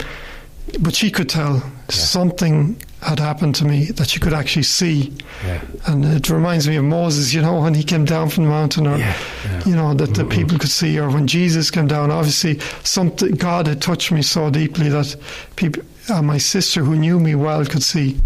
but 0.81 0.95
she 0.95 1.11
could 1.11 1.29
tell 1.29 1.63
something 1.89 2.77
had 3.01 3.19
happened 3.21 3.55
to 3.55 3.65
me 3.65 3.87
that 3.93 4.09
she 4.11 4.19
could 4.19 4.33
actually 4.33 4.65
see, 4.65 5.13
Yeah. 5.47 5.61
and 5.87 6.05
it 6.05 6.29
reminds 6.29 6.67
me 6.69 6.77
of 6.77 6.85
Moses. 6.85 7.33
You 7.33 7.43
know, 7.43 7.61
when 7.63 7.75
he 7.75 7.85
came 7.85 8.05
down 8.05 8.29
from 8.29 8.45
the 8.45 8.51
mountain, 8.51 8.87
or 8.87 8.99
Yeah. 8.99 9.15
yeah. 9.45 9.63
you 9.65 9.75
know 9.77 9.95
that 9.95 10.15
the 10.15 10.25
people 10.25 10.59
could 10.59 10.71
see, 10.71 10.99
or 10.99 11.09
when 11.09 11.27
Jesus 11.29 11.71
came 11.71 11.87
down. 11.87 12.11
Obviously, 12.11 12.59
something 12.85 13.33
God 13.37 13.67
had 13.69 13.81
touched 13.81 14.11
me 14.13 14.23
so 14.23 14.51
deeply 14.51 14.89
that 14.89 15.15
people. 15.57 15.83
Uh, 16.11 16.23
my 16.23 16.39
sister, 16.39 16.83
who 16.83 16.97
knew 16.97 17.19
me 17.21 17.35
well, 17.35 17.65
could 17.67 17.83
see, 17.83 18.19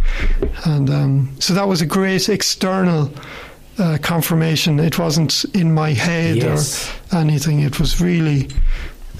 and 0.64 0.88
um, 0.90 1.34
so 1.40 1.52
that 1.54 1.66
was 1.66 1.80
a 1.80 1.86
great 1.86 2.28
external 2.28 3.10
uh, 3.78 3.98
confirmation. 4.02 4.78
It 4.78 4.98
wasn't 4.98 5.44
in 5.54 5.72
my 5.74 5.90
head 5.90 6.36
Yes. 6.36 6.90
or 7.12 7.18
anything. 7.18 7.60
It 7.60 7.80
was 7.80 8.00
really 8.00 8.48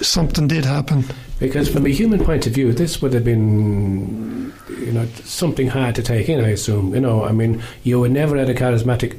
something 0.00 0.46
did 0.48 0.64
happen. 0.64 1.04
Because 1.40 1.68
from 1.68 1.86
a 1.86 1.88
human 1.88 2.24
point 2.24 2.46
of 2.46 2.52
view, 2.52 2.72
this 2.72 3.02
would 3.02 3.12
have 3.14 3.24
been, 3.24 4.52
you 4.68 4.92
know, 4.92 5.06
something 5.24 5.66
hard 5.66 5.94
to 5.96 6.02
take 6.02 6.28
in. 6.28 6.38
I 6.44 6.50
assume. 6.50 6.94
You 6.94 7.00
know, 7.00 7.24
I 7.24 7.32
mean, 7.32 7.62
you 7.82 7.98
were 7.98 8.08
never 8.08 8.36
at 8.36 8.48
a 8.48 8.54
charismatic 8.54 9.18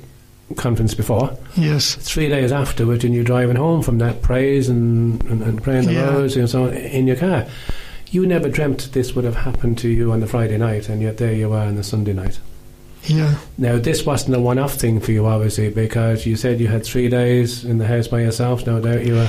conference 0.56 0.94
before. 0.94 1.36
Yes. 1.58 1.96
Three 1.96 2.30
days 2.30 2.52
afterwards, 2.54 3.04
and 3.04 3.14
you're 3.14 3.24
driving 3.26 3.58
home 3.58 3.82
from 3.82 3.98
that 3.98 4.22
praise 4.22 4.70
and, 4.70 5.22
and, 5.26 5.42
and 5.42 5.62
praying 5.62 5.86
the 5.88 5.94
Yeah. 5.94 6.14
rosary 6.14 6.42
and 6.44 6.50
so 6.50 6.66
on 6.66 6.74
in 6.74 7.08
your 7.08 7.18
car. 7.18 7.46
You 8.14 8.28
never 8.28 8.48
dreamt 8.48 8.92
this 8.92 9.16
would 9.16 9.26
have 9.26 9.38
happened 9.38 9.80
to 9.80 9.90
you 9.90 10.12
on 10.12 10.20
the 10.20 10.28
Friday 10.28 10.60
night, 10.60 10.88
and 10.88 11.02
yet 11.02 11.18
there 11.18 11.34
you 11.34 11.52
are 11.52 11.66
on 11.66 11.78
the 11.78 11.84
Sunday 11.84 12.14
night. 12.14 12.40
Yeah. 13.06 13.40
Now, 13.58 13.80
this 13.80 14.06
wasn't 14.06 14.38
a 14.38 14.40
one-off 14.40 14.76
thing 14.76 15.00
for 15.00 15.12
you, 15.12 15.26
obviously, 15.26 15.72
because 15.72 16.24
you 16.24 16.36
said 16.36 16.60
you 16.60 16.68
had 16.68 16.86
three 16.86 17.10
days 17.10 17.66
in 17.66 17.80
the 17.80 17.88
house 17.88 18.08
by 18.08 18.22
yourself. 18.22 18.68
No 18.68 18.80
doubt 18.80 19.04
you 19.04 19.16
were. 19.16 19.28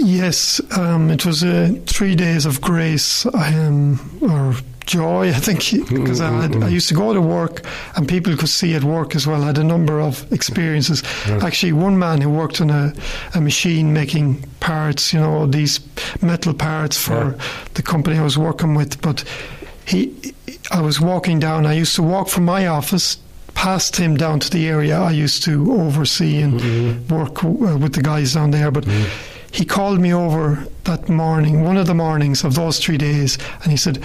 Yes, 0.00 0.60
um, 0.76 1.10
it 1.12 1.24
was 1.24 1.44
uh, 1.44 1.74
three 1.86 2.16
days 2.16 2.44
of 2.44 2.60
grace 2.60 3.24
um, 3.26 4.18
or 4.20 4.56
joy, 4.86 5.28
I 5.30 5.32
think, 5.40 5.60
because 5.88 6.20
I, 6.20 6.30
had, 6.42 6.62
I 6.62 6.68
used 6.68 6.88
to 6.88 6.94
go 6.94 7.12
to 7.12 7.20
work 7.20 7.64
and 7.96 8.08
people 8.08 8.36
could 8.36 8.48
see 8.48 8.74
at 8.74 8.84
work 8.84 9.14
as 9.16 9.26
well. 9.26 9.42
I 9.42 9.46
had 9.46 9.58
a 9.58 9.64
number 9.64 10.00
of 10.00 10.30
experiences. 10.32 11.02
Actually, 11.26 11.72
one 11.72 11.98
man 11.98 12.20
who 12.20 12.30
worked 12.30 12.60
on 12.60 12.70
a, 12.70 12.92
a 13.34 13.40
machine 13.40 13.92
making 13.92 14.42
parts, 14.60 15.12
you 15.12 15.20
know, 15.20 15.46
these 15.46 15.80
metal 16.20 16.54
parts 16.54 16.96
for 16.96 17.12
Yeah. 17.36 17.44
the 17.74 17.82
company 17.82 18.18
I 18.18 18.22
was 18.22 18.36
working 18.38 18.74
with, 18.74 19.00
but 19.02 19.24
he, 19.86 20.34
I 20.70 20.80
was 20.80 21.00
walking 21.00 21.38
down. 21.40 21.66
I 21.66 21.72
used 21.74 21.94
to 21.96 22.02
walk 22.02 22.28
from 22.28 22.44
my 22.44 22.66
office 22.66 23.18
past 23.54 23.96
him 23.96 24.16
down 24.16 24.40
to 24.40 24.50
the 24.50 24.66
area 24.68 24.98
I 24.98 25.10
used 25.10 25.42
to 25.44 25.72
oversee 25.72 26.40
and 26.40 26.60
Mm-hmm. 26.60 27.14
work 27.14 27.44
uh, 27.44 27.76
with 27.78 27.94
the 27.94 28.02
guys 28.02 28.34
down 28.34 28.50
there. 28.50 28.70
But 28.70 28.86
he 29.52 29.64
called 29.64 30.00
me 30.00 30.14
over 30.14 30.66
that 30.84 31.08
morning, 31.08 31.62
one 31.62 31.76
of 31.76 31.86
the 31.86 31.94
mornings 31.94 32.44
of 32.44 32.54
those 32.54 32.78
three 32.78 32.96
days, 32.96 33.36
and 33.62 33.70
he 33.70 33.76
said, 33.76 34.02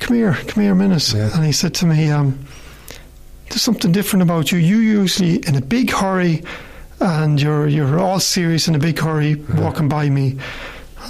"Come 0.00 0.16
here, 0.16 0.34
come 0.46 0.62
here, 0.62 0.72
a 0.72 0.76
minute." 0.76 1.12
Yeah. 1.14 1.30
And 1.34 1.44
he 1.44 1.52
said 1.52 1.74
to 1.74 1.86
me, 1.86 2.10
um, 2.10 2.38
"There's 3.48 3.62
something 3.62 3.92
different 3.92 4.22
about 4.22 4.52
you. 4.52 4.58
You 4.58 4.78
usually 4.78 5.36
in 5.46 5.54
a 5.56 5.60
big 5.60 5.90
hurry, 5.90 6.42
and 7.00 7.40
you're 7.40 7.66
you're 7.68 7.98
all 7.98 8.20
serious 8.20 8.68
in 8.68 8.74
a 8.74 8.78
big 8.78 8.98
hurry, 8.98 9.34
walking 9.56 9.88
by 9.88 10.08
me." 10.10 10.36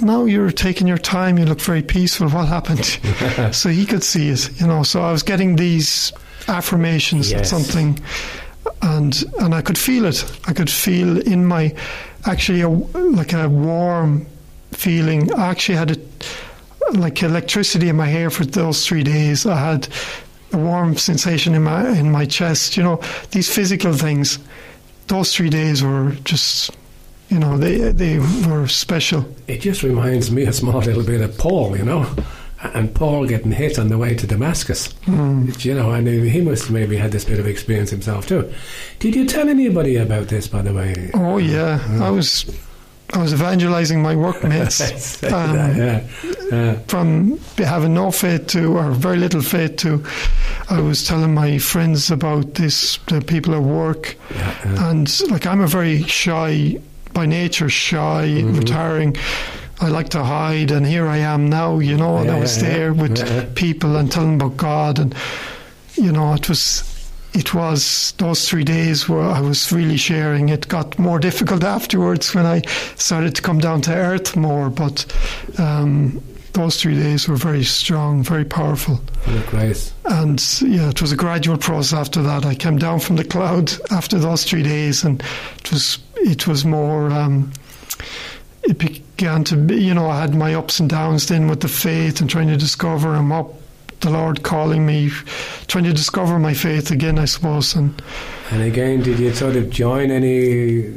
Now 0.01 0.25
you're 0.25 0.51
taking 0.51 0.87
your 0.87 0.99
time. 0.99 1.39
You 1.39 1.45
look 1.45 1.59
very 1.61 1.81
peaceful. 1.81 2.29
What 2.29 2.47
happened? 2.47 2.85
so 3.55 3.69
he 3.69 3.83
could 3.85 4.03
see 4.03 4.29
it, 4.29 4.61
you 4.61 4.67
know. 4.67 4.83
So 4.83 5.01
I 5.01 5.11
was 5.11 5.23
getting 5.23 5.55
these 5.55 6.13
affirmations 6.47 7.31
Yes. 7.31 7.49
something, 7.49 7.99
and 8.83 9.23
and 9.39 9.55
I 9.55 9.61
could 9.61 9.77
feel 9.77 10.05
it. 10.05 10.23
I 10.47 10.53
could 10.53 10.69
feel 10.69 11.19
in 11.21 11.45
my, 11.47 11.73
actually, 12.25 12.61
a, 12.61 12.69
like 12.69 13.33
a 13.33 13.49
warm 13.49 14.27
feeling. 14.71 15.33
I 15.33 15.47
actually 15.47 15.77
had 15.79 15.91
a, 15.91 15.97
like 16.93 17.21
electricity 17.23 17.89
in 17.89 17.95
my 17.95 18.07
hair 18.07 18.29
for 18.29 18.45
those 18.45 18.85
three 18.85 19.03
days. 19.03 19.45
I 19.45 19.55
had 19.57 19.87
a 20.53 20.57
warm 20.57 20.97
sensation 20.97 21.53
in 21.53 21.63
my 21.63 21.87
in 21.97 22.11
my 22.11 22.25
chest. 22.25 22.77
You 22.77 22.83
know, 22.83 23.01
these 23.31 23.53
physical 23.53 23.93
things. 23.93 24.39
Those 25.07 25.33
three 25.33 25.49
days 25.49 25.83
were 25.83 26.11
just, 26.25 26.71
you 27.29 27.39
know, 27.39 27.57
they 27.57 27.91
they 27.91 28.19
were 28.47 28.67
special. 28.67 29.25
It 29.47 29.61
just 29.61 29.83
reminds 29.83 30.31
me 30.31 30.43
a 30.43 30.53
small 30.53 30.81
little 30.81 31.03
bit 31.03 31.21
of 31.21 31.37
Paul, 31.37 31.77
you 31.77 31.85
know, 31.85 32.05
and 32.61 32.93
Paul 32.93 33.25
getting 33.25 33.51
hit 33.51 33.79
on 33.79 33.87
the 33.87 33.97
way 33.97 34.15
to 34.15 34.27
Damascus. 34.27 34.89
Mm. 35.05 35.63
You 35.63 35.75
know, 35.75 35.91
and 35.91 36.07
he 36.07 36.41
must 36.41 36.63
have 36.65 36.73
maybe 36.73 36.97
had 36.97 37.11
this 37.11 37.23
bit 37.23 37.39
of 37.39 37.47
experience 37.47 37.89
himself 37.89 38.27
too. 38.27 38.51
Did 38.99 39.15
you 39.15 39.25
tell 39.25 39.47
anybody 39.47 39.95
about 39.95 40.27
this, 40.27 40.47
by 40.47 40.61
the 40.61 40.73
way? 40.73 41.11
Oh 41.13 41.37
yeah, 41.37 41.79
I 42.01 42.09
was 42.09 42.43
I 43.13 43.19
was 43.19 43.31
evangelizing 43.33 44.01
my 44.01 44.15
workmates 44.15 44.81
um, 45.23 45.55
yeah, 45.55 46.03
yeah. 46.51 46.73
from 46.87 47.39
having 47.57 47.93
no 47.93 48.11
faith 48.11 48.47
to 48.47 48.77
or 48.77 48.91
very 48.91 49.17
little 49.17 49.41
faith 49.41 49.77
to. 49.77 50.03
I 50.69 50.81
was 50.81 51.07
telling 51.07 51.33
my 51.33 51.57
friends 51.57 52.11
about 52.11 52.55
this, 52.55 52.97
the 53.07 53.21
people 53.21 53.55
at 53.55 53.61
work, 53.63 54.17
yeah, 54.35 54.89
and 54.89 55.29
like 55.31 55.45
I'm 55.47 55.61
a 55.61 55.67
very 55.67 56.03
shy 56.03 56.79
by 57.13 57.25
nature, 57.25 57.69
shy, 57.69 58.27
Mhm. 58.43 58.59
retiring. 58.59 59.15
I 59.79 59.87
like 59.87 60.09
to 60.09 60.23
hide, 60.23 60.71
and 60.71 60.85
here 60.85 61.07
I 61.07 61.17
am 61.17 61.49
now. 61.49 61.79
You 61.79 61.95
know, 61.97 62.17
and 62.17 62.29
I 62.29 62.39
was 62.39 62.59
there 62.59 62.93
with 62.93 63.55
people 63.55 63.95
and 63.95 64.11
telling 64.11 64.35
about 64.35 64.57
God, 64.57 64.99
and 64.99 65.15
you 65.95 66.11
know, 66.11 66.33
it 66.33 66.49
was. 66.49 66.83
It 67.37 67.53
was 67.53 68.13
those 68.17 68.49
three 68.49 68.63
days 68.63 69.07
where 69.07 69.21
I 69.21 69.39
was 69.41 69.71
really 69.71 69.95
sharing. 69.95 70.49
It 70.49 70.67
got 70.67 70.97
more 70.97 71.19
difficult 71.19 71.63
afterwards 71.63 72.33
when 72.33 72.47
I 72.47 72.61
started 72.95 73.35
to 73.35 73.43
come 73.43 73.59
down 73.59 73.81
to 73.81 73.93
earth 73.93 74.35
more, 74.35 74.71
but 74.71 75.05
um, 75.59 76.19
those 76.53 76.81
three 76.81 76.95
days 76.95 77.27
were 77.27 77.35
very 77.35 77.63
strong, 77.63 78.23
very 78.23 78.43
powerful. 78.43 78.99
Grace. 79.51 79.93
And 80.05 80.43
yeah, 80.61 80.89
it 80.89 80.99
was 80.99 81.11
a 81.11 81.15
gradual 81.15 81.57
process 81.57 81.93
after 81.93 82.23
that. 82.23 82.43
I 82.43 82.55
came 82.55 82.79
down 82.79 82.99
from 83.01 83.17
the 83.17 83.23
cloud 83.23 83.71
after 83.91 84.17
those 84.17 84.43
three 84.43 84.63
days, 84.63 85.03
and 85.03 85.21
it 85.59 85.71
was 85.71 85.99
it 86.15 86.47
was 86.47 86.65
more. 86.65 87.11
Um, 87.11 87.53
it 88.63 88.79
began 88.79 89.43
to 89.43 89.57
be, 89.57 89.75
you 89.75 89.93
know, 89.93 90.09
I 90.09 90.21
had 90.21 90.33
my 90.33 90.55
ups 90.55 90.79
and 90.79 90.89
downs 90.89 91.27
then 91.27 91.47
with 91.47 91.61
the 91.61 91.67
faith 91.67 92.19
and 92.19 92.27
trying 92.27 92.47
to 92.47 92.57
discover 92.57 93.13
and 93.13 93.29
what 93.29 93.53
the 94.01 94.09
Lord 94.09 94.43
calling 94.43 94.85
me, 94.85 95.09
trying 95.67 95.83
to 95.85 95.93
discover 95.93 96.37
my 96.39 96.53
faith 96.53 96.91
again, 96.91 97.17
I 97.19 97.25
suppose. 97.25 97.75
And 97.75 98.01
And 98.51 98.61
again, 98.61 99.01
did 99.01 99.19
you 99.19 99.33
sort 99.33 99.55
of 99.55 99.69
join 99.69 100.11
any 100.11 100.93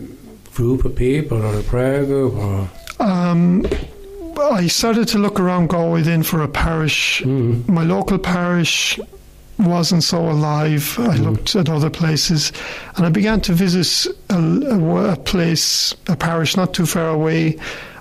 group 0.54 0.84
of 0.84 0.94
people 0.96 1.42
or 1.42 1.58
a 1.58 1.62
prayer 1.62 2.04
group 2.04 2.34
or? 2.34 2.68
um, 3.00 3.66
I 4.40 4.66
started 4.68 5.08
to 5.08 5.18
look 5.18 5.40
around 5.40 5.68
Galway 5.68 6.02
then 6.02 6.22
for 6.22 6.42
a 6.42 6.48
parish. 6.48 7.22
Mm. 7.24 7.68
My 7.68 7.84
local 7.84 8.18
parish 8.18 8.98
wasn't 9.58 10.02
so 10.02 10.18
alive. 10.30 10.96
I 10.98 11.16
Mhm. 11.18 11.24
looked 11.24 11.54
at 11.56 11.68
other 11.68 11.90
places, 11.90 12.50
and 12.96 13.04
I 13.06 13.10
began 13.10 13.40
to 13.42 13.52
visit 13.52 14.06
a, 14.30 14.36
a, 14.38 15.12
a 15.12 15.16
place, 15.16 15.94
a 16.08 16.16
parish 16.16 16.56
not 16.56 16.72
too 16.72 16.86
far 16.86 17.08
away, 17.08 17.56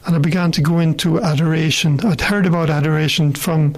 and 0.05 0.15
I 0.15 0.19
began 0.19 0.51
to 0.53 0.61
go 0.61 0.79
into 0.79 1.19
adoration. 1.21 1.99
I'd 2.05 2.21
heard 2.21 2.45
about 2.45 2.69
adoration 2.69 3.33
from. 3.33 3.75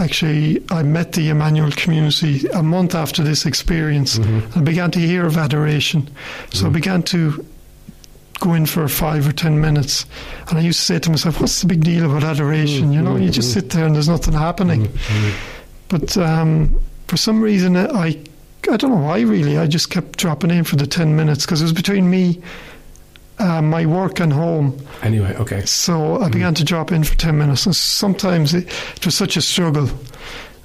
Actually, 0.00 0.62
I 0.70 0.82
met 0.82 1.12
the 1.12 1.28
Emmanuel 1.28 1.70
community 1.72 2.46
a 2.54 2.62
month 2.62 2.94
after 2.94 3.22
this 3.22 3.44
experience. 3.44 4.18
Mhm. 4.18 4.56
I 4.56 4.60
began 4.60 4.90
to 4.92 4.98
hear 4.98 5.26
of 5.26 5.36
adoration, 5.36 6.08
so 6.54 6.66
I 6.66 6.68
Mhm. 6.70 6.72
began 6.72 7.02
to 7.14 7.44
go 8.40 8.54
in 8.54 8.64
for 8.64 8.88
five 8.88 9.28
or 9.28 9.32
ten 9.32 9.60
minutes, 9.60 10.06
and 10.48 10.58
I 10.58 10.62
used 10.62 10.78
to 10.78 10.84
say 10.86 10.98
to 11.00 11.10
myself, 11.10 11.38
"What's 11.38 11.60
the 11.60 11.66
big 11.66 11.84
deal 11.84 12.06
about 12.06 12.24
adoration? 12.24 12.94
You 12.94 13.02
know, 13.02 13.16
you 13.18 13.28
just 13.28 13.50
Mhm. 13.50 13.52
sit 13.52 13.70
there 13.70 13.84
and 13.84 13.94
there's 13.94 14.08
nothing 14.08 14.32
happening." 14.32 14.88
Mhm. 14.88 15.30
But 15.88 16.16
um, 16.16 16.70
for 17.06 17.18
some 17.18 17.42
reason, 17.42 17.76
I 17.76 18.16
I 18.70 18.76
don't 18.76 18.90
know 18.90 18.98
why 19.08 19.20
really. 19.20 19.58
I 19.58 19.66
just 19.66 19.90
kept 19.90 20.18
dropping 20.18 20.50
in 20.50 20.64
for 20.64 20.76
the 20.76 20.86
ten 20.86 21.16
minutes 21.16 21.44
because 21.44 21.60
it 21.60 21.64
was 21.64 21.72
between 21.72 22.08
me, 22.08 22.38
uh, 23.40 23.62
my 23.62 23.86
work, 23.86 24.20
and 24.20 24.32
home. 24.32 24.78
Anyway, 25.02 25.34
okay. 25.36 25.64
So 25.64 26.20
I 26.20 26.28
began 26.28 26.54
to 26.54 26.64
drop 26.64 26.92
in 26.92 27.04
for 27.04 27.16
ten 27.16 27.38
minutes, 27.38 27.66
and 27.66 27.74
sometimes 27.74 28.54
it, 28.54 28.68
it 28.96 29.04
was 29.04 29.16
such 29.16 29.36
a 29.36 29.42
struggle. 29.42 29.88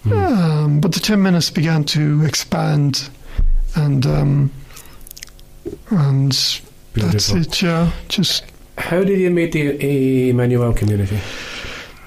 Mm. 0.03 0.11
Um, 0.13 0.79
but 0.81 0.93
the 0.93 0.99
ten 0.99 1.21
minutes 1.21 1.49
began 1.49 1.83
to 1.85 2.23
expand, 2.25 3.09
and 3.75 4.05
um, 4.05 4.51
and 5.89 6.31
that's 6.93 7.31
it. 7.31 7.61
Yeah, 7.61 7.91
just 8.09 8.43
How 8.77 9.03
did 9.03 9.19
you 9.19 9.31
meet 9.31 9.51
the 9.51 10.29
Emmanuel 10.29 10.73
community? 10.73 11.19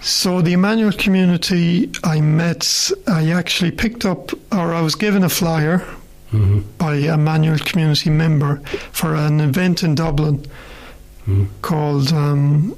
So 0.00 0.40
the 0.42 0.52
Emmanuel 0.52 0.92
community, 0.92 1.90
I 2.04 2.20
met. 2.20 2.92
I 3.06 3.30
actually 3.32 3.72
picked 3.72 4.04
up, 4.04 4.32
or 4.52 4.72
I 4.72 4.80
was 4.80 4.94
given 4.94 5.24
a 5.24 5.28
flyer 5.28 5.84
Mm-hmm. 6.32 6.60
by 6.76 6.96
a 6.96 7.14
Emmanuel 7.14 7.58
community 7.58 8.10
member 8.10 8.56
for 8.92 9.14
an 9.14 9.40
event 9.40 9.82
in 9.82 9.94
Dublin 9.94 10.44
Mm. 11.26 11.46
called. 11.62 12.12
Um, 12.12 12.74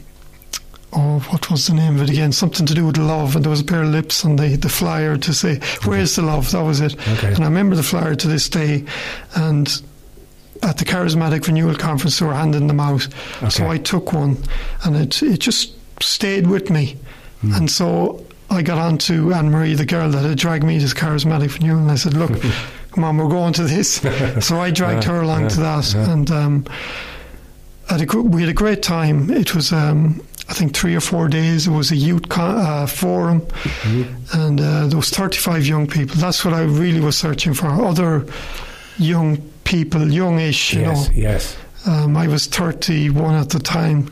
oh, 0.93 1.21
what 1.31 1.51
was 1.51 1.67
the 1.69 1.75
name 1.75 1.97
of 1.97 2.03
it 2.03 2.11
again? 2.11 2.33
Something 2.33 2.67
to 2.67 2.75
do 2.75 2.85
with 2.87 2.97
love, 2.97 3.37
and 3.37 3.45
there 3.45 3.51
was 3.51 3.61
a 3.61 3.65
pair 3.65 3.83
of 3.83 3.91
lips 3.91 4.25
on 4.25 4.37
the 4.37 4.57
the 4.57 4.69
flyer 4.69 5.17
to 5.17 5.33
say, 5.35 5.61
"Where's 5.85 6.17
the 6.17 6.23
love?" 6.23 6.51
That 6.51 6.63
was 6.65 6.81
it. 6.81 6.95
Okay. 7.09 7.29
And 7.33 7.41
I 7.41 7.45
remember 7.45 7.77
the 7.77 7.83
flyer 7.85 8.15
to 8.15 8.29
this 8.29 8.49
day, 8.49 8.85
and. 9.35 9.83
At 10.63 10.77
the 10.77 10.85
Charismatic 10.85 11.47
Renewal 11.47 11.75
Conference, 11.75 12.19
they 12.19 12.27
were 12.27 12.35
handing 12.35 12.67
them 12.67 12.81
out. 12.81 13.09
So 13.49 13.67
I 13.71 13.79
took 13.79 14.13
one, 14.13 14.37
and 14.85 14.95
it 14.95 15.23
it 15.23 15.41
just 15.41 15.73
stayed 16.03 16.47
with 16.47 16.69
me. 16.69 16.99
Mm. 17.43 17.57
And 17.57 17.71
so 17.71 18.23
I 18.51 18.61
got 18.61 18.77
on 18.77 18.99
to 18.99 19.33
Anne 19.33 19.51
Marie, 19.51 19.73
the 19.75 19.87
girl 19.87 20.11
that 20.11 20.23
had 20.23 20.37
dragged 20.37 20.65
me 20.65 20.79
to 20.79 20.85
Charismatic 20.95 21.55
Renewal, 21.59 21.79
and 21.79 21.91
I 21.91 21.95
said, 21.95 22.13
Look, 22.13 22.33
come 22.93 23.05
on, 23.05 23.17
we're 23.17 23.29
going 23.29 23.53
to 23.55 23.65
this. 23.65 23.95
so 24.47 24.61
I 24.61 24.71
dragged 24.71 25.05
her 25.05 25.21
along 25.21 25.49
to 25.49 25.61
that. 25.61 25.95
And 25.95 26.31
um, 26.31 26.65
had 27.89 28.03
a, 28.03 28.23
we 28.23 28.43
had 28.43 28.51
a 28.51 28.55
great 28.55 28.83
time. 28.83 29.31
It 29.31 29.55
was, 29.55 29.73
um, 29.73 30.21
I 30.49 30.53
think, 30.55 30.75
three 30.75 30.95
or 30.97 31.01
four 31.01 31.29
days. 31.29 31.67
It 31.67 31.71
was 31.71 31.91
a 31.93 31.97
youth 31.97 32.29
con- 32.29 32.57
uh, 32.59 32.87
forum, 32.87 33.41
Mhm. 33.43 34.35
and 34.35 34.61
uh, 34.61 34.87
there 34.87 34.97
was 34.97 35.11
35 35.11 35.67
young 35.67 35.87
people. 35.87 36.17
That's 36.17 36.45
what 36.45 36.55
I 36.55 36.63
really 36.63 37.01
was 37.01 37.17
searching 37.17 37.55
for. 37.55 37.67
Other 37.69 38.27
young 38.99 39.39
people, 39.65 40.11
youngish, 40.11 40.75
you 40.75 40.81
Yes, 40.83 41.09
know. 41.09 41.15
yes. 41.15 41.57
Um, 41.87 42.17
I 42.17 42.27
was 42.29 42.47
31 42.47 43.35
at 43.37 43.51
the 43.51 43.59
time, 43.61 44.09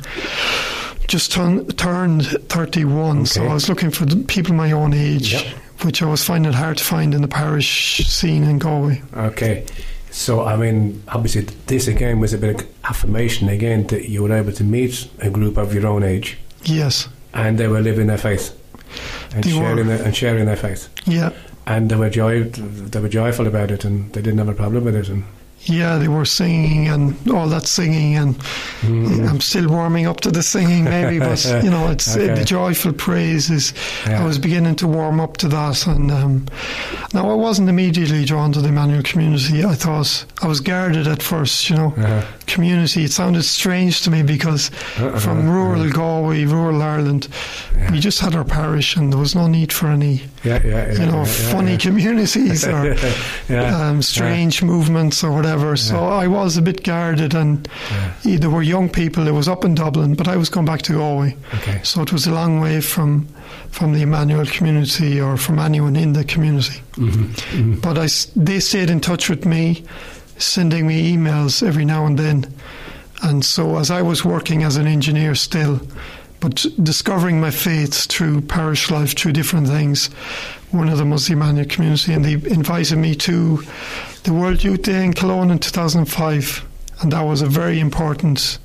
just 1.09 1.33
turn, 1.33 1.67
turned 1.73 2.27
31, 2.49 3.27
so 3.27 3.47
I 3.47 3.53
was 3.55 3.69
looking 3.69 3.91
for 3.91 4.07
the 4.07 4.17
people 4.25 4.55
my 4.55 4.73
own 4.73 4.95
age, 4.95 5.33
Yep. 5.35 5.45
Which 5.83 6.03
I 6.03 6.07
was 6.07 6.25
finding 6.25 6.53
hard 6.53 6.79
to 6.79 6.85
find 6.85 7.15
in 7.15 7.23
the 7.23 7.29
parish 7.29 8.07
scene 8.07 8.45
in 8.45 8.59
Galway. 8.59 9.03
Okay. 9.15 9.65
So, 10.11 10.43
I 10.45 10.57
mean, 10.57 11.03
obviously, 11.09 11.43
this 11.67 11.87
again 11.87 12.19
was 12.21 12.33
a 12.33 12.39
bit 12.39 12.61
of 12.61 12.67
affirmation 12.85 13.49
again 13.49 13.87
that 13.89 14.09
you 14.09 14.23
were 14.23 14.33
able 14.33 14.53
to 14.53 14.65
meet 14.65 15.09
a 15.21 15.29
group 15.31 15.57
of 15.59 15.75
your 15.75 15.87
own 15.87 16.03
age 16.03 16.39
Yes, 16.65 17.09
and 17.35 17.59
they 17.59 17.69
were 17.69 17.81
living 17.81 18.07
their 18.09 18.19
faith 18.19 18.55
and 19.35 19.45
They 19.45 19.51
sharing 19.51 19.87
were. 19.87 19.97
their, 19.97 20.07
and 20.07 20.17
sharing 20.17 20.47
their 20.47 20.57
faith. 20.57 20.89
yeah, 21.07 21.31
And 21.67 21.91
they 21.91 21.97
were 21.97 22.09
joy, 22.11 22.45
they 22.45 23.01
were 23.01 23.09
joyful 23.11 23.47
about 23.47 23.71
it, 23.71 23.85
and 23.85 24.11
they 24.15 24.23
didn't 24.23 24.39
have 24.39 24.49
a 24.49 24.55
problem 24.55 24.85
with 24.85 24.97
it. 24.97 25.09
And 25.11 25.25
yeah, 25.63 25.99
they 25.99 26.09
were 26.09 26.25
singing 26.25 26.89
and 26.89 27.15
all 27.31 27.49
that 27.49 27.67
singing, 27.67 28.17
and 28.17 28.37
Mm. 28.83 29.29
I'm 29.29 29.41
still 29.41 29.69
warming 29.69 30.07
up 30.07 30.21
to 30.21 30.31
the 30.31 30.43
singing, 30.43 30.85
maybe, 30.85 31.19
but 31.19 31.45
you 31.65 31.71
know, 31.71 31.91
it's 31.91 32.17
Okay. 32.17 32.33
the 32.35 32.45
joyful 32.45 32.93
praise 32.93 33.51
is. 33.51 33.75
Yeah. 34.07 34.23
I 34.23 34.25
was 34.25 34.39
beginning 34.39 34.77
to 34.77 34.87
warm 34.87 35.21
up 35.21 35.37
to 35.39 35.49
that, 35.49 35.87
and 35.87 36.11
um, 36.11 36.47
now 37.13 37.29
I 37.31 37.35
wasn't 37.35 37.69
immediately 37.69 38.25
drawn 38.25 38.53
to 38.53 38.61
the 38.61 38.69
Emmanuel 38.69 39.03
community. 39.03 39.65
I 39.65 39.75
thought 39.75 40.25
I 40.43 40.47
was 40.47 40.61
guarded 40.61 41.07
at 41.09 41.23
first, 41.23 41.69
you 41.69 41.77
know. 41.77 41.93
Uh-huh. 41.97 42.23
Community, 42.49 43.05
it 43.05 43.13
sounded 43.13 43.43
strange 43.45 44.03
to 44.03 44.11
me 44.11 44.23
because 44.23 44.71
Uh-uh, 44.99 45.19
from 45.21 45.49
rural 45.49 45.83
uh-uh. 45.83 45.93
Galway, 45.93 46.45
rural 46.45 46.83
Ireland, 46.83 47.29
Yeah. 47.77 47.93
we 47.93 48.01
just 48.01 48.19
had 48.21 48.35
our 48.35 48.45
parish 48.45 48.97
and 48.97 49.13
there 49.13 49.21
was 49.21 49.35
no 49.35 49.47
need 49.47 49.73
for 49.73 49.89
any, 49.89 50.23
Yeah, 50.45 50.61
yeah, 50.65 50.93
you 50.93 51.07
know, 51.07 51.25
funny 51.25 51.77
communities 51.77 52.65
or 52.67 52.97
um, 53.51 54.03
strange 54.03 54.63
movements 54.63 55.23
or 55.25 55.31
whatever. 55.33 55.77
So. 55.77 55.97
I 56.09 56.27
was 56.27 56.57
a 56.57 56.63
bit 56.63 56.83
guarded, 56.85 57.35
and 57.35 57.69
there 58.25 58.51
were 58.51 58.63
young 58.63 58.89
people. 58.89 59.27
It 59.29 59.33
was 59.35 59.49
up 59.49 59.65
in 59.65 59.75
Dublin, 59.75 60.15
but 60.15 60.27
I 60.29 60.37
was 60.37 60.49
going 60.49 60.67
back 60.67 60.83
to 60.83 60.93
Galway, 60.95 61.37
Okay. 61.55 61.81
so 61.83 62.03
it 62.03 62.13
was 62.13 62.27
a 62.27 62.31
long 62.33 62.61
way 62.61 62.81
from 62.81 63.27
from 63.71 63.93
the 63.93 64.01
Emmanuel 64.03 64.47
community 64.47 65.21
or 65.21 65.37
from 65.37 65.59
anyone 65.59 65.95
in 65.97 66.13
the 66.15 66.25
community. 66.25 66.81
Mm-hmm. 66.97 67.25
Mm-hmm. 67.25 67.81
But 67.81 67.99
I 67.99 68.09
they 68.37 68.61
stayed 68.61 68.91
in 68.91 69.01
touch 69.01 69.29
with 69.29 69.45
me, 69.45 69.85
sending 70.39 70.87
me 70.87 71.15
emails 71.15 71.67
every 71.67 71.85
now 71.85 72.07
and 72.07 72.19
then. 72.19 72.53
And 73.23 73.45
so, 73.45 73.79
as 73.79 73.91
I 73.91 74.03
was 74.03 74.25
working 74.25 74.63
as 74.63 74.77
an 74.77 74.87
engineer 74.87 75.35
still, 75.35 75.81
but 76.41 76.65
discovering 76.83 77.41
my 77.41 77.51
faith 77.51 78.07
through 78.07 78.43
parish 78.43 78.91
life, 78.91 79.17
through 79.17 79.33
different 79.33 79.67
things, 79.67 80.07
one 80.71 80.89
of 80.89 80.99
them 80.99 81.11
was 81.11 81.27
the 81.27 81.33
Emmanuel 81.33 81.67
community, 81.67 82.13
and 82.13 82.25
they 82.25 82.35
invited 82.35 82.97
me 82.97 83.15
to 83.17 83.63
the 84.23 84.33
World 84.33 84.63
Youth 84.63 84.83
Day 84.83 85.05
in 85.05 85.13
Cologne 85.13 85.51
in 85.51 85.59
2005. 85.59 86.65
And 87.01 87.13
that 87.13 87.23
was 87.23 87.43
a 87.43 87.47
very 87.47 87.81
important 87.81 88.59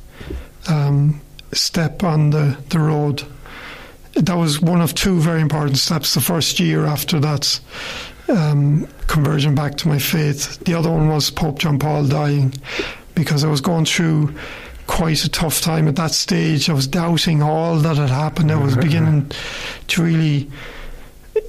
um, 0.70 1.22
step 1.52 2.04
on 2.04 2.30
the, 2.30 2.58
the 2.70 2.80
road. 2.80 3.24
That 4.14 4.36
was 4.36 4.62
one 4.62 4.82
of 4.82 4.94
two 4.94 5.20
very 5.20 5.42
important 5.42 5.78
steps 5.78 6.14
the 6.14 6.22
first 6.22 6.60
year 6.60 6.86
after 6.86 7.20
that 7.22 7.60
um, 8.30 8.88
conversion 9.08 9.56
back 9.56 9.76
to 9.78 9.88
my 9.88 10.00
faith. 10.00 10.60
The 10.60 10.74
other 10.74 10.92
one 10.92 11.10
was 11.10 11.30
Pope 11.30 11.60
John 11.60 11.80
Paul 11.80 12.08
dying 12.08 12.54
because 13.16 13.44
I 13.44 13.50
was 13.50 13.62
going 13.62 13.86
through 13.86 14.34
quite 14.88 15.24
a 15.24 15.30
tough 15.30 15.62
time 15.62 15.88
at 15.88 15.96
that 15.96 16.12
stage. 16.12 16.70
I 16.70 16.74
was 16.74 16.88
doubting 16.88 17.42
all 17.42 17.78
that 17.78 17.98
had 17.98 18.10
happened. 18.10 18.52
I 18.52 18.62
was 18.62 18.76
beginning 18.88 19.32
to 19.88 20.04
really 20.04 20.50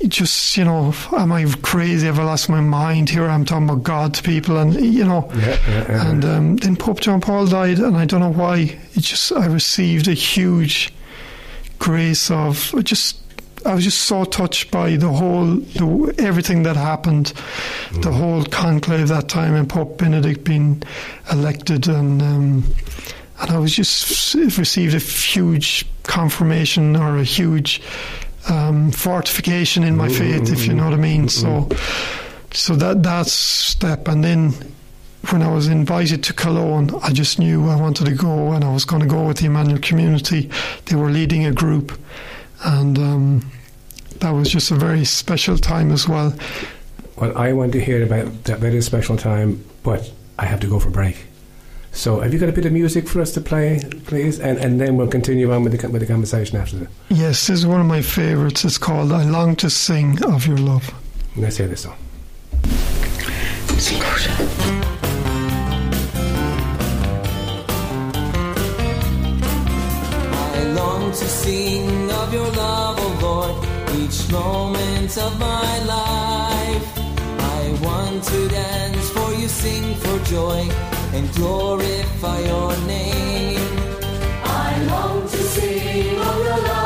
just, 0.09 0.57
you 0.57 0.65
know, 0.65 0.95
am 1.13 1.33
I 1.33 1.45
crazy? 1.63 2.07
Have 2.07 2.19
I 2.19 2.25
lost 2.25 2.49
my 2.49 2.61
mind? 2.61 3.11
Here 3.11 3.27
I'm 3.27 3.45
talking 3.45 3.69
about 3.69 3.83
God 3.83 4.15
to 4.15 4.23
people, 4.23 4.57
and, 4.57 4.75
you 4.75 5.05
know. 5.05 5.31
Yeah, 5.35 5.47
yeah, 5.47 5.59
yeah. 5.67 6.11
And 6.11 6.25
um, 6.25 6.57
then 6.57 6.77
Pope 6.77 7.01
John 7.01 7.21
Paul 7.21 7.47
died, 7.47 7.79
and 7.79 7.97
I 7.97 8.05
don't 8.05 8.21
know 8.21 8.33
why. 8.33 8.79
It 8.95 9.01
just 9.01 9.31
I 9.33 9.47
received 9.47 10.09
a 10.09 10.15
huge 10.15 10.93
grace 11.79 12.31
of 12.31 12.75
just. 12.83 13.21
I 13.65 13.75
was 13.75 13.85
just 13.85 14.01
so 14.03 14.25
touched 14.25 14.71
by 14.71 14.97
the 14.97 15.09
whole, 15.09 15.47
the, 15.57 16.15
everything 16.19 16.65
that 16.65 16.77
happened, 16.77 17.33
the 18.03 18.13
whole 18.13 18.45
conclave 18.45 19.09
that 19.09 19.29
time, 19.29 19.55
and 19.55 19.69
Pope 19.69 19.99
Benedict 19.99 20.45
being 20.45 20.83
elected, 21.33 21.89
and 21.89 22.21
um, 22.23 22.65
and 23.41 23.51
I 23.51 23.59
was 23.59 23.75
just 23.75 24.35
received 24.35 24.95
a 24.95 24.99
huge 24.99 25.87
confirmation 26.05 26.97
or 26.97 27.19
a 27.19 27.25
huge 27.25 27.83
um, 28.49 28.91
fortification 28.93 29.83
in 29.83 29.97
my 29.97 30.09
faith, 30.09 30.53
if 30.53 30.67
you 30.67 30.75
know 30.75 30.85
what 30.85 30.95
I 30.95 30.99
mean. 30.99 31.29
So, 31.29 31.69
so 32.53 32.77
that 32.77 33.03
that 33.03 33.27
step, 33.27 34.09
and 34.09 34.23
then 34.23 34.53
when 35.31 35.43
I 35.43 35.51
was 35.51 35.69
invited 35.69 36.23
to 36.25 36.33
Cologne, 36.35 36.91
I 37.03 37.11
just 37.13 37.39
knew 37.39 37.69
I 37.69 37.77
wanted 37.77 38.05
to 38.07 38.15
go, 38.15 38.53
and 38.53 38.63
I 38.63 38.73
was 38.73 38.85
going 38.85 39.01
to 39.01 39.09
go 39.09 39.27
with 39.27 39.39
the 39.39 39.47
Emmanuel 39.47 39.81
community. 39.81 40.51
They 40.85 40.97
were 40.97 41.11
leading 41.11 41.47
a 41.47 41.53
group, 41.53 41.99
and 42.65 42.99
um, 42.99 43.51
that 44.21 44.31
was 44.31 44.49
just 44.49 44.71
a 44.71 44.75
very 44.75 45.05
special 45.05 45.59
time 45.59 45.91
as 45.93 46.09
well. 46.09 46.35
Well, 47.17 47.37
I 47.37 47.53
want 47.53 47.73
to 47.73 47.81
hear 47.81 48.03
about 48.03 48.45
that 48.45 48.59
very 48.59 48.81
special 48.83 49.17
time, 49.17 49.65
but 49.83 50.11
I 50.39 50.47
have 50.47 50.61
to 50.61 50.67
go 50.67 50.81
for 50.81 50.89
a 50.89 50.93
break. 50.93 51.27
So, 51.93 52.19
have 52.21 52.33
you 52.33 52.41
got 52.41 52.49
a 52.49 52.53
bit 52.53 52.67
of 52.67 52.73
music 52.73 53.07
for 53.07 53.21
us 53.21 53.31
to 53.35 53.41
play, 53.41 53.81
please? 54.07 54.41
And, 54.41 54.59
and 54.59 54.81
then 54.81 54.97
we'll 54.97 55.07
continue 55.07 55.53
on 55.53 55.63
with 55.63 55.81
the, 55.81 55.89
with 55.89 56.01
the 56.01 56.09
conversation 56.09 56.59
after 56.59 56.77
that. 56.79 56.89
Yes, 57.09 57.47
this 57.47 57.61
is 57.61 57.67
one 57.67 57.81
of 57.81 57.87
my 57.87 58.03
favourites. 58.03 58.65
It's 58.65 58.79
called 58.79 59.13
"I 59.13 59.23
Long 59.25 59.55
to 59.57 59.71
Sing 59.71 60.23
of 60.25 60.45
Your 60.45 60.59
Love." 60.59 60.93
Let's 61.37 61.57
hear 61.57 61.69
this 61.69 61.83
song. 61.83 61.97
To 71.17 71.29
sing 71.29 72.11
of 72.11 72.35
your 72.35 72.51
love, 72.51 72.99
O 72.99 73.09
Lord, 73.23 73.55
each 74.01 74.29
moment 74.33 75.17
of 75.17 75.39
my 75.39 75.79
life. 75.85 76.87
I 77.57 77.79
want 77.81 78.25
to 78.25 78.49
dance 78.49 79.11
for 79.11 79.33
you, 79.35 79.47
sing 79.47 79.95
for 79.95 80.19
joy, 80.25 80.69
and 81.13 81.33
glorify 81.35 82.41
your 82.41 82.77
name. 82.89 83.61
I 84.43 84.85
long 84.91 85.23
to 85.23 85.37
sing 85.55 86.19
of 86.19 86.39
your 86.49 86.61
love, 86.69 86.84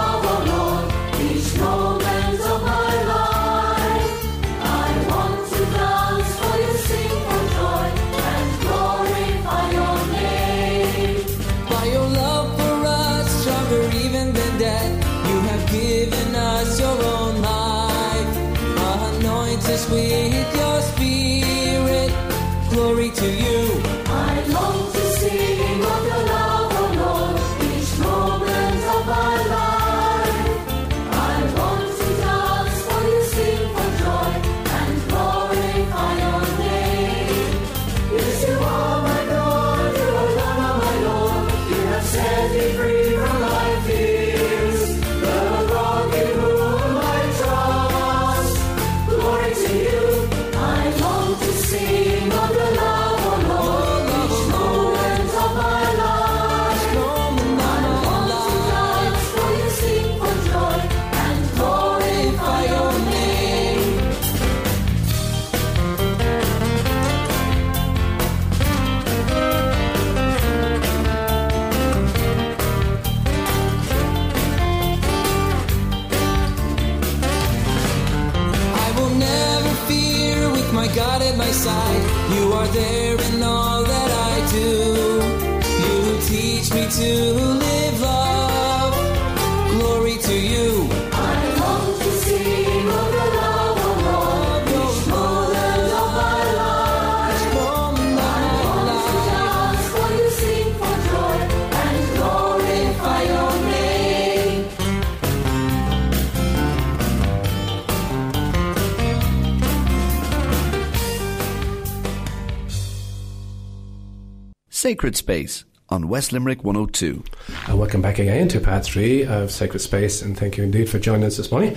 Sacred 114.98 115.14
Space 115.16 115.64
on 115.90 116.08
West 116.08 116.32
Limerick 116.32 116.64
102. 116.64 117.22
And 117.66 117.72
uh, 117.72 117.76
welcome 117.76 118.02
back 118.02 118.18
again 118.18 118.48
to 118.48 118.58
part 118.58 118.82
three 118.84 119.24
of 119.24 119.52
Sacred 119.52 119.78
Space, 119.78 120.22
and 120.22 120.36
thank 120.36 120.56
you 120.56 120.64
indeed 120.64 120.90
for 120.90 120.98
joining 120.98 121.22
us 121.24 121.36
this 121.36 121.52
morning. 121.52 121.76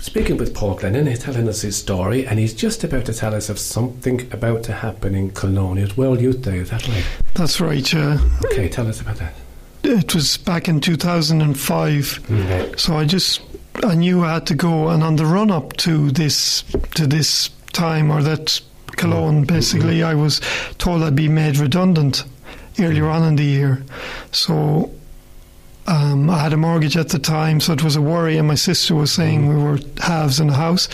Speaking 0.00 0.36
with 0.36 0.54
Paul 0.54 0.76
Glennon, 0.78 1.08
he's 1.08 1.20
telling 1.20 1.48
us 1.48 1.62
his 1.62 1.78
story, 1.78 2.26
and 2.26 2.38
he's 2.38 2.52
just 2.52 2.84
about 2.84 3.06
to 3.06 3.14
tell 3.14 3.34
us 3.34 3.48
of 3.48 3.58
something 3.58 4.30
about 4.34 4.64
to 4.64 4.74
happen 4.74 5.14
in 5.14 5.30
Cologne. 5.30 5.78
It's 5.78 5.96
World 5.96 6.20
Youth 6.20 6.42
Day, 6.42 6.58
is 6.58 6.68
that 6.68 6.86
right? 6.88 7.06
That's 7.32 7.58
right. 7.58 7.90
Yeah, 7.90 8.18
Okay, 8.52 8.68
tell 8.68 8.86
us 8.86 9.00
about 9.00 9.16
that. 9.16 9.32
it 9.82 10.14
was 10.14 10.36
back 10.36 10.68
in 10.68 10.78
2005. 10.82 12.18
Okay. 12.18 12.34
Mm-hmm. 12.34 12.76
So 12.76 12.98
I 12.98 13.06
just 13.06 13.40
I 13.82 13.94
knew 13.94 14.22
I 14.24 14.34
had 14.34 14.46
to 14.48 14.54
go, 14.54 14.88
and 14.90 15.02
on 15.02 15.16
the 15.16 15.24
run 15.24 15.50
up 15.50 15.72
to 15.78 16.10
this 16.10 16.64
to 16.96 17.06
this 17.06 17.48
time 17.72 18.10
or 18.10 18.22
that 18.22 18.60
Cologne, 18.96 19.44
basically, 19.44 20.02
I 20.02 20.14
was 20.14 20.40
told 20.78 21.02
I'd 21.02 21.16
be 21.16 21.28
made 21.28 21.58
redundant. 21.58 22.24
earlier 22.78 23.08
on 23.08 23.22
in 23.22 23.36
the 23.36 23.44
year. 23.44 23.82
So 24.32 24.90
um, 25.86 26.30
I 26.30 26.38
had 26.38 26.52
a 26.52 26.56
mortgage 26.56 26.96
at 26.96 27.10
the 27.10 27.18
time, 27.18 27.60
so 27.60 27.72
it 27.72 27.84
was 27.84 27.96
a 27.96 28.00
worry. 28.00 28.36
And 28.36 28.48
my 28.48 28.54
sister 28.54 28.94
was 28.94 29.12
saying 29.12 29.48
we 29.48 29.56
were 29.56 29.78
halves 30.00 30.40
in 30.40 30.48
the 30.48 30.54
house. 30.54 30.88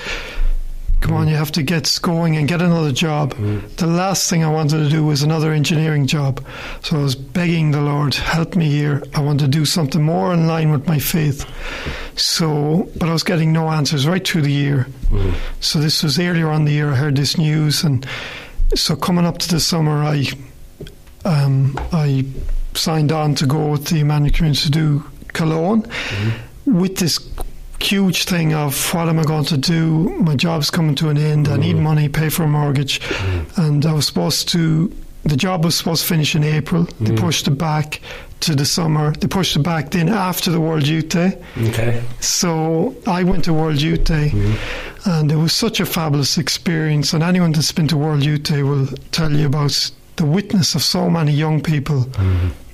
Come 1.01 1.15
on, 1.15 1.29
you 1.29 1.35
have 1.35 1.53
to 1.53 1.63
get 1.63 1.99
going 2.03 2.37
and 2.37 2.47
get 2.47 2.61
another 2.61 2.93
job. 2.93 3.35
Mm. 3.35 3.77
The 3.77 3.87
last 3.87 4.29
thing 4.29 4.45
I 4.45 4.51
wanted 4.51 4.85
to 4.85 4.89
do 4.91 5.05
was 5.05 5.23
another 5.23 5.53
engineering 5.53 6.07
job. 6.07 6.45
So 6.83 6.99
I 6.99 7.03
was 7.03 7.15
begging 7.15 7.71
the 7.71 7.81
Lord, 7.81 8.15
help 8.15 8.55
me 8.55 8.67
here. 8.67 9.03
I 9.15 9.21
want 9.21 9.41
to 9.41 9.49
do 9.49 9.65
something 9.65 10.03
more 10.03 10.33
in 10.35 10.47
line 10.47 10.71
with 10.71 10.87
my 10.87 10.99
faith. 10.99 11.47
So, 12.17 12.89
but 12.99 13.09
I 13.09 13.13
was 13.13 13.23
getting 13.23 13.53
no 13.53 13.69
answers 13.71 14.07
right 14.07 14.27
through 14.27 14.43
the 14.43 14.53
year. 14.53 14.87
Mm. 15.09 15.35
So 15.61 15.79
this 15.81 16.03
was 16.03 16.19
earlier 16.19 16.49
on 16.49 16.67
the 16.67 16.73
year. 16.73 16.91
I 16.91 16.97
heard 16.97 17.17
this 17.17 17.39
news, 17.39 17.83
and 17.83 18.07
so 18.75 18.95
coming 18.95 19.25
up 19.25 19.39
to 19.39 19.49
the 19.49 19.61
summer, 19.61 20.03
I 20.05 20.27
um, 21.25 21.79
I 21.93 22.25
signed 22.75 23.13
on 23.13 23.35
to 23.37 23.47
go 23.47 23.71
with 23.71 23.87
the 23.87 24.01
Emmanuel 24.01 24.33
Community 24.33 24.63
to 24.63 24.71
do 24.71 25.05
Cologne 25.33 25.83
mm. 25.83 26.33
with 26.67 26.97
this 26.97 27.19
huge 27.83 28.25
thing 28.25 28.55
of 28.55 28.93
what 28.95 29.09
am 29.09 29.19
I 29.19 29.25
going 29.25 29.45
to 29.47 29.57
do? 29.57 30.11
My 30.21 30.37
job's 30.37 30.71
coming 30.71 30.95
to 30.97 31.09
an 31.09 31.19
end. 31.19 31.49
I 31.49 31.57
need 31.57 31.77
mm. 31.77 31.83
money, 31.83 32.09
pay 32.09 32.29
for 32.29 32.45
a 32.45 32.49
mortgage, 32.49 33.01
mm. 33.01 33.59
and 33.59 33.85
I 33.87 33.93
was 33.93 34.07
supposed 34.07 34.49
to. 34.51 34.93
The 35.25 35.37
job 35.37 35.65
was 35.65 35.75
supposed 35.77 36.03
to 36.03 36.09
finish 36.09 36.35
in 36.35 36.43
April. 36.45 36.85
They 37.01 37.11
mm. 37.11 37.19
pushed 37.19 37.47
it 37.47 37.53
back 37.53 38.01
to 38.41 38.55
the 38.55 38.65
summer. 38.65 39.13
They 39.13 39.29
pushed 39.29 39.55
it 39.55 39.63
back 39.63 39.91
then 39.91 40.09
after 40.09 40.51
the 40.51 40.61
World 40.61 40.87
Youth 40.87 41.11
Day. 41.11 41.39
Okay. 41.59 42.03
So 42.21 42.97
I 43.07 43.23
went 43.23 43.45
to 43.45 43.53
World 43.53 43.83
Youth 43.83 44.05
Day, 44.05 44.33
and 45.05 45.31
it 45.31 45.37
was 45.37 45.53
such 45.53 45.79
a 45.79 45.85
fabulous 45.87 46.39
experience. 46.39 47.13
And 47.13 47.23
anyone 47.23 47.53
that's 47.53 47.73
been 47.73 47.89
to 47.89 47.99
World 47.99 48.25
Youth 48.25 48.45
Day 48.45 48.63
will 48.63 48.87
tell 49.13 49.31
you 49.31 49.47
about 49.47 49.91
the 50.17 50.25
witness 50.25 50.75
of 50.75 50.83
so 50.83 51.11
many 51.11 51.33
young 51.33 51.61
people 51.61 52.07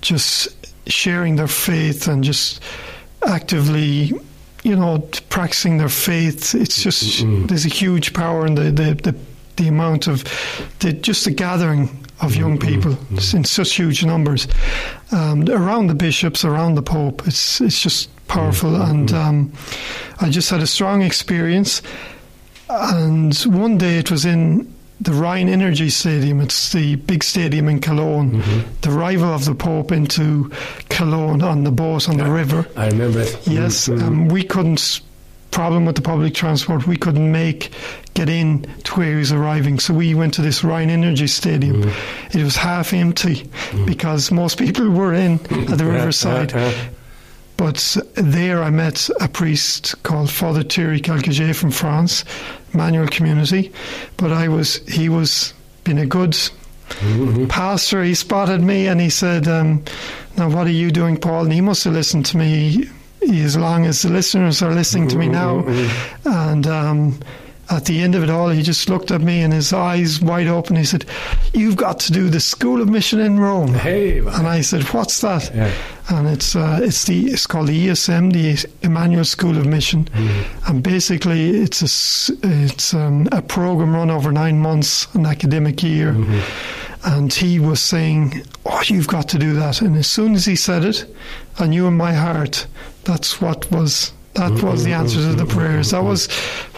just 0.00 0.48
sharing 0.86 1.36
their 1.36 1.48
faith 1.48 2.06
and 2.06 2.22
just 2.22 2.62
actively, 3.26 4.12
you 4.66 4.74
know, 4.74 4.98
practicing 5.30 5.78
their 5.78 5.88
faith. 5.88 6.54
It's 6.54 6.82
just 6.82 7.22
mm-hmm. 7.22 7.46
there's 7.46 7.64
a 7.64 7.68
huge 7.68 8.12
power 8.12 8.46
in 8.46 8.56
the 8.56 8.72
the, 8.72 8.94
the, 8.94 9.14
the 9.56 9.68
amount 9.68 10.08
of 10.08 10.24
the 10.80 10.92
just 10.92 11.24
the 11.24 11.30
gathering 11.30 11.88
of 12.20 12.34
young 12.34 12.58
mm-hmm. 12.58 12.68
people 12.68 12.92
mm-hmm. 12.92 13.36
in 13.36 13.44
such 13.44 13.74
huge 13.74 14.04
numbers 14.04 14.48
um, 15.12 15.48
around 15.48 15.86
the 15.86 15.94
bishops, 15.94 16.44
around 16.44 16.74
the 16.74 16.82
Pope. 16.82 17.26
It's 17.28 17.60
it's 17.60 17.80
just 17.80 18.10
powerful, 18.26 18.74
and 18.82 19.12
um, 19.12 19.52
I 20.20 20.30
just 20.30 20.50
had 20.50 20.60
a 20.60 20.66
strong 20.66 21.02
experience. 21.02 21.80
And 22.68 23.32
one 23.44 23.78
day 23.78 23.98
it 23.98 24.10
was 24.10 24.24
in 24.24 24.74
the 25.00 25.12
Rhine 25.12 25.48
Energy 25.48 25.90
Stadium. 25.90 26.40
It's 26.40 26.72
the 26.72 26.96
big 26.96 27.22
stadium 27.22 27.68
in 27.68 27.80
Cologne, 27.80 28.42
the 28.80 28.90
arrival 28.90 29.28
of 29.32 29.44
the 29.44 29.54
Pope 29.54 29.92
into 29.92 30.50
Cologne 30.88 31.42
on 31.42 31.64
the 31.64 31.70
boat 31.70 32.08
on 32.08 32.16
the 32.16 32.30
river. 32.30 32.66
I 32.76 32.88
remember 32.88 33.20
it. 33.20 33.46
Yes, 33.46 33.88
Mm, 33.88 33.98
mm. 33.98 34.02
um, 34.02 34.28
we 34.28 34.42
couldn't. 34.42 35.00
Problem 35.52 35.86
with 35.86 35.96
the 35.96 36.02
public 36.02 36.34
transport, 36.34 36.86
we 36.86 36.98
couldn't 36.98 37.32
make 37.32 37.70
get 38.12 38.28
in 38.28 38.66
to 38.84 38.92
where 38.94 39.10
he 39.12 39.14
was 39.14 39.32
arriving. 39.32 39.78
So 39.78 39.94
we 39.94 40.12
went 40.12 40.34
to 40.34 40.42
this 40.42 40.62
Rhine 40.62 40.90
Energy 40.90 41.26
Stadium. 41.28 41.82
Mm-hmm. 41.82 42.38
It 42.38 42.44
was 42.44 42.56
half 42.56 42.92
empty 42.92 43.48
because 43.86 44.30
most 44.30 44.58
people 44.58 44.90
were 44.90 45.14
in 45.14 45.34
at 45.70 45.78
the 45.78 45.84
riverside. 45.86 46.52
But 47.56 47.96
there 48.14 48.62
I 48.62 48.70
met 48.70 49.08
a 49.20 49.28
priest 49.28 50.02
called 50.02 50.30
Father 50.30 50.62
Thierry 50.62 51.00
Calcaget 51.00 51.54
from 51.56 51.70
France, 51.70 52.24
Emmanuel 52.74 53.08
Community. 53.08 53.72
But 54.18 54.32
I 54.32 54.48
was, 54.48 54.76
he 54.86 55.08
was 55.08 55.54
being 55.84 55.98
a 55.98 56.06
good 56.06 56.36
pastor. 57.48 58.02
He 58.02 58.14
spotted 58.14 58.60
me 58.60 58.88
and 58.88 59.00
he 59.00 59.10
said, 59.10 59.48
um, 59.48 59.82
Now, 60.36 60.48
what 60.50 60.66
are 60.66 60.70
you 60.70 60.90
doing, 60.90 61.16
Paul? 61.16 61.44
And 61.44 61.52
he 61.52 61.60
must 61.60 61.84
have 61.84 61.94
listened 61.94 62.26
to 62.26 62.36
me 62.36 62.88
as 63.22 63.56
long 63.56 63.86
as 63.86 64.02
the 64.02 64.08
listeners 64.10 64.62
are 64.62 64.72
listening 64.74 65.08
to 65.08 65.16
me 65.16 65.28
now. 65.28 65.64
And 66.24 66.66
um, 66.66 67.18
at 67.68 67.84
the 67.86 68.00
end 68.00 68.14
of 68.14 68.22
it 68.22 68.30
all, 68.30 68.48
he 68.48 68.62
just 68.62 68.88
looked 68.88 69.10
at 69.10 69.20
me 69.20 69.42
and 69.42 69.52
his 69.52 69.72
eyes 69.72 70.20
wide 70.20 70.46
open. 70.46 70.76
He 70.76 70.84
said, 70.84 71.04
You've 71.52 71.76
got 71.76 71.98
to 72.00 72.12
do 72.12 72.28
the 72.28 72.40
School 72.40 72.80
of 72.80 72.88
Mission 72.88 73.18
in 73.18 73.40
Rome. 73.40 73.74
Hey, 73.74 74.20
man. 74.20 74.34
And 74.34 74.46
I 74.46 74.60
said, 74.60 74.82
"What's 74.94 75.20
that?" 75.22 75.50
Yeah. 75.54 75.72
And 76.08 76.28
it's 76.28 76.54
uh, 76.54 76.80
it's 76.82 77.04
the 77.04 77.26
it's 77.26 77.46
called 77.46 77.68
the 77.68 77.88
ESM, 77.88 78.32
the 78.32 78.68
Emmanuel 78.82 79.24
School 79.24 79.56
of 79.58 79.66
Mission, 79.66 80.08
and 80.66 80.82
basically 80.82 81.50
it's 81.50 81.82
a 81.82 82.36
it's 82.46 82.94
um, 82.94 83.28
a 83.32 83.42
program 83.42 83.94
run 83.94 84.10
over 84.10 84.30
nine 84.30 84.58
months, 84.60 85.12
an 85.14 85.26
academic 85.26 85.82
year. 85.82 86.14
And 87.04 87.32
he 87.32 87.58
was 87.58 87.80
saying, 87.80 88.42
"Oh, 88.64 88.82
you've 88.86 89.08
got 89.08 89.28
to 89.30 89.38
do 89.38 89.54
that." 89.54 89.82
And 89.82 89.96
as 89.96 90.06
soon 90.06 90.34
as 90.34 90.44
he 90.44 90.54
said 90.56 90.84
it, 90.84 91.12
I 91.58 91.66
knew 91.66 91.86
in 91.86 91.96
my 91.96 92.12
heart 92.12 92.66
that's 93.04 93.40
what 93.40 93.70
was 93.72 94.12
that 94.36 94.62
was 94.62 94.84
the 94.84 94.92
answer 94.92 95.18
to 95.18 95.34
the 95.34 95.46
prayers. 95.46 95.90
That 95.90 96.02
was 96.04 96.28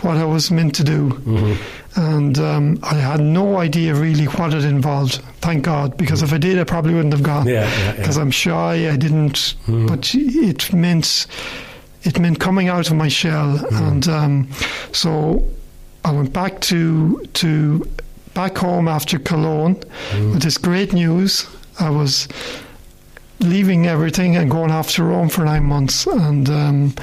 what 0.03 0.17
I 0.17 0.25
was 0.25 0.51
meant 0.51 0.75
to 0.77 0.85
do. 0.85 1.57
And 1.97 2.39
um, 2.39 2.79
I 2.83 2.95
had 2.95 3.21
no 3.21 3.57
idea 3.57 3.95
really 3.95 4.27
what 4.27 4.55
it 4.55 4.65
involved. 4.65 5.17
Thank 5.41 5.65
God, 5.65 5.97
because 5.97 6.23
if 6.23 6.33
I 6.33 6.39
did, 6.39 6.59
I 6.59 6.65
probably 6.65 6.95
wouldn't 6.95 7.13
have 7.15 7.23
gone. 7.25 7.47
Yeah, 7.49 7.63
yeah, 7.65 7.85
yeah. 7.87 7.93
Because 7.97 8.17
I'm 8.17 8.31
shy. 8.31 8.89
I 8.93 8.97
didn't. 8.97 9.55
But 9.67 10.15
it 10.15 10.73
meant 10.73 11.27
it 12.05 12.19
meant 12.21 12.39
coming 12.39 12.69
out 12.69 12.89
of 12.91 12.97
my 12.97 13.09
shell, 13.09 13.59
and 13.75 14.07
um, 14.09 14.49
so 14.93 15.43
I 16.05 16.13
went 16.13 16.33
back 16.33 16.61
to 16.63 17.19
to 17.35 17.89
back 18.35 18.57
home 18.59 18.87
after 18.87 19.19
Cologne 19.19 19.77
with 20.13 20.43
this 20.43 20.59
great 20.59 20.93
news. 20.93 21.47
I 21.81 21.91
was 21.91 22.29
leaving 23.41 23.87
everything 23.87 24.37
and 24.37 24.51
going 24.51 24.71
off 24.71 24.93
to 24.93 25.03
Rome 25.03 25.29
for 25.29 25.45
nine 25.45 25.65
months, 25.65 26.07
and 26.07 26.49
um, 26.49 26.95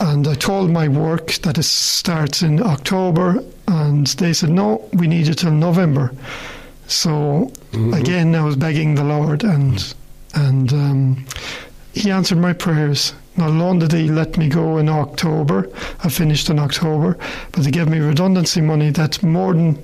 and 0.00 0.26
I 0.28 0.34
told 0.34 0.70
my 0.70 0.88
work 0.88 1.32
that 1.42 1.58
it 1.58 1.64
starts 1.64 2.42
in 2.42 2.62
October, 2.62 3.42
and 3.68 4.06
they 4.18 4.32
said 4.32 4.50
no, 4.50 4.86
we 4.92 5.06
need 5.06 5.28
it 5.28 5.38
till 5.38 5.50
November. 5.52 6.12
So 6.86 7.50
again, 7.92 8.34
I 8.34 8.42
was 8.44 8.56
begging 8.56 8.94
the 8.94 9.04
Lord, 9.04 9.42
and 9.44 9.94
and 10.34 10.72
um, 10.72 11.26
He 11.92 12.10
answered 12.10 12.38
my 12.38 12.52
prayers. 12.52 13.12
Not 13.38 13.50
alone 13.50 13.80
did 13.80 13.92
He 13.92 14.08
let 14.08 14.38
me 14.38 14.48
go 14.48 14.78
in 14.78 14.88
October, 14.88 15.68
I 16.02 16.08
finished 16.08 16.48
in 16.48 16.58
October, 16.58 17.18
but 17.52 17.64
they 17.64 17.70
gave 17.70 17.86
me 17.88 17.98
redundancy 17.98 18.62
money 18.62 18.90
that 18.92 19.22
more 19.22 19.52
than 19.52 19.78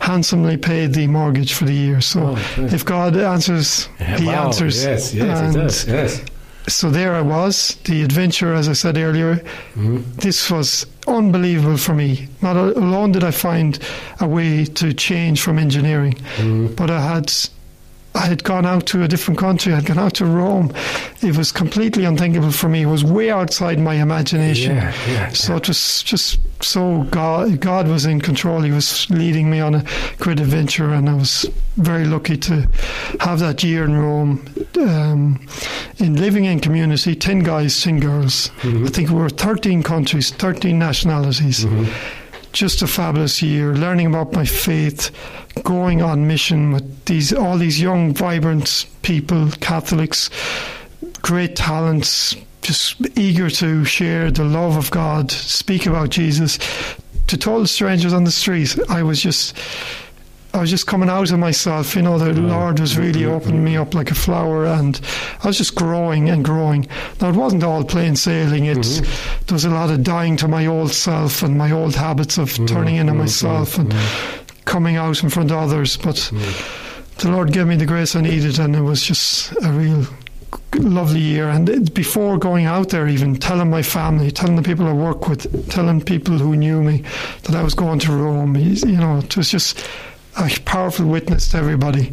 handsomely 0.00 0.56
paid 0.56 0.92
the 0.92 1.06
mortgage 1.06 1.52
for 1.52 1.66
the 1.66 1.72
year. 1.72 2.00
So 2.00 2.34
Oh, 2.36 2.64
if 2.64 2.84
God 2.84 3.16
answers, 3.16 3.88
Yeah, 4.00 4.18
He 4.18 4.26
wow. 4.26 4.46
answers. 4.46 4.82
Yes, 4.84 5.14
yes, 5.14 5.38
And 5.40 5.54
it 5.56 5.58
does. 5.60 5.86
Yes. 5.86 6.22
So 6.68 6.90
there 6.90 7.14
I 7.14 7.20
was, 7.20 7.76
the 7.84 8.02
adventure, 8.02 8.52
as 8.54 8.68
I 8.68 8.72
said 8.72 8.96
earlier. 8.98 9.36
Mm-hmm. 9.36 10.02
This 10.16 10.50
was 10.50 10.86
unbelievable 11.06 11.76
for 11.76 11.94
me. 11.94 12.28
Not 12.42 12.56
alone 12.56 13.12
did 13.12 13.24
I 13.24 13.30
find 13.30 13.78
a 14.20 14.26
way 14.26 14.64
to 14.64 14.92
change 14.92 15.40
from 15.40 15.58
engineering, 15.58 16.14
mm-hmm. 16.36 16.74
but 16.74 16.90
I 16.90 17.00
had. 17.00 17.32
I 18.16 18.26
had 18.26 18.42
gone 18.44 18.64
out 18.66 18.86
to 18.86 19.02
a 19.02 19.08
different 19.08 19.38
country. 19.38 19.72
I 19.72 19.76
had 19.76 19.86
gone 19.86 19.98
out 19.98 20.14
to 20.14 20.24
Rome. 20.24 20.72
It 21.22 21.36
was 21.36 21.52
completely 21.52 22.04
unthinkable 22.04 22.50
for 22.50 22.68
me. 22.68 22.82
It 22.82 22.86
was 22.86 23.04
way 23.04 23.30
outside 23.30 23.78
my 23.78 23.94
imagination. 23.94 24.76
Yeah, 24.76 24.94
yeah, 25.08 25.28
So 25.30 25.56
it 25.56 25.68
was 25.68 26.02
just 26.02 26.38
so 26.62 27.02
God. 27.10 27.60
God 27.60 27.88
was 27.88 28.06
in 28.06 28.20
control. 28.20 28.62
He 28.62 28.70
was 28.72 29.08
leading 29.10 29.50
me 29.50 29.60
on 29.60 29.74
a 29.74 29.84
great 30.18 30.40
adventure, 30.40 30.92
and 30.92 31.08
I 31.08 31.14
was 31.14 31.44
very 31.76 32.04
lucky 32.06 32.36
to 32.38 32.66
have 33.20 33.40
that 33.40 33.62
year 33.62 33.84
in 33.84 33.96
Rome. 33.96 34.46
Um, 34.80 35.46
in 35.98 36.16
living 36.16 36.44
in 36.46 36.60
community, 36.60 37.14
ten 37.14 37.40
guys, 37.40 37.82
ten 37.82 38.00
girls. 38.00 38.50
I 38.64 38.88
think 38.88 39.10
we 39.10 39.16
were 39.16 39.28
thirteen 39.28 39.82
countries, 39.82 40.30
thirteen 40.30 40.78
nationalities. 40.78 41.66
Just 42.56 42.80
a 42.80 42.86
fabulous 42.86 43.42
year, 43.42 43.74
learning 43.74 44.06
about 44.06 44.32
my 44.32 44.46
faith, 44.46 45.10
going 45.62 46.00
on 46.00 46.26
mission 46.26 46.72
with 46.72 47.04
these 47.04 47.30
all 47.30 47.58
these 47.58 47.78
young, 47.78 48.14
vibrant 48.14 48.86
people, 49.02 49.50
Catholics, 49.60 50.30
great 51.20 51.54
talents, 51.54 52.34
just 52.62 52.96
eager 53.14 53.50
to 53.50 53.84
share 53.84 54.30
the 54.30 54.44
love 54.44 54.78
of 54.78 54.90
God, 54.90 55.30
speak 55.30 55.84
about 55.84 56.08
Jesus 56.08 56.58
to 57.26 57.36
total 57.36 57.66
strangers 57.66 58.14
on 58.14 58.24
the 58.24 58.30
street. 58.30 58.78
I 58.88 59.02
was 59.02 59.20
just 59.20 59.54
I 60.54 60.60
was 60.60 60.70
just 60.70 60.86
coming 60.86 61.10
out 61.10 61.30
of 61.30 61.38
myself, 61.38 61.94
you 61.94 62.02
know, 62.02 62.18
the 62.18 62.32
Lord 62.32 62.80
was 62.80 62.96
really 62.96 63.24
opening 63.24 63.62
me 63.62 63.76
up 63.76 63.94
like 63.94 64.10
a 64.10 64.14
flower 64.14 64.64
and 64.64 64.98
I 65.42 65.48
was 65.48 65.58
just 65.58 65.74
growing 65.74 66.30
and 66.30 66.44
growing. 66.44 66.88
Now 67.20 67.28
it 67.28 67.36
wasn't 67.36 67.64
all 67.64 67.84
plain 67.84 68.16
sailing, 68.16 68.64
it's 68.64 69.00
mm-hmm. 69.00 69.44
there 69.46 69.54
was 69.54 69.64
a 69.64 69.70
lot 69.70 69.90
of 69.90 70.02
dying 70.02 70.36
to 70.38 70.48
my 70.48 70.66
old 70.66 70.92
self 70.92 71.42
and 71.42 71.58
my 71.58 71.70
old 71.70 71.94
habits 71.94 72.38
of 72.38 72.50
mm-hmm. 72.50 72.66
turning 72.66 72.96
in 72.96 73.08
on 73.08 73.14
mm-hmm. 73.14 73.22
myself 73.22 73.78
and 73.78 73.94
coming 74.64 74.96
out 74.96 75.22
in 75.22 75.28
front 75.28 75.50
of 75.50 75.58
others. 75.58 75.96
But 75.98 76.16
the 77.18 77.30
Lord 77.30 77.52
gave 77.52 77.66
me 77.66 77.76
the 77.76 77.86
grace 77.86 78.16
I 78.16 78.22
needed 78.22 78.58
and 78.58 78.74
it 78.74 78.82
was 78.82 79.02
just 79.02 79.52
a 79.62 79.70
real 79.72 80.06
lovely 80.74 81.20
year. 81.20 81.48
And 81.48 81.92
before 81.94 82.38
going 82.38 82.66
out 82.66 82.90
there, 82.90 83.08
even 83.08 83.36
telling 83.36 83.70
my 83.70 83.82
family, 83.82 84.30
telling 84.30 84.56
the 84.56 84.62
people 84.62 84.86
I 84.86 84.92
work 84.92 85.28
with, 85.28 85.70
telling 85.70 86.00
people 86.00 86.38
who 86.38 86.56
knew 86.56 86.82
me 86.82 87.02
that 87.44 87.54
I 87.54 87.62
was 87.62 87.74
going 87.74 87.98
to 88.00 88.12
Rome, 88.12 88.56
you 88.56 88.96
know, 88.96 89.18
it 89.18 89.36
was 89.36 89.50
just 89.50 89.86
a 90.36 90.48
powerful 90.64 91.06
witness 91.06 91.48
to 91.50 91.58
everybody. 91.58 92.12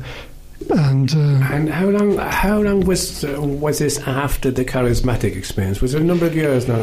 and 0.69 1.13
uh, 1.13 1.53
And 1.53 1.69
how 1.69 1.87
long? 1.89 2.17
How 2.17 2.61
long 2.61 2.81
was 2.85 3.23
uh, 3.23 3.41
was 3.41 3.79
this 3.79 3.99
after 4.07 4.49
the 4.51 4.63
charismatic 4.63 5.35
experience? 5.35 5.81
Was 5.81 5.93
it 5.93 6.01
a 6.01 6.05
number 6.05 6.25
of 6.25 6.35
years 6.35 6.67
now? 6.67 6.79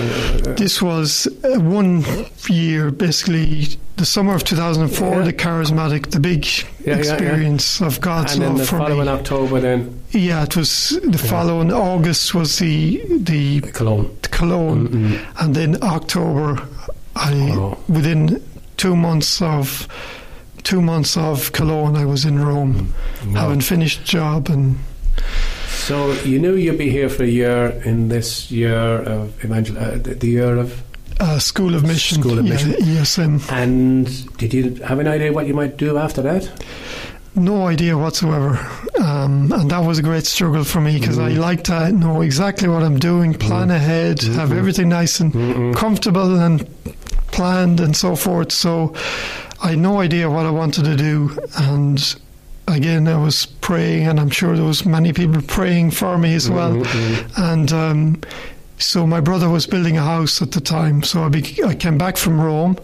This 0.55 0.83
was 0.83 1.27
uh, 1.45 1.59
one 1.61 2.05
year, 2.49 2.91
basically 2.91 3.69
the 3.97 4.05
summer 4.07 4.35
of 4.35 4.45
2004. 4.45 5.09
Yeah. 5.09 5.23
The 5.25 5.33
charismatic, 5.33 6.11
the 6.11 6.21
big 6.21 6.45
Yeah, 6.47 6.63
yeah, 6.85 6.93
yeah. 6.93 6.99
experience 6.99 7.81
of 7.83 8.01
God's 8.01 8.35
and 8.35 8.43
then 8.43 8.55
the 8.57 8.65
for 8.67 8.79
following 8.79 9.07
me. 9.07 9.13
October, 9.13 9.61
then 9.61 10.03
Yeah, 10.11 10.43
it 10.45 10.57
was 10.57 10.99
the 11.03 11.19
following 11.19 11.73
August 11.73 12.35
was 12.35 12.59
the 12.59 13.01
the 13.19 13.61
Cologne. 13.73 14.11
Cologne, 14.23 14.89
Mm-mm. 14.89 15.35
and 15.41 15.55
then 15.55 15.83
October, 15.83 16.63
I 17.17 17.33
Oh. 17.55 17.77
within 17.89 18.43
two 18.77 18.95
months 18.97 19.43
of 19.43 19.87
two 20.65 20.81
months 20.81 21.17
of 21.17 21.53
Cologne, 21.53 21.97
I 21.97 22.05
was 22.05 22.25
in 22.25 22.39
Rome, 22.45 22.93
Wow. 23.27 23.41
having 23.43 23.61
finished 23.61 24.05
job, 24.05 24.49
and 24.49 24.77
So 25.69 26.13
you 26.25 26.39
knew 26.39 26.55
you'd 26.57 26.79
be 26.79 26.91
here 26.91 27.09
for 27.09 27.25
a 27.25 27.29
year 27.29 27.81
in 27.85 28.09
this 28.09 28.51
year 28.51 28.77
of 29.03 29.33
evangel, 29.45 29.79
uh, 29.79 29.99
the, 29.99 30.27
year 30.29 30.57
of. 30.57 30.83
uh, 31.21 31.39
School 31.39 31.75
of 31.75 31.83
Mission, 31.83 32.21
School 32.23 32.39
of 32.39 32.47
yeah, 32.47 32.53
Mission. 32.53 32.73
ESM. 32.73 33.53
And 33.53 34.37
did 34.39 34.55
you 34.55 34.75
have 34.85 34.99
an 34.99 35.09
idea 35.09 35.33
what 35.33 35.47
you 35.47 35.55
might 35.55 35.77
do 35.77 35.97
after 35.99 36.23
that? 36.23 36.49
No 37.37 37.67
idea 37.69 37.97
whatsoever, 37.97 38.59
um, 38.99 39.53
and 39.53 39.71
that 39.71 39.85
was 39.85 39.99
a 39.99 40.03
great 40.03 40.27
struggle 40.27 40.65
for 40.65 40.81
me 40.81 40.99
because 40.99 41.17
I 41.19 41.29
like 41.29 41.63
to 41.65 41.93
know 41.93 42.23
exactly 42.23 42.67
what 42.69 42.83
I'm 42.83 42.99
doing, 42.99 43.35
plan 43.35 43.71
ahead, 43.71 44.21
have 44.23 44.51
everything 44.53 44.89
nice 44.89 45.21
and 45.21 45.33
comfortable 45.75 46.41
and 46.41 46.67
planned 47.31 47.79
and 47.81 47.97
so 47.97 48.17
forth. 48.17 48.51
So 48.51 48.95
I 49.63 49.71
had 49.71 49.79
no 49.79 50.01
idea 50.01 50.29
what 50.31 50.47
I 50.47 50.51
wanted 50.51 50.85
to 50.87 50.97
do, 50.97 51.37
and 51.59 52.15
again 52.69 53.07
I 53.09 53.17
was 53.19 53.47
praying, 53.47 54.07
and 54.07 54.19
I'm 54.19 54.31
sure 54.31 54.57
there 54.57 54.65
was 54.65 54.87
many 54.87 55.13
people 55.13 55.43
praying 55.43 55.91
for 55.93 56.17
me 56.19 56.35
as 56.35 56.49
well. 56.49 56.83
And 57.37 57.73
um, 57.73 58.21
so 58.79 59.07
my 59.07 59.21
brother 59.21 59.49
was 59.51 59.67
building 59.67 59.99
a 59.99 60.03
house 60.03 60.41
at 60.41 60.53
the 60.53 60.61
time, 60.61 61.03
so 61.03 61.23
I, 61.25 61.29
be- 61.29 61.63
I 61.65 61.75
came 61.75 61.99
back 61.99 62.17
from 62.17 62.41
Rome, 62.41 62.79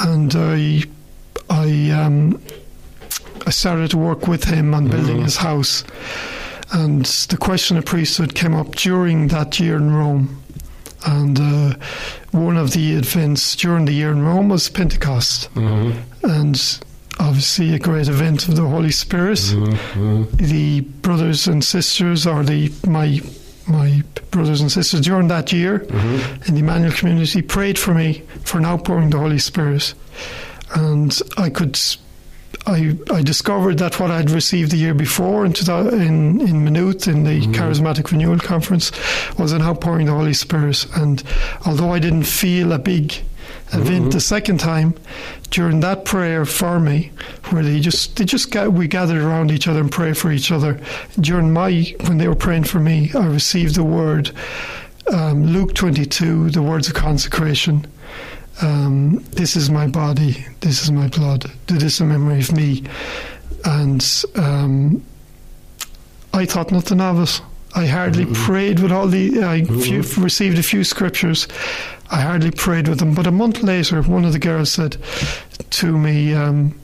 and 0.00 0.34
I 0.34 0.82
I 1.48 1.90
um, 1.90 2.40
I 3.46 3.50
started 3.50 3.90
to 3.92 3.98
work 3.98 4.26
with 4.26 4.44
him 4.44 4.74
on 4.74 4.88
building 4.88 5.22
his 5.22 5.36
house. 5.36 5.84
And 6.74 7.04
the 7.04 7.36
question 7.36 7.76
of 7.76 7.84
priesthood 7.84 8.34
came 8.34 8.54
up 8.54 8.74
during 8.76 9.28
that 9.28 9.60
year 9.60 9.76
in 9.76 9.92
Rome. 9.94 10.41
And 11.06 11.38
uh, 11.40 11.74
one 12.30 12.56
of 12.56 12.72
the 12.72 12.92
events 12.92 13.56
during 13.56 13.84
the 13.84 13.92
year 13.92 14.10
in 14.10 14.22
Rome 14.22 14.48
was 14.48 14.68
Pentecost. 14.68 15.52
Mm-hmm. 15.54 16.30
And 16.30 16.80
obviously, 17.18 17.74
a 17.74 17.78
great 17.78 18.08
event 18.08 18.48
of 18.48 18.56
the 18.56 18.66
Holy 18.66 18.92
Spirit. 18.92 19.38
Mm-hmm. 19.38 20.36
The 20.36 20.80
brothers 20.80 21.46
and 21.46 21.64
sisters, 21.64 22.26
or 22.26 22.42
the 22.42 22.72
my 22.86 23.20
my 23.66 24.02
brothers 24.30 24.60
and 24.60 24.72
sisters 24.72 25.02
during 25.02 25.28
that 25.28 25.52
year 25.52 25.80
mm-hmm. 25.80 26.42
in 26.48 26.54
the 26.54 26.60
Emmanuel 26.60 26.92
community 26.92 27.42
prayed 27.42 27.78
for 27.78 27.94
me 27.94 28.22
for 28.44 28.58
an 28.58 28.64
outpouring 28.64 29.04
of 29.04 29.10
the 29.12 29.18
Holy 29.18 29.38
Spirit. 29.38 29.94
And 30.74 31.18
I 31.36 31.50
could 31.50 31.78
I, 32.66 32.96
I 33.10 33.22
discovered 33.22 33.78
that 33.78 33.98
what 33.98 34.10
I'd 34.10 34.30
received 34.30 34.70
the 34.70 34.76
year 34.76 34.94
before 34.94 35.44
in, 35.44 35.52
2000 35.52 36.00
in, 36.00 36.40
in 36.40 36.64
Maynooth 36.64 37.08
in 37.08 37.24
the 37.24 37.40
mm-hmm. 37.40 37.52
Charismatic 37.52 38.10
Renewal 38.12 38.38
Conference 38.38 38.92
was 39.38 39.52
an 39.52 39.62
outpouring 39.62 40.08
of 40.08 40.14
the 40.14 40.18
Holy 40.18 40.34
Spirit. 40.34 40.86
And 40.96 41.22
although 41.66 41.90
I 41.90 41.98
didn't 41.98 42.24
feel 42.24 42.72
a 42.72 42.78
big 42.78 43.08
mm-hmm, 43.08 43.80
event 43.80 44.00
mm-hmm. 44.02 44.10
the 44.10 44.20
second 44.20 44.60
time, 44.60 44.94
during 45.50 45.80
that 45.80 46.04
prayer 46.04 46.44
for 46.46 46.78
me, 46.78 47.10
where 47.50 47.62
they 47.62 47.80
just 47.80 48.16
they 48.16 48.24
just 48.24 48.50
got, 48.50 48.72
we 48.72 48.86
gathered 48.86 49.20
around 49.20 49.50
each 49.50 49.66
other 49.66 49.80
and 49.80 49.90
prayed 49.90 50.16
for 50.16 50.30
each 50.30 50.52
other. 50.52 50.80
During 51.20 51.52
my 51.52 51.94
when 52.06 52.18
they 52.18 52.28
were 52.28 52.36
praying 52.36 52.64
for 52.64 52.78
me, 52.78 53.10
I 53.14 53.26
received 53.26 53.74
the 53.74 53.84
word 53.84 54.30
um, 55.12 55.44
Luke 55.46 55.74
twenty 55.74 56.06
two, 56.06 56.48
the 56.50 56.62
words 56.62 56.88
of 56.88 56.94
consecration 56.94 57.86
um, 58.62 59.24
this 59.32 59.56
is 59.56 59.70
my 59.70 59.86
body, 59.86 60.44
this 60.60 60.82
is 60.82 60.90
my 60.90 61.08
blood, 61.08 61.50
do 61.66 61.78
this 61.78 62.00
in 62.00 62.08
memory 62.08 62.40
of 62.40 62.52
me. 62.52 62.84
And 63.64 64.24
um, 64.36 65.02
I 66.32 66.46
thought 66.46 66.72
nothing 66.72 67.00
of 67.00 67.22
it. 67.22 67.40
I 67.74 67.86
hardly 67.86 68.26
prayed 68.26 68.80
with 68.80 68.92
all 68.92 69.06
the. 69.06 69.42
I 69.42 69.64
few, 69.64 70.02
received 70.22 70.58
a 70.58 70.62
few 70.62 70.84
scriptures. 70.84 71.48
I 72.10 72.20
hardly 72.20 72.50
prayed 72.50 72.88
with 72.88 72.98
them. 72.98 73.14
But 73.14 73.26
a 73.26 73.30
month 73.30 73.62
later, 73.62 74.02
one 74.02 74.24
of 74.24 74.32
the 74.32 74.38
girls 74.38 74.70
said 74.72 74.98
to 75.70 75.98
me, 75.98 76.34
um, 76.34 76.78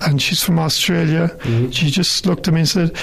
and 0.00 0.22
she's 0.22 0.42
from 0.42 0.58
Australia, 0.58 1.36
she 1.72 1.90
just 1.90 2.24
looked 2.26 2.46
at 2.46 2.54
me 2.54 2.60
and 2.60 2.68
said, 2.68 2.96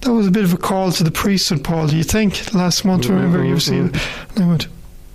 That 0.00 0.12
was 0.12 0.26
a 0.26 0.30
bit 0.32 0.44
of 0.44 0.52
a 0.52 0.56
call 0.56 0.90
to 0.92 1.04
the 1.04 1.12
priesthood, 1.12 1.62
Paul. 1.62 1.86
Do 1.86 1.96
you 1.96 2.04
think? 2.04 2.52
Last 2.52 2.84
month, 2.84 3.06
remember, 3.06 3.44
you 3.44 3.54
received. 3.54 3.96
And 4.34 4.44
I 4.44 4.48
went, 4.48 4.66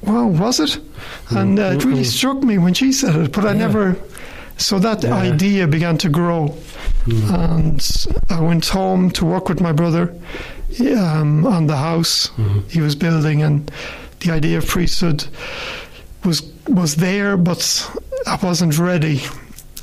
Wow, 0.03 0.27
was 0.27 0.59
it? 0.59 0.69
Mm-hmm. 0.69 1.37
And 1.37 1.59
uh, 1.59 1.63
it 1.63 1.85
really 1.85 2.01
mm-hmm. 2.01 2.03
struck 2.03 2.43
me 2.43 2.57
when 2.57 2.73
she 2.73 2.91
said 2.91 3.15
it, 3.15 3.31
but 3.31 3.45
I 3.45 3.53
never. 3.53 3.95
So 4.57 4.79
that 4.79 5.03
Yeah. 5.03 5.15
idea 5.15 5.67
began 5.67 5.97
to 5.99 6.09
grow. 6.09 6.55
Mm-hmm. 7.05 7.35
And 7.35 8.07
I 8.29 8.41
went 8.41 8.67
home 8.67 9.09
to 9.11 9.25
work 9.25 9.49
with 9.49 9.59
my 9.61 9.71
brother 9.71 10.13
um, 10.97 11.45
on 11.45 11.67
the 11.67 11.77
house 11.77 12.29
he 12.69 12.79
was 12.81 12.95
building, 12.95 13.41
and 13.43 13.71
the 14.19 14.31
idea 14.31 14.57
of 14.59 14.67
priesthood 14.67 15.25
was 16.23 16.43
was 16.67 16.95
there, 16.95 17.37
but 17.37 17.91
I 18.27 18.37
wasn't 18.41 18.77
ready. 18.77 19.21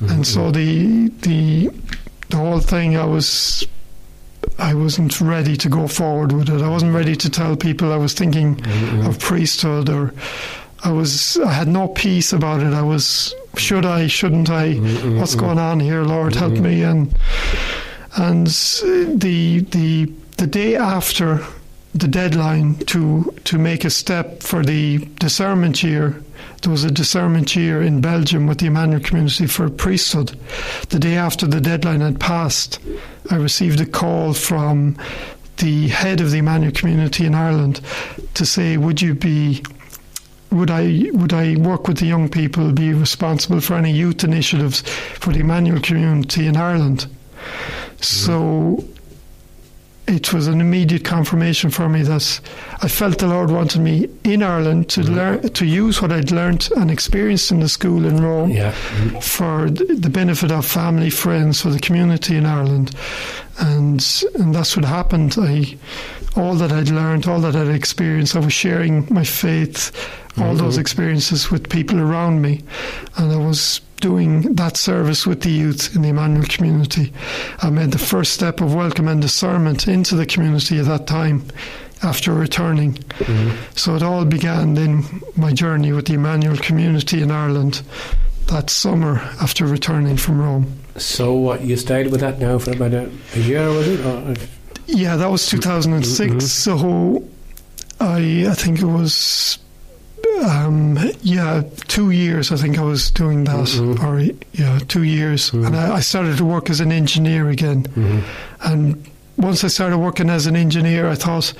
And 0.01 0.25
so 0.25 0.49
the 0.51 1.09
the 1.21 1.69
the 2.29 2.37
whole 2.37 2.59
thing, 2.61 2.95
I 2.95 3.03
was 3.05 3.67
I 4.59 4.73
wasn't 4.73 5.19
ready 5.21 5.55
to 5.57 5.69
go 5.69 5.87
forward 5.87 6.31
with 6.31 6.49
it. 6.49 6.61
I 6.61 6.69
wasn't 6.69 6.93
ready 6.93 7.15
to 7.15 7.29
tell 7.29 7.55
people 7.55 7.91
I 7.91 7.97
was 7.97 8.13
thinking 8.13 8.59
of 9.05 9.19
priesthood, 9.19 9.89
or 9.89 10.13
I 10.83 10.91
was 10.91 11.37
I 11.37 11.51
had 11.51 11.67
no 11.67 11.87
peace 11.87 12.33
about 12.33 12.61
it. 12.61 12.73
I 12.73 12.81
was 12.81 13.33
should 13.57 13.85
I, 13.85 14.07
shouldn't 14.07 14.49
I? 14.49 14.73
Mm, 14.73 14.81
mm, 14.81 15.19
What's 15.19 15.35
mm. 15.35 15.39
going 15.39 15.59
on 15.59 15.79
here, 15.79 16.03
Lord? 16.03 16.35
Help 16.35 16.53
me! 16.53 16.83
And 16.83 17.15
and 18.17 18.47
the 18.47 19.65
the 19.69 20.11
the 20.37 20.47
day 20.47 20.75
after 20.75 21.43
the 21.95 22.07
deadline 22.07 22.75
to 22.85 23.33
to 23.45 23.57
make 23.57 23.85
a 23.85 23.89
step 23.89 24.43
for 24.43 24.63
the 24.63 24.99
discernment 25.19 25.83
year. 25.83 26.21
There 26.61 26.71
was 26.71 26.83
a 26.83 26.91
discernment 26.91 27.55
year 27.55 27.81
in 27.81 28.01
Belgium 28.01 28.45
with 28.45 28.57
the 28.57 28.65
Emmanuel 28.65 28.99
community 28.99 29.47
for 29.47 29.69
priesthood. 29.69 30.37
The 30.89 30.99
day 30.99 31.15
after 31.15 31.47
the 31.47 31.61
deadline 31.61 32.01
had 32.01 32.19
passed, 32.19 32.79
I 33.31 33.35
received 33.35 33.79
a 33.79 33.85
call 33.85 34.33
from 34.33 34.97
the 35.57 35.87
head 35.87 36.19
of 36.19 36.31
the 36.31 36.39
Emmanuel 36.39 36.73
community 36.73 37.25
in 37.25 37.33
Ireland 37.33 37.79
to 38.33 38.45
say, 38.45 38.77
"Would 38.77 39.01
you 39.01 39.13
be 39.13 39.63
would 40.51 40.71
I 40.71 41.09
would 41.13 41.31
I 41.33 41.55
work 41.55 41.87
with 41.87 41.99
the 41.99 42.07
young 42.07 42.27
people, 42.27 42.71
be 42.71 42.93
responsible 42.93 43.61
for 43.61 43.75
any 43.75 43.91
youth 43.91 44.23
initiatives 44.23 44.81
for 45.19 45.31
the 45.31 45.39
Emmanuel 45.39 45.79
community 45.79 46.47
in 46.47 46.57
Ireland?" 46.57 47.07
Mm-hmm. 47.07 48.01
So 48.01 48.83
it 50.09 50.33
was 50.33 50.47
an 50.47 50.59
immediate 50.59 51.03
confirmation 51.05 51.69
for 51.69 51.87
me 51.87 52.01
that 52.01 52.41
I 52.81 52.87
felt 52.87 53.19
the 53.19 53.27
Lord 53.27 53.51
wanted 53.51 53.81
me 53.81 54.09
in 54.23 54.41
Ireland 54.41 54.89
to 54.89 55.01
mm-hmm. 55.01 55.13
learn 55.13 55.49
to 55.49 55.65
use 55.65 56.01
what 56.01 56.11
I'd 56.11 56.31
learned 56.31 56.67
and 56.75 56.89
experienced 56.89 57.51
in 57.51 57.59
the 57.59 57.69
school 57.69 58.05
in 58.05 58.17
Rome 58.17 58.49
Yeah. 58.49 58.71
for 59.21 59.69
the 59.69 60.09
benefit 60.09 60.51
of 60.51 60.65
family, 60.65 61.11
friends, 61.11 61.61
for 61.61 61.69
the 61.69 61.79
community 61.79 62.35
in 62.35 62.45
Ireland, 62.45 62.95
and 63.59 64.03
and 64.35 64.55
that's 64.55 64.75
what 64.75 64.85
happened. 64.85 65.35
I 65.37 65.77
all 66.35 66.55
that 66.55 66.71
I'd 66.71 66.89
learned, 66.89 67.27
all 67.27 67.39
that 67.41 67.55
I'd 67.55 67.73
experienced, 67.73 68.35
I 68.35 68.39
was 68.39 68.53
sharing 68.53 69.07
my 69.13 69.23
faith, 69.23 69.91
all 70.37 70.55
those 70.55 70.73
mm-hmm. 70.73 70.81
experiences 70.81 71.51
with 71.51 71.69
people 71.69 71.99
around 71.99 72.41
me, 72.41 72.63
and 73.17 73.31
I 73.31 73.37
was 73.37 73.81
doing 73.99 74.55
that 74.55 74.77
service 74.77 75.27
with 75.27 75.41
the 75.41 75.49
youth 75.49 75.95
in 75.95 76.01
the 76.01 76.09
Emmanuel 76.09 76.45
community. 76.47 77.11
I 77.61 77.69
made 77.69 77.91
the 77.91 77.97
first 77.97 78.33
step 78.33 78.61
of 78.61 78.73
welcome 78.73 79.07
and 79.07 79.21
discernment 79.21 79.87
into 79.87 80.15
the 80.15 80.25
community 80.25 80.79
at 80.79 80.85
that 80.85 81.07
time. 81.07 81.43
After 82.01 82.33
returning, 82.33 82.93
mm-hmm. 82.93 83.57
so 83.75 83.93
it 83.97 84.03
all 84.03 84.23
began 84.23 84.75
then 84.75 85.03
my 85.35 85.51
journey 85.51 85.91
with 85.91 86.05
the 86.05 86.13
Emmanuel 86.13 86.55
community 86.55 87.21
in 87.21 87.29
Ireland 87.29 87.81
that 88.45 88.69
summer 88.69 89.17
after 89.41 89.65
returning 89.65 90.15
from 90.15 90.39
Rome. 90.39 90.79
So 90.95 91.33
what? 91.33 91.59
You 91.59 91.75
stayed 91.75 92.09
with 92.09 92.21
that 92.21 92.39
now 92.39 92.57
for 92.57 92.71
about 92.71 92.93
a, 92.93 93.11
a 93.35 93.39
year, 93.39 93.67
was 93.67 93.85
it? 93.85 93.99
Or, 94.05 94.33
Yeah, 94.91 95.15
that 95.17 95.29
was 95.29 95.43
mm-hmm. 95.43 95.59
2006. 95.59 96.29
Mm-hmm. 96.29 96.39
So 96.39 97.23
I 97.99 98.47
I 98.49 98.53
think 98.53 98.79
it 98.79 98.85
was 98.85 99.59
um, 100.43 100.97
yeah 101.21 101.63
two 101.87 102.11
years. 102.11 102.51
I 102.51 102.55
think 102.55 102.77
I 102.77 102.83
was 102.83 103.11
doing 103.11 103.43
that, 103.45 103.67
mm-hmm. 103.67 104.05
or 104.05 104.19
yeah 104.53 104.79
two 104.87 105.03
years, 105.03 105.53
and 105.53 105.75
I, 105.75 105.95
I 105.95 105.99
started 105.99 106.37
to 106.37 106.45
work 106.45 106.69
as 106.69 106.79
an 106.79 106.91
engineer 106.91 107.49
again. 107.49 107.85
And 108.61 109.05
once 109.37 109.63
I 109.63 109.67
started 109.67 109.97
working 109.97 110.29
as 110.29 110.47
an 110.47 110.55
engineer, 110.55 111.07
I 111.07 111.15
thought, 111.15 111.53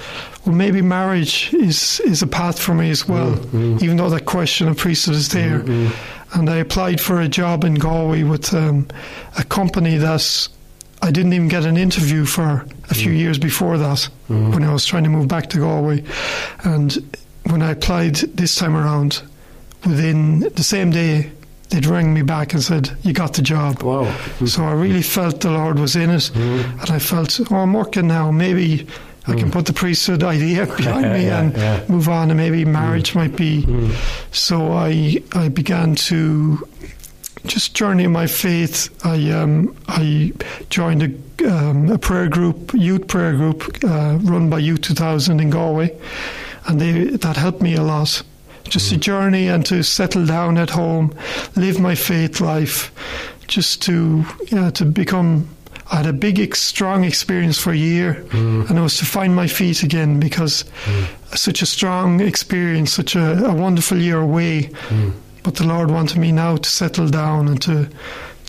well, 0.46 0.56
maybe 0.56 0.82
marriage 0.82 1.54
is 1.54 2.00
is 2.02 2.22
a 2.22 2.28
path 2.28 2.60
for 2.60 2.74
me 2.74 2.90
as 2.90 3.08
well, 3.08 3.34
even 3.82 3.98
though 3.98 4.10
that 4.10 4.26
question 4.26 4.68
of 4.68 4.78
priesthood 4.78 5.16
is 5.16 5.30
there. 5.30 5.64
And 6.34 6.48
I 6.48 6.58
applied 6.58 7.02
for 7.02 7.20
a 7.22 7.28
job 7.28 7.64
in 7.64 7.74
Galway 7.74 8.22
with 8.24 8.54
um, 8.54 8.88
a 9.38 9.44
company 9.44 9.98
that 9.98 10.48
I 11.02 11.12
didn't 11.12 11.34
even 11.34 11.48
get 11.48 11.66
an 11.66 11.78
interview 11.78 12.26
for 12.26 12.66
a 12.90 12.94
few 12.94 13.12
mm. 13.12 13.18
years 13.18 13.38
before 13.38 13.78
that 13.78 14.10
mm. 14.30 14.54
when 14.54 14.64
I 14.64 14.74
was 14.74 14.86
trying 14.86 15.04
to 15.04 15.10
move 15.10 15.28
back 15.28 15.50
to 15.52 15.60
Galway. 15.60 16.04
And 16.64 16.94
when 17.44 17.62
I 17.62 17.72
applied 17.72 18.16
this 18.16 18.56
time 18.56 18.76
around, 18.76 19.22
within 19.86 20.42
the 20.42 20.64
same 20.64 20.92
day, 20.92 21.32
they'd 21.70 21.86
rang 21.86 22.14
me 22.14 22.22
back 22.22 22.54
and 22.54 22.62
said, 22.62 22.92
You 23.04 23.14
got 23.14 23.34
the 23.34 23.42
job. 23.42 23.82
Wow. 23.82 24.14
So 24.46 24.64
I 24.64 24.74
really 24.74 25.00
mm. 25.00 25.14
felt 25.14 25.42
the 25.42 25.52
Lord 25.52 25.80
was 25.80 25.96
in 25.96 26.10
it. 26.10 26.36
And 26.36 26.90
I 26.90 27.00
felt, 27.00 27.40
Oh, 27.52 27.56
I'm 27.56 27.74
working 27.74 28.08
now. 28.08 28.32
Maybe 28.32 28.86
I 29.28 29.36
can 29.36 29.52
put 29.52 29.68
the 29.68 29.74
priesthood 29.74 30.24
idea 30.24 30.66
behind 30.78 31.14
me 31.14 31.26
Yeah, 31.26 31.42
and 31.42 31.54
yeah. 31.56 31.86
move 31.88 32.10
on, 32.10 32.32
and 32.32 32.38
maybe 32.38 32.66
marriage 32.66 33.16
might 33.16 33.36
be. 33.36 33.94
So 34.32 34.72
I, 34.72 35.22
I 35.34 35.50
began 35.50 35.96
to 35.96 36.68
just 37.46 37.74
journey 37.74 38.04
in 38.04 38.12
my 38.12 38.28
faith. 38.28 38.90
I 39.06 39.32
um, 39.32 39.76
I 39.88 40.34
joined 40.70 41.04
a, 41.04 41.52
um, 41.52 41.90
a 41.92 41.98
prayer 41.98 42.28
group, 42.28 42.72
youth 42.74 43.08
prayer 43.08 43.34
group, 43.34 43.64
uh, 43.84 44.18
run 44.22 44.50
by 44.50 44.60
Youth 44.60 44.82
2000 44.82 45.40
in 45.40 45.50
Galway, 45.50 45.96
and 46.68 46.80
they, 46.82 47.06
that 47.18 47.38
helped 47.38 47.62
me 47.62 47.76
a 47.76 47.84
lot. 47.84 48.22
Just 48.66 48.90
to 48.90 48.98
journey 48.98 49.48
and 49.48 49.66
to 49.66 49.82
settle 49.84 50.26
down 50.28 50.58
at 50.60 50.70
home, 50.70 51.12
live 51.56 51.80
my 51.80 51.96
faith 51.96 52.40
life, 52.40 52.92
just 53.48 53.82
to 53.84 54.24
yeah 54.52 54.70
to 54.72 54.86
become. 54.86 55.48
I 55.92 55.96
had 55.98 56.06
a 56.06 56.14
big, 56.14 56.40
ex- 56.40 56.62
strong 56.62 57.04
experience 57.04 57.58
for 57.58 57.72
a 57.72 57.76
year, 57.76 58.24
and 58.32 58.78
it 58.78 58.82
was 58.82 58.98
to 58.98 59.06
find 59.06 59.36
my 59.36 59.48
feet 59.48 59.82
again 59.82 60.20
because 60.20 60.66
such 61.34 61.64
a 61.64 61.66
strong 61.66 62.20
experience, 62.22 62.94
such 62.94 63.16
a, 63.16 63.44
a 63.46 63.54
wonderful 63.56 63.98
year 63.98 64.20
away. 64.20 64.70
But 65.50 65.56
the 65.56 65.66
Lord 65.66 65.90
wanted 65.90 66.20
me 66.20 66.32
now 66.32 66.58
to 66.58 66.70
settle 66.70 67.10
down 67.10 67.48
and 67.48 67.60
to 67.64 67.90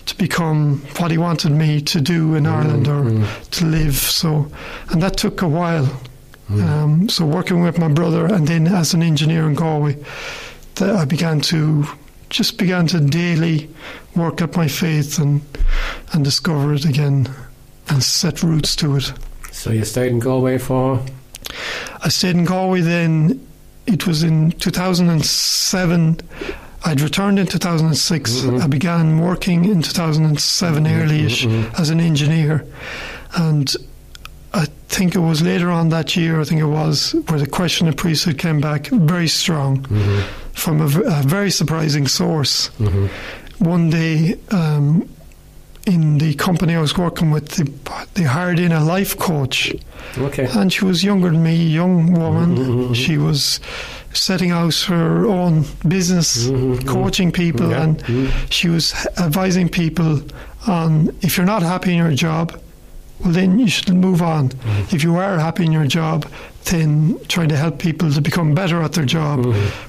to 0.05 0.17
become 0.17 0.83
what 0.99 1.09
He 1.09 1.17
wanted 1.17 1.51
me 1.51 1.81
to 1.81 1.99
do 1.99 2.35
in 2.35 2.43
mm-hmm. 2.43 2.53
Ireland 2.53 2.87
or 2.87 3.03
mm-hmm. 3.05 3.49
to 3.49 3.65
live. 3.65 3.95
So, 3.95 4.51
and 4.91 5.01
that 5.01 5.17
took 5.17 5.41
a 5.41 5.47
while. 5.47 5.85
Mm-hmm. 5.85 6.61
Um, 6.61 7.09
so, 7.09 7.25
working 7.25 7.63
with 7.63 7.79
my 7.79 7.87
brother 7.87 8.27
and 8.27 8.47
then 8.47 8.67
as 8.67 8.93
an 8.93 9.01
engineer 9.01 9.47
in 9.47 9.55
Galway, 9.55 9.97
that 10.75 10.95
I 10.95 11.05
began 11.05 11.41
to 11.41 11.85
just 12.29 12.59
began 12.59 12.85
to 12.89 12.99
daily 12.99 13.67
work 14.15 14.39
at 14.43 14.55
my 14.55 14.67
faith 14.67 15.17
and 15.17 15.41
and 16.13 16.23
discover 16.23 16.71
it 16.75 16.85
again 16.85 17.27
and 17.89 18.03
set 18.03 18.43
roots 18.43 18.75
to 18.75 18.97
it. 18.97 19.11
So 19.51 19.71
you 19.71 19.85
stayed 19.85 20.11
in 20.11 20.19
Galway 20.19 20.59
for 20.59 21.03
I 22.03 22.09
stayed 22.09 22.35
in 22.35 22.45
Galway 22.45 22.81
then. 22.81 23.47
It 23.87 24.05
was 24.05 24.21
in 24.21 24.51
2007. 24.51 26.21
I'd 26.83 27.01
returned 27.01 27.39
in 27.39 27.47
2006. 27.47 28.31
Mm-hmm. 28.31 28.61
I 28.61 28.67
began 28.67 29.19
working 29.19 29.65
in 29.65 29.81
2007, 29.81 30.83
mm-hmm. 30.83 31.01
early-ish, 31.01 31.45
mm-hmm. 31.45 31.81
as 31.81 31.89
an 31.89 31.99
engineer. 31.99 32.65
And 33.35 33.73
I 34.53 34.65
think 34.87 35.15
it 35.15 35.19
was 35.19 35.41
later 35.41 35.69
on 35.69 35.89
that 35.89 36.15
year, 36.15 36.41
I 36.41 36.43
think 36.43 36.59
it 36.59 36.65
was, 36.65 37.13
where 37.27 37.39
the 37.39 37.47
question 37.47 37.87
of 37.87 37.95
priesthood 37.97 38.37
came 38.37 38.59
back 38.59 38.87
very 38.87 39.27
strong 39.27 39.85
from 40.53 40.81
a, 40.81 40.87
v- 40.87 41.03
a 41.05 41.21
very 41.23 41.51
surprising 41.51 42.07
source. 42.07 42.67
One 43.59 43.89
day, 43.91 44.35
um, 44.49 45.07
in 45.85 46.17
the 46.17 46.33
company 46.35 46.75
I 46.75 46.81
was 46.81 46.97
working 46.97 47.31
with, 47.31 47.49
they, 47.49 47.63
they 48.13 48.23
hired 48.23 48.59
in 48.59 48.71
a 48.71 48.83
life 48.83 49.17
coach 49.17 49.73
okay. 50.17 50.47
and 50.51 50.71
she 50.71 50.85
was 50.85 51.03
younger 51.03 51.29
than 51.29 51.43
me, 51.43 51.55
young 51.55 52.13
woman. 52.13 52.93
She 52.93 53.17
was 53.17 53.59
setting 54.13 54.51
out 54.51 54.75
her 54.87 55.25
own 55.25 55.65
business, 55.87 56.47
mm-hmm, 56.47 56.73
mm-hmm. 56.73 56.87
coaching 56.87 57.31
people, 57.31 57.69
Yeah. 57.69 57.83
and 57.83 57.97
mm-hmm. 57.99 58.45
she 58.49 58.69
was 58.69 58.93
advising 59.17 59.69
people 59.69 60.21
on 60.67 61.15
if 61.21 61.37
you're 61.37 61.45
not 61.45 61.63
happy 61.63 61.91
in 61.91 61.97
your 61.97 62.13
job, 62.13 62.59
well, 63.23 63.33
then 63.33 63.59
you 63.59 63.67
should 63.67 63.93
move 63.93 64.21
on. 64.21 64.51
If 64.91 65.03
you 65.03 65.15
are 65.17 65.37
happy 65.37 65.65
in 65.65 65.71
your 65.71 65.85
job, 65.85 66.25
then 66.65 67.19
trying 67.27 67.49
to 67.49 67.57
help 67.57 67.79
people 67.79 68.11
to 68.11 68.21
become 68.21 68.53
better 68.55 68.81
at 68.81 68.93
their 68.93 69.05
job. 69.05 69.45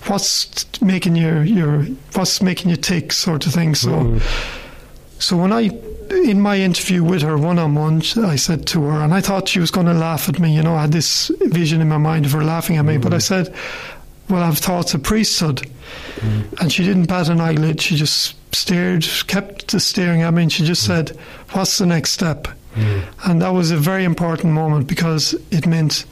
What's 0.06 0.66
making 0.82 1.16
your 1.16 1.42
your 1.42 1.84
what's 2.14 2.42
making 2.42 2.70
you 2.70 2.76
tick, 2.76 3.12
sort 3.12 3.46
of 3.46 3.52
thing. 3.52 3.74
So. 3.74 4.18
So 5.18 5.36
when 5.36 5.52
I, 5.52 5.70
in 6.10 6.40
my 6.40 6.56
interview 6.58 7.04
with 7.04 7.22
her 7.22 7.38
one 7.38 7.56
on 7.56 7.76
one, 7.76 8.02
I 8.16 8.34
said 8.34 8.66
to 8.68 8.82
her, 8.82 9.02
and 9.04 9.14
I 9.14 9.20
thought 9.20 9.48
she 9.48 9.60
was 9.60 9.70
going 9.70 9.86
to 9.86 9.94
laugh 9.94 10.28
at 10.28 10.40
me. 10.40 10.52
You 10.52 10.64
know, 10.64 10.74
I 10.74 10.80
had 10.80 10.90
this 10.90 11.30
vision 11.42 11.80
in 11.80 11.88
my 11.88 11.96
mind 11.96 12.26
of 12.26 12.32
her 12.32 12.42
laughing 12.42 12.76
at 12.76 12.84
me. 12.84 12.98
But 12.98 13.14
I 13.14 13.18
said, 13.18 13.54
"Well, 14.32 14.42
I've 14.42 14.58
thoughts 14.58 14.94
of 14.94 15.02
priesthood," 15.02 15.62
mm. 16.16 16.60
and 16.60 16.72
she 16.72 16.84
didn't 16.84 17.06
bat 17.06 17.28
an 17.28 17.40
eyelid. 17.40 17.80
She 17.80 17.96
just 17.96 18.34
stared, 18.54 19.06
kept 19.26 19.80
staring 19.80 20.22
at 20.22 20.32
me, 20.34 20.42
and 20.42 20.52
she 20.52 20.64
just 20.64 20.84
mm. 20.84 20.86
said, 20.86 21.18
"What's 21.52 21.78
the 21.78 21.86
next 21.86 22.12
step?" 22.12 22.48
Mm. 22.74 23.02
And 23.24 23.42
that 23.42 23.50
was 23.50 23.70
a 23.70 23.76
very 23.76 24.04
important 24.04 24.52
moment 24.52 24.86
because 24.86 25.34
it 25.50 25.66
meant 25.66 26.06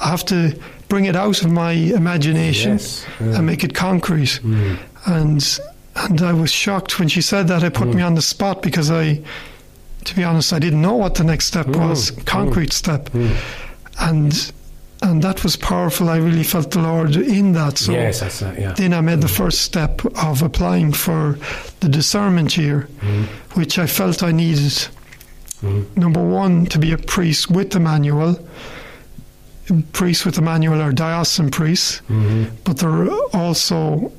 I 0.00 0.08
have 0.08 0.24
to 0.26 0.58
bring 0.88 1.04
it 1.06 1.16
out 1.16 1.42
of 1.42 1.50
my 1.50 1.72
imagination 1.72 2.72
Yes. 2.72 3.06
Yeah. 3.20 3.36
and 3.36 3.46
make 3.46 3.64
it 3.64 3.74
concrete. 3.74 4.40
And 5.06 5.60
and 5.96 6.20
I 6.20 6.32
was 6.32 6.52
shocked 6.52 6.98
when 6.98 7.08
she 7.08 7.22
said 7.22 7.48
that. 7.48 7.62
It 7.62 7.74
put 7.74 7.88
me 7.88 8.02
on 8.02 8.14
the 8.14 8.22
spot 8.22 8.62
because 8.62 8.90
I, 8.90 9.20
to 10.04 10.14
be 10.14 10.22
honest, 10.24 10.52
I 10.52 10.58
didn't 10.58 10.82
know 10.82 10.94
what 10.94 11.14
the 11.14 11.24
next 11.24 11.46
step 11.46 11.66
was, 11.68 12.10
concrete 12.26 12.72
step, 12.72 13.08
and 13.98 14.52
and 15.02 15.22
that 15.22 15.42
was 15.42 15.56
powerful. 15.56 16.08
I 16.08 16.16
really 16.16 16.42
felt 16.42 16.70
the 16.70 16.80
Lord 16.80 17.16
in 17.16 17.52
that. 17.52 17.78
So 17.78 17.92
yes. 17.92 18.22
Yeah. 18.40 18.72
then 18.72 18.94
I 18.94 19.00
made 19.00 19.20
the 19.20 19.28
first 19.28 19.62
step 19.62 20.04
of 20.22 20.42
applying 20.42 20.92
for 20.92 21.38
the 21.80 21.88
discernment 21.88 22.56
year, 22.56 22.88
mm-hmm. 23.00 23.60
which 23.60 23.78
I 23.78 23.86
felt 23.86 24.22
I 24.22 24.32
needed. 24.32 24.72
Mm-hmm. 25.62 26.00
Number 26.00 26.22
one, 26.22 26.66
to 26.66 26.78
be 26.78 26.92
a 26.92 26.98
priest 26.98 27.50
with 27.50 27.70
the 27.70 27.78
Emmanuel. 27.78 28.38
Priests 29.92 30.24
with 30.24 30.36
the 30.36 30.42
Emmanuel 30.42 30.80
are 30.80 30.92
diocesan 30.92 31.50
priests, 31.50 32.00
mm-hmm. 32.08 32.54
but 32.64 32.78
they're 32.78 33.10
also 33.34 34.12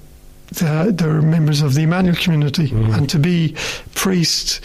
the, 0.47 0.93
they're 0.95 1.21
members 1.21 1.61
of 1.61 1.73
the 1.73 1.83
Emmanuel 1.83 2.15
community, 2.15 2.69
mm-hmm. 2.69 2.93
and 2.93 3.09
to 3.09 3.19
be 3.19 3.55
priest 3.95 4.61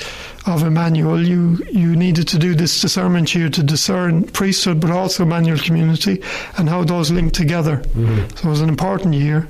of 0.47 0.63
Emmanuel, 0.63 1.23
you 1.23 1.59
you 1.71 1.95
needed 1.95 2.27
to 2.29 2.39
do 2.39 2.55
this 2.55 2.81
discernment 2.81 3.33
year 3.35 3.49
to 3.49 3.63
discern 3.63 4.25
priesthood, 4.25 4.81
but 4.81 4.91
also 4.91 5.23
Emmanuel 5.23 5.59
community, 5.59 6.23
and 6.57 6.69
how 6.69 6.85
those 6.85 7.11
link 7.11 7.33
together. 7.33 7.77
Mm-hmm. 7.77 8.37
So 8.37 8.49
it 8.49 8.51
was 8.51 8.61
an 8.61 8.69
important 8.69 9.15
year, 9.15 9.49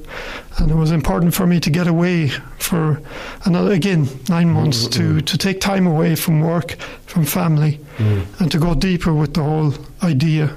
and 0.58 0.70
it 0.70 0.74
was 0.74 0.90
important 0.90 1.34
for 1.34 1.46
me 1.46 1.60
to 1.60 1.70
get 1.70 1.86
away 1.86 2.28
for 2.58 3.00
another 3.44 3.72
again 3.72 4.08
nine 4.28 4.46
mm-hmm, 4.46 4.54
months 4.54 4.86
to 4.88 5.20
to 5.20 5.38
take 5.38 5.60
time 5.60 5.86
away 5.86 6.14
from 6.14 6.40
work, 6.40 6.72
from 7.06 7.24
family, 7.24 7.80
and 8.38 8.50
to 8.50 8.58
go 8.58 8.74
deeper 8.74 9.14
with 9.14 9.34
the 9.34 9.42
whole 9.42 9.74
idea. 10.02 10.54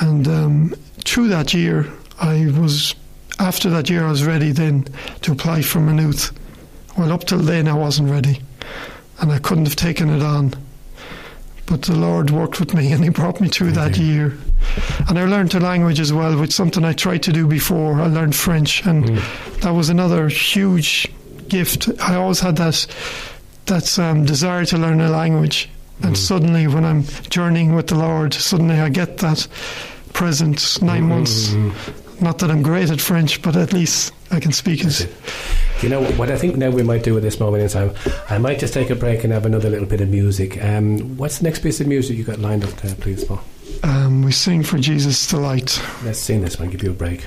And 0.00 0.28
um, 0.28 0.74
through 1.04 1.28
that 1.28 1.52
year, 1.52 1.86
I 2.20 2.50
was 2.58 2.94
after 3.38 3.70
that 3.70 3.88
year, 3.88 4.04
I 4.04 4.10
was 4.10 4.24
ready 4.24 4.52
then 4.52 4.86
to 5.22 5.32
apply 5.32 5.62
for 5.62 5.80
Maynooth. 5.80 6.32
Well, 6.96 7.12
up 7.12 7.24
till 7.24 7.38
then, 7.38 7.68
I 7.68 7.74
wasn't 7.74 8.10
ready, 8.10 8.40
and 9.20 9.30
I 9.30 9.38
couldn't 9.38 9.66
have 9.66 9.76
taken 9.76 10.10
it 10.10 10.22
on. 10.22 10.54
But 11.66 11.82
the 11.82 11.94
Lord 11.94 12.30
worked 12.30 12.60
with 12.60 12.74
me, 12.74 12.92
and 12.92 13.04
He 13.04 13.10
brought 13.10 13.40
me 13.40 13.48
through 13.48 13.72
that 13.72 13.96
year. 13.98 14.36
And 15.08 15.18
I 15.18 15.24
learned 15.24 15.52
the 15.52 15.60
language 15.60 16.00
as 16.00 16.12
well, 16.12 16.38
which 16.38 16.52
something 16.52 16.84
I 16.84 16.92
tried 16.92 17.22
to 17.24 17.32
do 17.32 17.46
before. 17.46 18.00
I 18.00 18.06
learned 18.06 18.34
French, 18.34 18.84
and 18.84 19.04
mm. 19.04 19.60
that 19.60 19.70
was 19.70 19.88
another 19.88 20.28
huge 20.28 21.08
gift. 21.48 21.88
I 22.00 22.16
always 22.16 22.40
had 22.40 22.56
that 22.56 22.86
that 23.66 23.98
um, 23.98 24.24
desire 24.24 24.64
to 24.64 24.78
learn 24.78 25.00
a 25.00 25.10
language, 25.10 25.68
and 26.02 26.14
mm. 26.14 26.16
suddenly, 26.16 26.66
when 26.66 26.84
I'm 26.84 27.04
journeying 27.28 27.74
with 27.74 27.88
the 27.88 27.96
Lord, 27.96 28.34
suddenly 28.34 28.80
I 28.80 28.88
get 28.88 29.18
that 29.18 29.46
present 30.14 30.82
nine 30.82 31.02
mm-hmm. 31.02 31.08
months. 31.08 31.50
Mm-hmm. 31.50 32.07
Not 32.20 32.38
that 32.38 32.50
I'm 32.50 32.62
great 32.62 32.90
at 32.90 33.00
French, 33.00 33.40
but 33.42 33.56
at 33.56 33.72
least 33.72 34.12
I 34.30 34.40
can 34.40 34.52
speak 34.52 34.84
it. 34.84 35.08
You 35.82 35.88
know 35.88 36.02
what 36.12 36.30
I 36.30 36.36
think 36.36 36.56
now 36.56 36.70
we 36.70 36.82
might 36.82 37.04
do 37.04 37.16
at 37.16 37.22
this 37.22 37.38
moment 37.38 37.62
in 37.62 37.68
time? 37.68 37.94
I 38.28 38.38
might 38.38 38.58
just 38.58 38.74
take 38.74 38.90
a 38.90 38.96
break 38.96 39.22
and 39.22 39.32
have 39.32 39.46
another 39.46 39.70
little 39.70 39.86
bit 39.86 40.00
of 40.00 40.08
music. 40.08 40.62
Um, 40.62 41.16
what's 41.16 41.38
the 41.38 41.44
next 41.44 41.60
piece 41.60 41.80
of 41.80 41.86
music 41.86 42.16
you 42.16 42.24
got 42.24 42.40
lined 42.40 42.64
up 42.64 42.70
there, 42.70 42.96
please, 42.96 43.22
Paul? 43.22 43.40
Um, 43.84 44.22
we 44.22 44.32
sing 44.32 44.64
for 44.64 44.78
Jesus' 44.78 45.28
delight. 45.28 45.80
Let's 46.02 46.18
sing 46.18 46.40
this 46.40 46.58
one. 46.58 46.70
Give 46.70 46.82
you 46.82 46.90
a 46.90 46.94
break. 46.94 47.24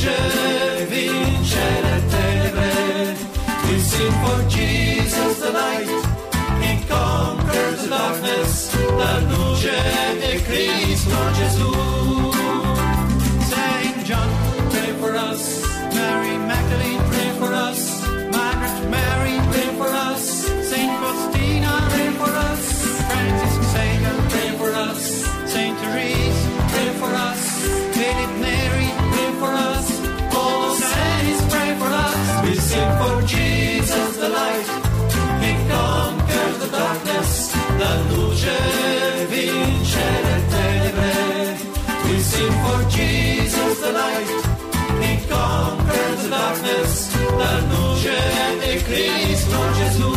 Luce 0.00 0.86
vince 0.88 1.58
le 1.82 2.00
tenebre. 2.08 3.16
We 3.68 3.78
sing 3.80 4.12
for 4.24 4.48
Jesus 4.48 5.40
the 5.40 5.52
light. 5.52 5.88
He 6.62 6.82
conquers 6.88 7.86
darkness. 7.86 8.74
La 8.96 9.18
luce 9.28 9.76
è 10.20 10.42
Cristo 10.42 11.16
Gesù. 11.34 12.19
Luce 38.10 38.58
vince 39.28 40.06
le 40.26 40.36
tenebre. 40.52 41.12
We 42.04 42.18
sing 42.20 42.54
for 42.64 42.80
Jesus 42.88 43.80
the 43.80 43.92
light. 43.92 44.30
He 45.02 45.12
conquered 45.28 46.18
the 46.22 46.28
darkness. 46.28 46.92
La 47.38 47.52
luce 47.70 48.18
è 48.60 48.82
Cristo 48.82 49.58
Gesù. 49.78 50.09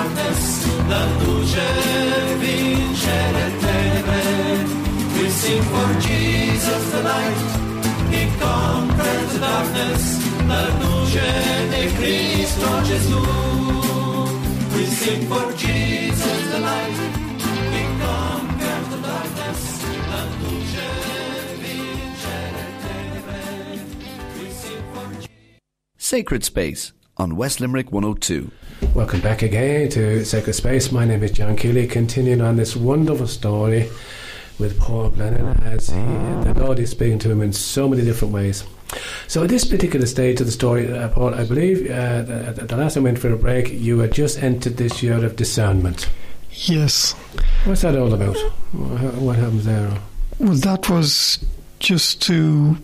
La 0.00 1.04
luce 1.24 1.56
vince 2.40 3.16
le 3.36 3.46
tenebre. 3.60 4.22
We 5.16 5.28
sing 5.28 5.62
for 5.62 6.00
Jesus 6.00 6.90
the 6.92 7.02
light. 7.02 7.40
He 8.10 8.22
conquered 8.40 9.28
the 9.28 9.38
darkness. 9.40 10.02
La 10.48 10.62
Cristo 11.96 12.70
Gesù. 12.88 13.22
We 14.74 14.84
sing 14.86 15.26
for 15.28 15.52
Jesus 15.52 16.40
the 16.50 16.60
light. 16.60 17.20
Sacred 25.98 26.42
Space 26.42 26.92
on 27.18 27.36
West 27.36 27.60
Limerick 27.60 27.92
102. 27.92 28.50
Welcome 28.82 29.20
back 29.20 29.42
again 29.42 29.88
to 29.90 30.24
Sacred 30.24 30.54
Space. 30.54 30.90
My 30.90 31.04
name 31.04 31.22
is 31.22 31.30
John 31.30 31.54
Keeley, 31.54 31.86
continuing 31.86 32.40
on 32.40 32.56
this 32.56 32.74
wonderful 32.74 33.28
story 33.28 33.88
with 34.58 34.80
Paul 34.80 35.10
Blennon 35.10 35.62
as 35.62 35.88
he, 35.88 35.94
the 35.94 36.54
Lord 36.58 36.78
is 36.80 36.90
speaking 36.90 37.18
to 37.20 37.30
him 37.30 37.40
in 37.40 37.52
so 37.52 37.88
many 37.88 38.02
different 38.02 38.34
ways. 38.34 38.64
So, 39.28 39.44
at 39.44 39.50
this 39.50 39.64
particular 39.64 40.06
stage 40.06 40.40
of 40.40 40.46
the 40.46 40.52
story, 40.52 40.92
uh, 40.92 41.08
Paul, 41.10 41.34
I 41.34 41.44
believe 41.44 41.88
uh, 41.90 42.22
the, 42.22 42.64
the 42.66 42.76
last 42.76 42.94
time 42.94 43.04
we 43.04 43.10
went 43.10 43.20
for 43.20 43.32
a 43.32 43.36
break, 43.36 43.70
you 43.70 44.00
had 44.00 44.12
just 44.12 44.42
entered 44.42 44.76
this 44.76 45.02
year 45.02 45.24
of 45.24 45.36
discernment. 45.36 46.08
Yes. 46.50 47.12
What's 47.64 47.82
that 47.82 47.96
all 47.96 48.12
about? 48.12 48.36
What 48.72 49.14
what 49.14 49.36
happens 49.36 49.66
there? 49.66 49.92
Well, 50.38 50.54
that 50.54 50.88
was 50.90 51.44
just 51.78 52.20
to 52.22 52.76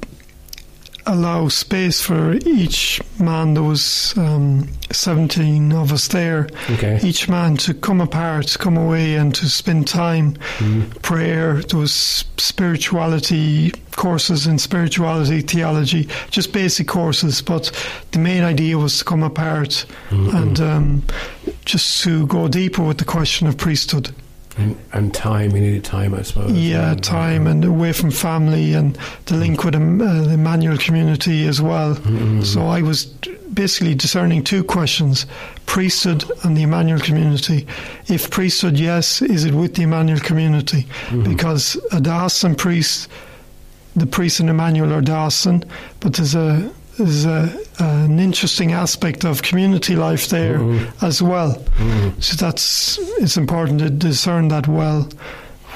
allow 1.06 1.48
space 1.48 2.00
for 2.00 2.34
each 2.44 3.00
man. 3.18 3.54
There 3.54 3.62
was 3.62 4.14
um, 4.16 4.68
17 4.90 5.72
of 5.72 5.92
us 5.92 6.08
there. 6.08 6.48
Okay. 6.70 7.00
Each 7.02 7.28
man 7.28 7.56
to 7.58 7.74
come 7.74 8.00
apart, 8.00 8.56
come 8.58 8.76
away, 8.76 9.14
and 9.14 9.34
to 9.34 9.48
spend 9.48 9.86
time. 9.86 10.34
Mm. 10.58 11.02
Prayer, 11.02 11.62
there 11.62 11.78
was 11.78 12.24
spirituality 12.36 13.72
courses 13.92 14.46
in 14.46 14.58
spirituality, 14.58 15.40
theology, 15.40 16.08
just 16.30 16.52
basic 16.52 16.86
courses. 16.88 17.40
But 17.40 17.70
the 18.10 18.18
main 18.18 18.42
idea 18.42 18.78
was 18.78 18.98
to 18.98 19.04
come 19.04 19.22
apart 19.22 19.86
and 20.10 20.60
um, 20.60 21.02
just 21.64 22.02
to 22.04 22.26
go 22.26 22.48
deeper 22.48 22.82
with 22.82 22.98
the 22.98 23.04
question 23.04 23.46
of 23.46 23.56
priesthood. 23.56 24.14
And, 24.58 24.78
and 24.94 25.12
time, 25.12 25.50
you 25.50 25.60
needed 25.60 25.84
time, 25.84 26.14
I 26.14 26.22
suppose. 26.22 26.52
Yeah, 26.52 26.92
And, 26.92 27.04
time 27.04 27.46
and 27.46 27.64
away 27.64 27.92
from 27.92 28.10
family 28.10 28.72
and 28.72 28.98
the 29.26 29.36
link 29.36 29.64
with 29.64 29.74
um, 29.74 30.00
uh, 30.00 30.22
the 30.22 30.34
Emmanuel 30.34 30.78
community 30.78 31.46
as 31.46 31.60
well. 31.60 31.94
So 32.42 32.66
I 32.66 32.80
was 32.80 33.04
basically 33.52 33.94
discerning 33.94 34.42
two 34.44 34.64
questions 34.64 35.26
priesthood 35.66 36.24
and 36.44 36.56
the 36.56 36.62
Emmanuel 36.62 37.00
community. 37.00 37.66
If 38.06 38.30
priesthood, 38.30 38.78
yes, 38.78 39.20
is 39.20 39.44
it 39.44 39.52
with 39.52 39.74
the 39.74 39.82
Emmanuel 39.82 40.20
community? 40.20 40.86
Because 41.22 41.76
a 41.92 42.00
diocesan 42.00 42.54
priest, 42.54 43.08
the 43.94 44.06
priest 44.06 44.40
in 44.40 44.48
Emmanuel 44.48 44.92
are 44.92 45.02
diocesan, 45.02 45.64
but 46.00 46.14
there's 46.14 46.34
a 46.34 46.72
there's 46.98 47.24
a, 47.26 47.58
an 47.78 48.18
interesting 48.18 48.72
aspect 48.72 49.24
of 49.24 49.42
community 49.42 49.96
life 49.96 50.28
there 50.28 50.58
mm-hmm. 50.58 51.04
as 51.04 51.22
well. 51.22 51.54
Mm-hmm. 51.54 52.20
So 52.20 52.36
that's 52.36 52.98
it's 53.20 53.36
important 53.36 53.80
to 53.80 53.90
discern 53.90 54.48
that 54.48 54.66
well, 54.68 55.08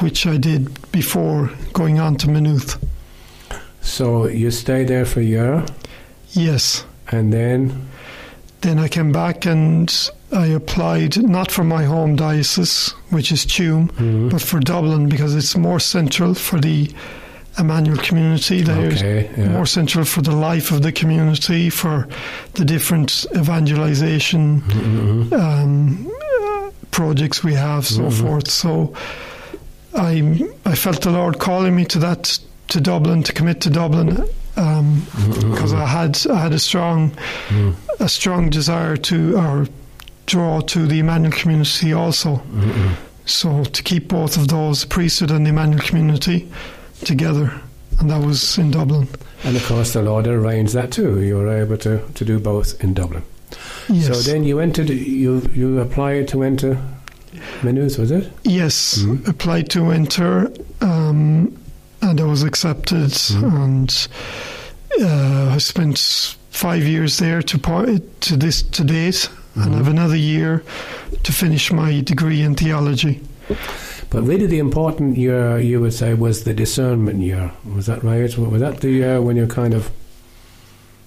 which 0.01 0.27
I 0.27 0.37
did 0.39 0.91
before 0.93 1.51
going 1.73 1.99
on 2.01 2.17
to 2.17 2.31
Maynooth. 2.31 2.79
So 3.83 4.27
you 4.27 4.51
stayed 4.51 4.89
there 4.89 5.05
for 5.05 5.21
a 5.21 5.25
year, 5.25 5.65
Yes. 6.33 6.85
and 7.11 7.33
then 7.33 7.89
Then 8.61 8.79
I 8.79 8.89
came 8.89 9.11
back 9.11 9.47
and 9.47 10.11
I 10.33 10.47
applied 10.47 11.17
not 11.23 11.51
for 11.51 11.65
my 11.65 11.85
home 11.85 12.15
diocese, 12.17 12.91
which 13.09 13.33
is 13.33 13.47
Tuam, 13.47 13.89
mm-hmm. 13.93 14.29
but 14.29 14.43
for 14.43 14.61
Dublin 14.61 15.09
because 15.09 15.35
it's 15.35 15.57
more 15.57 15.81
central 15.81 16.35
for 16.35 16.61
the 16.61 16.91
Emmanuel 17.59 17.99
community. 17.99 18.63
There's 18.63 19.03
Okay, 19.03 19.31
yeah. 19.37 19.49
more 19.49 19.67
central 19.67 20.05
for 20.05 20.23
the 20.23 20.35
life 20.35 20.71
of 20.71 20.83
the 20.83 20.93
community, 20.93 21.69
for 21.71 22.07
the 22.55 22.65
different 22.65 23.27
evangelization 23.37 24.63
um, 25.33 26.11
uh, 26.33 26.71
projects 26.91 27.43
we 27.45 27.55
have, 27.55 27.87
so 27.87 28.11
forth. 28.11 28.49
So 28.51 28.95
I 29.95 30.49
I 30.65 30.75
felt 30.75 31.03
the 31.03 31.11
Lord 31.11 31.39
calling 31.39 31.75
me 31.77 31.85
to 31.87 31.99
that 32.01 32.39
to 32.69 32.81
Dublin 32.81 33.23
to 33.25 33.33
commit 33.33 33.61
to 33.63 33.71
Dublin 33.71 34.25
um, 34.57 35.05
because 35.51 35.73
I 35.73 35.87
had 35.87 36.19
I 36.31 36.37
had 36.41 36.53
a 36.53 36.59
strong 36.59 37.13
a 37.99 38.09
strong 38.09 38.51
desire 38.51 38.97
to 38.97 39.37
or 39.37 39.67
draw 40.27 40.61
to 40.61 40.87
the 40.87 41.01
Emmanuel 41.01 41.33
community 41.33 41.93
also. 41.93 42.41
So 43.27 43.65
to 43.65 43.83
keep 43.83 44.09
both 44.09 44.37
of 44.37 44.49
those, 44.49 44.83
the 44.83 44.87
priesthood 44.89 45.31
and 45.31 45.45
the 45.47 45.51
Emmanuel 45.51 45.81
community, 45.81 46.49
together, 47.05 47.53
and 47.99 48.11
that 48.11 48.25
was 48.25 48.59
in 48.59 48.71
Dublin. 48.71 49.09
and 49.45 49.57
of 49.57 49.65
course 49.67 49.93
the 49.93 50.03
Lord 50.03 50.27
arranged 50.27 50.75
that 50.75 50.91
too. 50.93 51.21
You 51.21 51.37
were 51.37 51.49
able 51.63 51.77
to, 51.79 52.01
to 52.15 52.25
do 52.25 52.39
both 52.39 52.83
in 52.85 52.95
Dublin. 52.95 53.23
Yes. 53.89 54.07
So 54.07 54.31
then 54.31 54.45
you 54.45 54.61
entered. 54.61 54.89
You 54.91 55.43
you 55.55 55.81
applied 55.81 56.29
to 56.29 56.43
enter 56.43 56.79
Maynooth, 57.63 57.99
was 57.99 58.11
it? 58.11 58.31
Yes, 58.45 58.99
Mhm. 58.99 59.27
applied 59.29 59.69
to 59.71 59.91
enter, 59.91 60.51
um, 60.81 61.57
and 62.03 62.21
I 62.21 62.25
was 62.25 62.43
accepted, 62.43 63.13
and 63.43 64.09
uh, 65.01 65.55
I 65.55 65.59
spent 65.59 66.37
five 66.51 66.85
years 66.85 67.19
there 67.19 67.43
to 67.43 67.59
par- 67.59 67.87
to 68.21 68.37
this 68.37 68.63
to 68.63 68.85
date, 68.85 69.29
and 69.55 69.75
I 69.75 69.79
have 69.79 69.89
another 69.89 70.17
year 70.17 70.63
to 71.23 71.33
finish 71.33 71.73
my 71.73 72.01
degree 72.03 72.43
in 72.43 72.55
theology. 72.55 73.21
But 74.11 74.23
really, 74.25 74.47
the 74.47 74.59
important 74.59 75.17
year 75.17 75.59
you 75.61 75.81
would 75.81 75.95
say 75.95 76.15
was 76.15 76.43
the 76.45 76.53
discernment 76.55 77.21
year. 77.21 77.53
Was 77.77 77.87
that 77.87 78.03
right? 78.03 78.37
Was 78.37 78.61
that 78.61 78.81
the 78.81 78.91
year 78.91 79.23
when 79.23 79.37
you're 79.37 79.47
kind 79.47 79.73
of, 79.73 79.91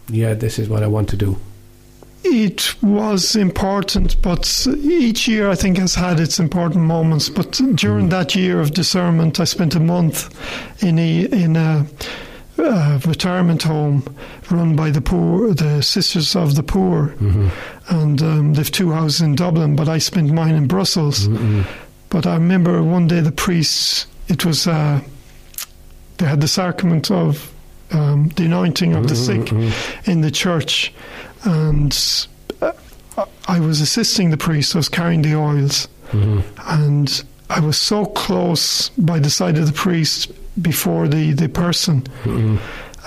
yeah, 0.07 0.33
this 0.33 0.57
is 0.57 0.69
what 0.69 0.83
I 0.83 0.87
want 0.87 1.09
to 1.09 1.17
do? 1.17 1.37
It 2.25 2.73
was 2.81 3.35
important, 3.35 4.21
but 4.21 4.65
each 4.77 5.27
year 5.27 5.49
I 5.49 5.55
think 5.55 5.77
has 5.77 5.93
had 5.95 6.21
its 6.21 6.39
important 6.39 6.85
moments. 6.85 7.27
But 7.27 7.59
during 7.75 8.07
that 8.09 8.33
year 8.35 8.61
of 8.61 8.71
discernment, 8.71 9.41
I 9.41 9.43
spent 9.43 9.75
a 9.75 9.79
month 9.81 10.29
in 10.81 10.97
a 10.97 11.23
in 11.25 11.57
a, 11.57 11.85
uh 12.57 12.99
retirement 13.05 13.63
home 13.63 14.03
run 14.49 14.75
by 14.75 14.89
the 14.91 15.01
poor, 15.01 15.53
the 15.53 15.81
Sisters 15.83 16.35
of 16.35 16.55
the 16.55 16.63
Poor, 16.63 17.07
Mm-hmm. 17.19 17.49
and 17.89 18.21
um, 18.21 18.53
they've 18.53 18.71
two 18.71 18.91
houses 18.93 19.19
in 19.21 19.35
Dublin. 19.35 19.75
But 19.75 19.89
I 19.89 19.97
spent 19.97 20.31
mine 20.31 20.55
in 20.55 20.67
Brussels. 20.67 21.27
Mm-hmm. 21.27 21.63
But 22.13 22.25
I 22.27 22.35
remember 22.35 22.81
one 22.83 23.07
day 23.07 23.19
the 23.21 23.31
priests. 23.31 24.05
It 24.29 24.45
was 24.45 24.67
uh, 24.67 25.01
they 26.17 26.25
had 26.27 26.39
the 26.41 26.47
sacrament 26.47 27.09
of 27.11 27.51
um, 27.91 28.29
the 28.35 28.45
anointing 28.45 28.93
of 28.95 29.07
the 29.09 29.15
sick 29.15 29.51
in 30.07 30.21
the 30.21 30.31
church, 30.31 30.93
and 31.43 31.91
uh, 32.61 32.71
I 33.47 33.59
was 33.59 33.81
assisting 33.81 34.29
the 34.29 34.37
priest. 34.37 34.75
I 34.75 34.79
was 34.79 34.89
carrying 34.89 35.23
the 35.23 35.35
oils, 35.35 35.87
Mm-hmm. 36.11 36.41
and 36.69 37.23
I 37.49 37.59
was 37.59 37.77
so 37.77 38.05
close 38.05 38.89
by 38.89 39.17
the 39.19 39.29
side 39.31 39.57
of 39.57 39.65
the 39.65 39.73
priest 39.73 40.31
before 40.61 41.07
the 41.07 41.33
the 41.33 41.49
person, 41.49 42.01
Mm-hmm. 42.23 42.57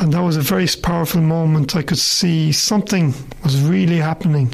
and 0.03 0.13
that 0.13 0.21
was 0.23 0.37
a 0.37 0.43
very 0.43 0.67
powerful 0.83 1.21
moment. 1.21 1.77
I 1.77 1.83
could 1.83 1.99
see 1.99 2.51
something 2.53 3.15
was 3.45 3.61
really 3.63 3.99
happening. 3.99 4.53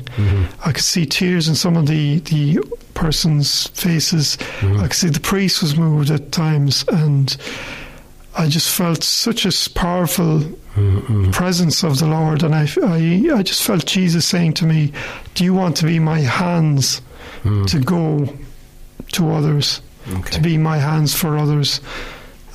I 0.67 0.73
could 0.73 0.85
see 0.85 1.07
tears 1.07 1.49
in 1.49 1.55
some 1.55 1.79
of 1.79 1.87
the 1.87 2.21
the 2.21 2.59
person's 2.95 3.69
faces. 3.69 4.37
Mm-hmm. 4.61 4.81
I 4.81 4.83
could 4.89 4.95
see 4.95 5.09
the 5.09 5.21
priest 5.21 5.63
was 5.63 5.77
moved 5.77 6.11
at 6.11 6.33
times, 6.33 6.85
and 6.89 7.37
I 8.37 8.49
just 8.49 8.71
felt 8.71 9.03
such 9.03 9.45
a 9.45 9.71
powerful 9.71 10.41
mm-hmm. 10.41 11.31
presence 11.31 11.83
of 11.83 11.99
the 11.99 12.07
Lord, 12.07 12.43
and 12.43 12.55
I, 12.55 12.69
I, 12.83 13.39
I 13.39 13.43
just 13.43 13.63
felt 13.63 13.87
Jesus 13.87 14.27
saying 14.27 14.55
to 14.55 14.67
me, 14.67 14.93
"Do 15.35 15.45
you 15.45 15.55
want 15.55 15.77
to 15.79 15.87
be 15.87 15.99
my 15.99 16.21
hands 16.21 17.03
mm. 17.43 17.67
to 17.69 17.79
go 17.79 18.29
to 19.13 19.31
others, 19.31 19.81
Okay. 20.11 20.31
to 20.31 20.41
be 20.41 20.57
my 20.57 20.79
hands 20.79 21.15
for 21.15 21.37
others?" 21.37 21.81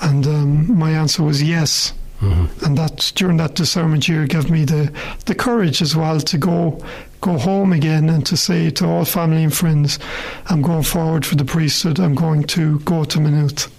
And 0.02 0.26
um, 0.28 0.78
my 0.78 0.92
answer 0.92 1.24
was 1.24 1.42
yes. 1.42 1.94
Mm-hmm. 2.22 2.66
And 2.66 2.78
that 2.78 3.12
during 3.16 3.38
that 3.38 3.54
discernment 3.56 4.08
year 4.08 4.26
gave 4.26 4.50
me 4.50 4.66
the, 4.66 4.92
the 5.26 5.36
courage 5.36 5.84
as 5.84 5.96
well 5.96 6.20
to 6.20 6.38
go 6.38 6.84
go 7.22 7.38
home 7.38 7.74
again 7.74 8.10
and 8.10 8.26
to 8.28 8.38
say 8.38 8.70
to 8.72 8.86
all 8.88 9.06
family 9.06 9.44
and 9.44 9.54
friends, 9.54 10.00
I'm 10.48 10.62
going 10.62 10.84
forward 10.84 11.26
for 11.26 11.36
the 11.36 11.46
priesthood. 11.46 12.00
I'm 12.00 12.16
going 12.16 12.44
to 12.44 12.80
go 12.80 13.04
to 13.06 13.20
Maynooth, 13.20 13.72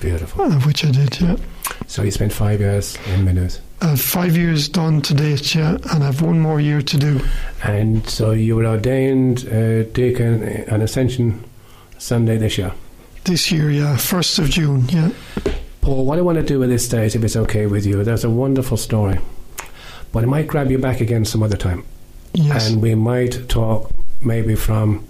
Beautiful. 0.00 0.42
uh, 0.42 0.60
which 0.60 0.84
I 0.84 0.90
did. 0.90 1.20
Yeah, 1.20 1.36
So 1.86 2.02
you 2.02 2.10
spent 2.10 2.32
five 2.32 2.60
years 2.60 2.96
in 3.14 3.24
Maynooth. 3.24 3.60
uh, 3.82 3.96
five 3.96 4.36
years 4.36 4.68
done 4.68 5.02
to 5.02 5.14
date. 5.14 5.54
Yeah, 5.54 5.78
and 5.92 6.04
I've 6.04 6.22
one 6.22 6.40
more 6.40 6.60
year 6.60 6.80
to 6.82 6.96
do. 6.96 7.20
And 7.64 8.08
so 8.08 8.30
you 8.32 8.56
were 8.56 8.66
ordained 8.66 9.46
uh, 9.48 9.82
deacon 9.92 10.64
on 10.70 10.80
Ascension 10.82 11.44
Sunday 11.98 12.36
this 12.38 12.56
year. 12.58 12.72
This 13.24 13.50
year, 13.52 13.70
yeah, 13.70 13.96
first 13.96 14.38
of 14.38 14.48
June. 14.48 14.88
Yeah, 14.88 15.10
Paul, 15.82 16.04
what 16.06 16.18
I 16.18 16.22
want 16.22 16.38
to 16.38 16.44
do 16.44 16.62
at 16.62 16.68
this 16.68 16.84
stage, 16.86 17.14
if 17.16 17.22
it's 17.24 17.36
okay 17.36 17.66
with 17.66 17.84
you, 17.84 18.02
there's 18.04 18.24
a 18.24 18.30
wonderful 18.30 18.76
story. 18.76 19.18
But 20.12 20.22
I 20.24 20.26
might 20.26 20.46
grab 20.46 20.70
you 20.70 20.78
back 20.78 21.00
again 21.00 21.24
some 21.24 21.42
other 21.42 21.56
time. 21.56 21.84
Yes, 22.32 22.68
And 22.68 22.82
we 22.82 22.94
might 22.94 23.48
talk 23.48 23.90
maybe 24.20 24.54
from 24.54 25.06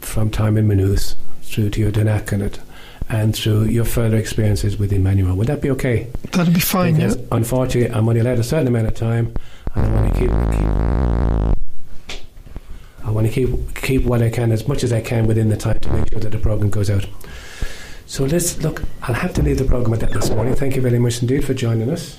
from 0.00 0.30
time 0.30 0.56
in 0.56 0.66
Maynooth 0.66 1.14
through 1.42 1.70
to 1.70 1.80
your 1.80 1.90
diaconate 1.90 2.60
and 3.08 3.34
through 3.34 3.64
your 3.64 3.84
further 3.84 4.16
experiences 4.16 4.78
with 4.78 4.92
Emmanuel. 4.92 5.34
Would 5.36 5.46
that 5.46 5.60
be 5.60 5.70
okay? 5.72 6.08
That'd 6.32 6.54
be 6.54 6.60
fine. 6.60 6.96
Yeah, 6.96 7.14
unfortunately, 7.32 7.94
I'm 7.94 8.08
only 8.08 8.20
allowed 8.20 8.38
a 8.38 8.42
certain 8.42 8.68
amount 8.68 8.86
of 8.86 8.94
time, 8.94 9.34
and 9.74 9.86
I 9.86 10.00
want 10.00 10.14
to 10.14 10.20
keep, 10.20 10.30
keep 10.30 12.28
I 13.04 13.10
want 13.10 13.26
to 13.26 13.32
keep 13.32 13.74
keep 13.74 14.04
what 14.04 14.22
I 14.22 14.30
can 14.30 14.52
as 14.52 14.68
much 14.68 14.84
as 14.84 14.92
I 14.92 15.00
can 15.00 15.26
within 15.26 15.48
the 15.48 15.56
time 15.56 15.78
to 15.80 15.92
make 15.92 16.10
sure 16.10 16.20
that 16.20 16.30
the 16.30 16.38
program 16.38 16.70
goes 16.70 16.90
out. 16.90 17.06
So 18.06 18.24
let's 18.24 18.62
look. 18.62 18.82
I'll 19.02 19.14
have 19.14 19.34
to 19.34 19.42
leave 19.42 19.58
the 19.58 19.64
program 19.64 19.94
at 19.94 20.00
that 20.00 20.12
this 20.12 20.30
morning. 20.30 20.54
Thank 20.54 20.76
you 20.76 20.82
very 20.82 20.98
much 20.98 21.20
indeed 21.22 21.44
for 21.44 21.54
joining 21.54 21.90
us. 21.90 22.18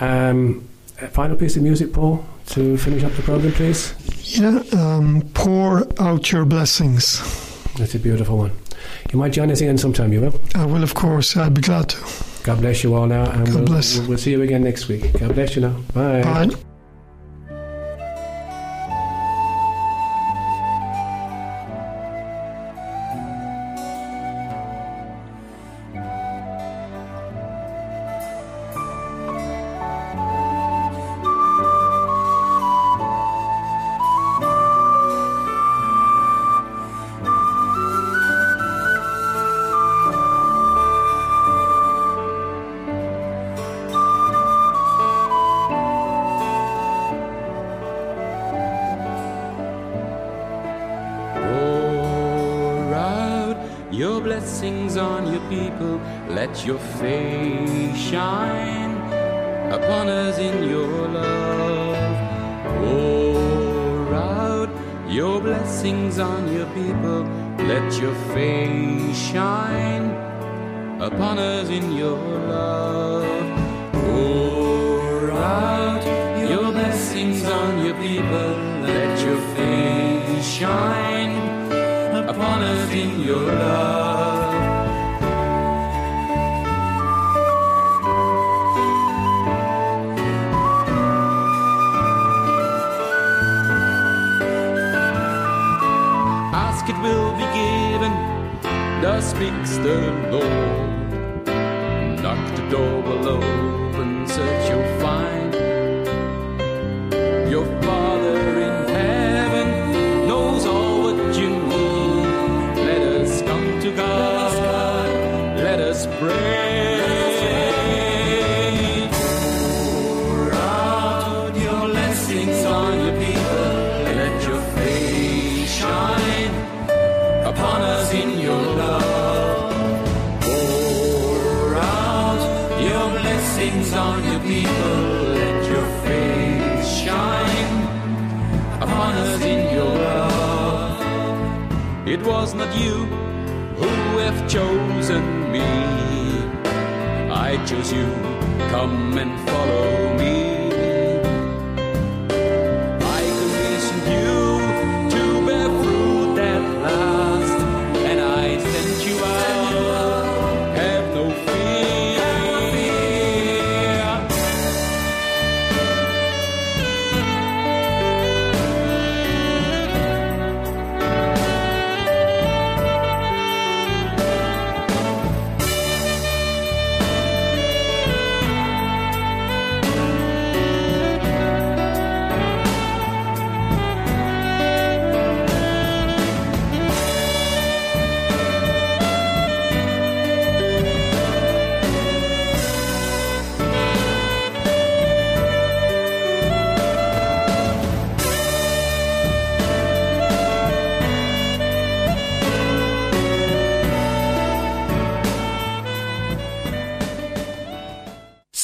Um, 0.00 0.68
a 1.02 1.08
final 1.08 1.36
piece 1.36 1.56
of 1.56 1.62
music, 1.62 1.92
Paul, 1.92 2.24
to 2.46 2.76
finish 2.78 3.02
up 3.04 3.12
the 3.12 3.22
program, 3.22 3.52
please. 3.52 3.94
yeah. 4.38 4.62
Um, 4.72 5.22
pour 5.34 5.86
out 6.00 6.30
your 6.32 6.44
blessings. 6.44 7.18
That's 7.78 7.94
a 7.94 7.98
beautiful 7.98 8.38
one. 8.38 8.52
You 9.12 9.18
might 9.18 9.32
join 9.32 9.50
us 9.50 9.60
again 9.60 9.78
sometime. 9.78 10.12
You 10.12 10.20
will. 10.22 10.40
I 10.54 10.64
will, 10.64 10.82
of 10.82 10.94
course. 10.94 11.36
I'd 11.36 11.54
be 11.54 11.60
glad 11.60 11.88
to. 11.90 11.98
God 12.44 12.60
bless 12.60 12.82
you 12.82 12.94
all 12.94 13.06
now, 13.06 13.30
and 13.30 13.46
God 13.46 13.54
we'll, 13.54 13.64
bless. 13.64 13.98
we'll 14.00 14.18
see 14.18 14.32
you 14.32 14.42
again 14.42 14.62
next 14.64 14.88
week. 14.88 15.12
God 15.18 15.34
bless 15.34 15.54
you 15.56 15.62
now. 15.62 15.76
Bye. 15.94 16.22
Bye. 16.22 16.71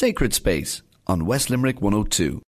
Sacred 0.09 0.33
Space 0.33 0.81
on 1.07 1.27
West 1.27 1.51
Limerick 1.51 1.83
102. 1.83 2.43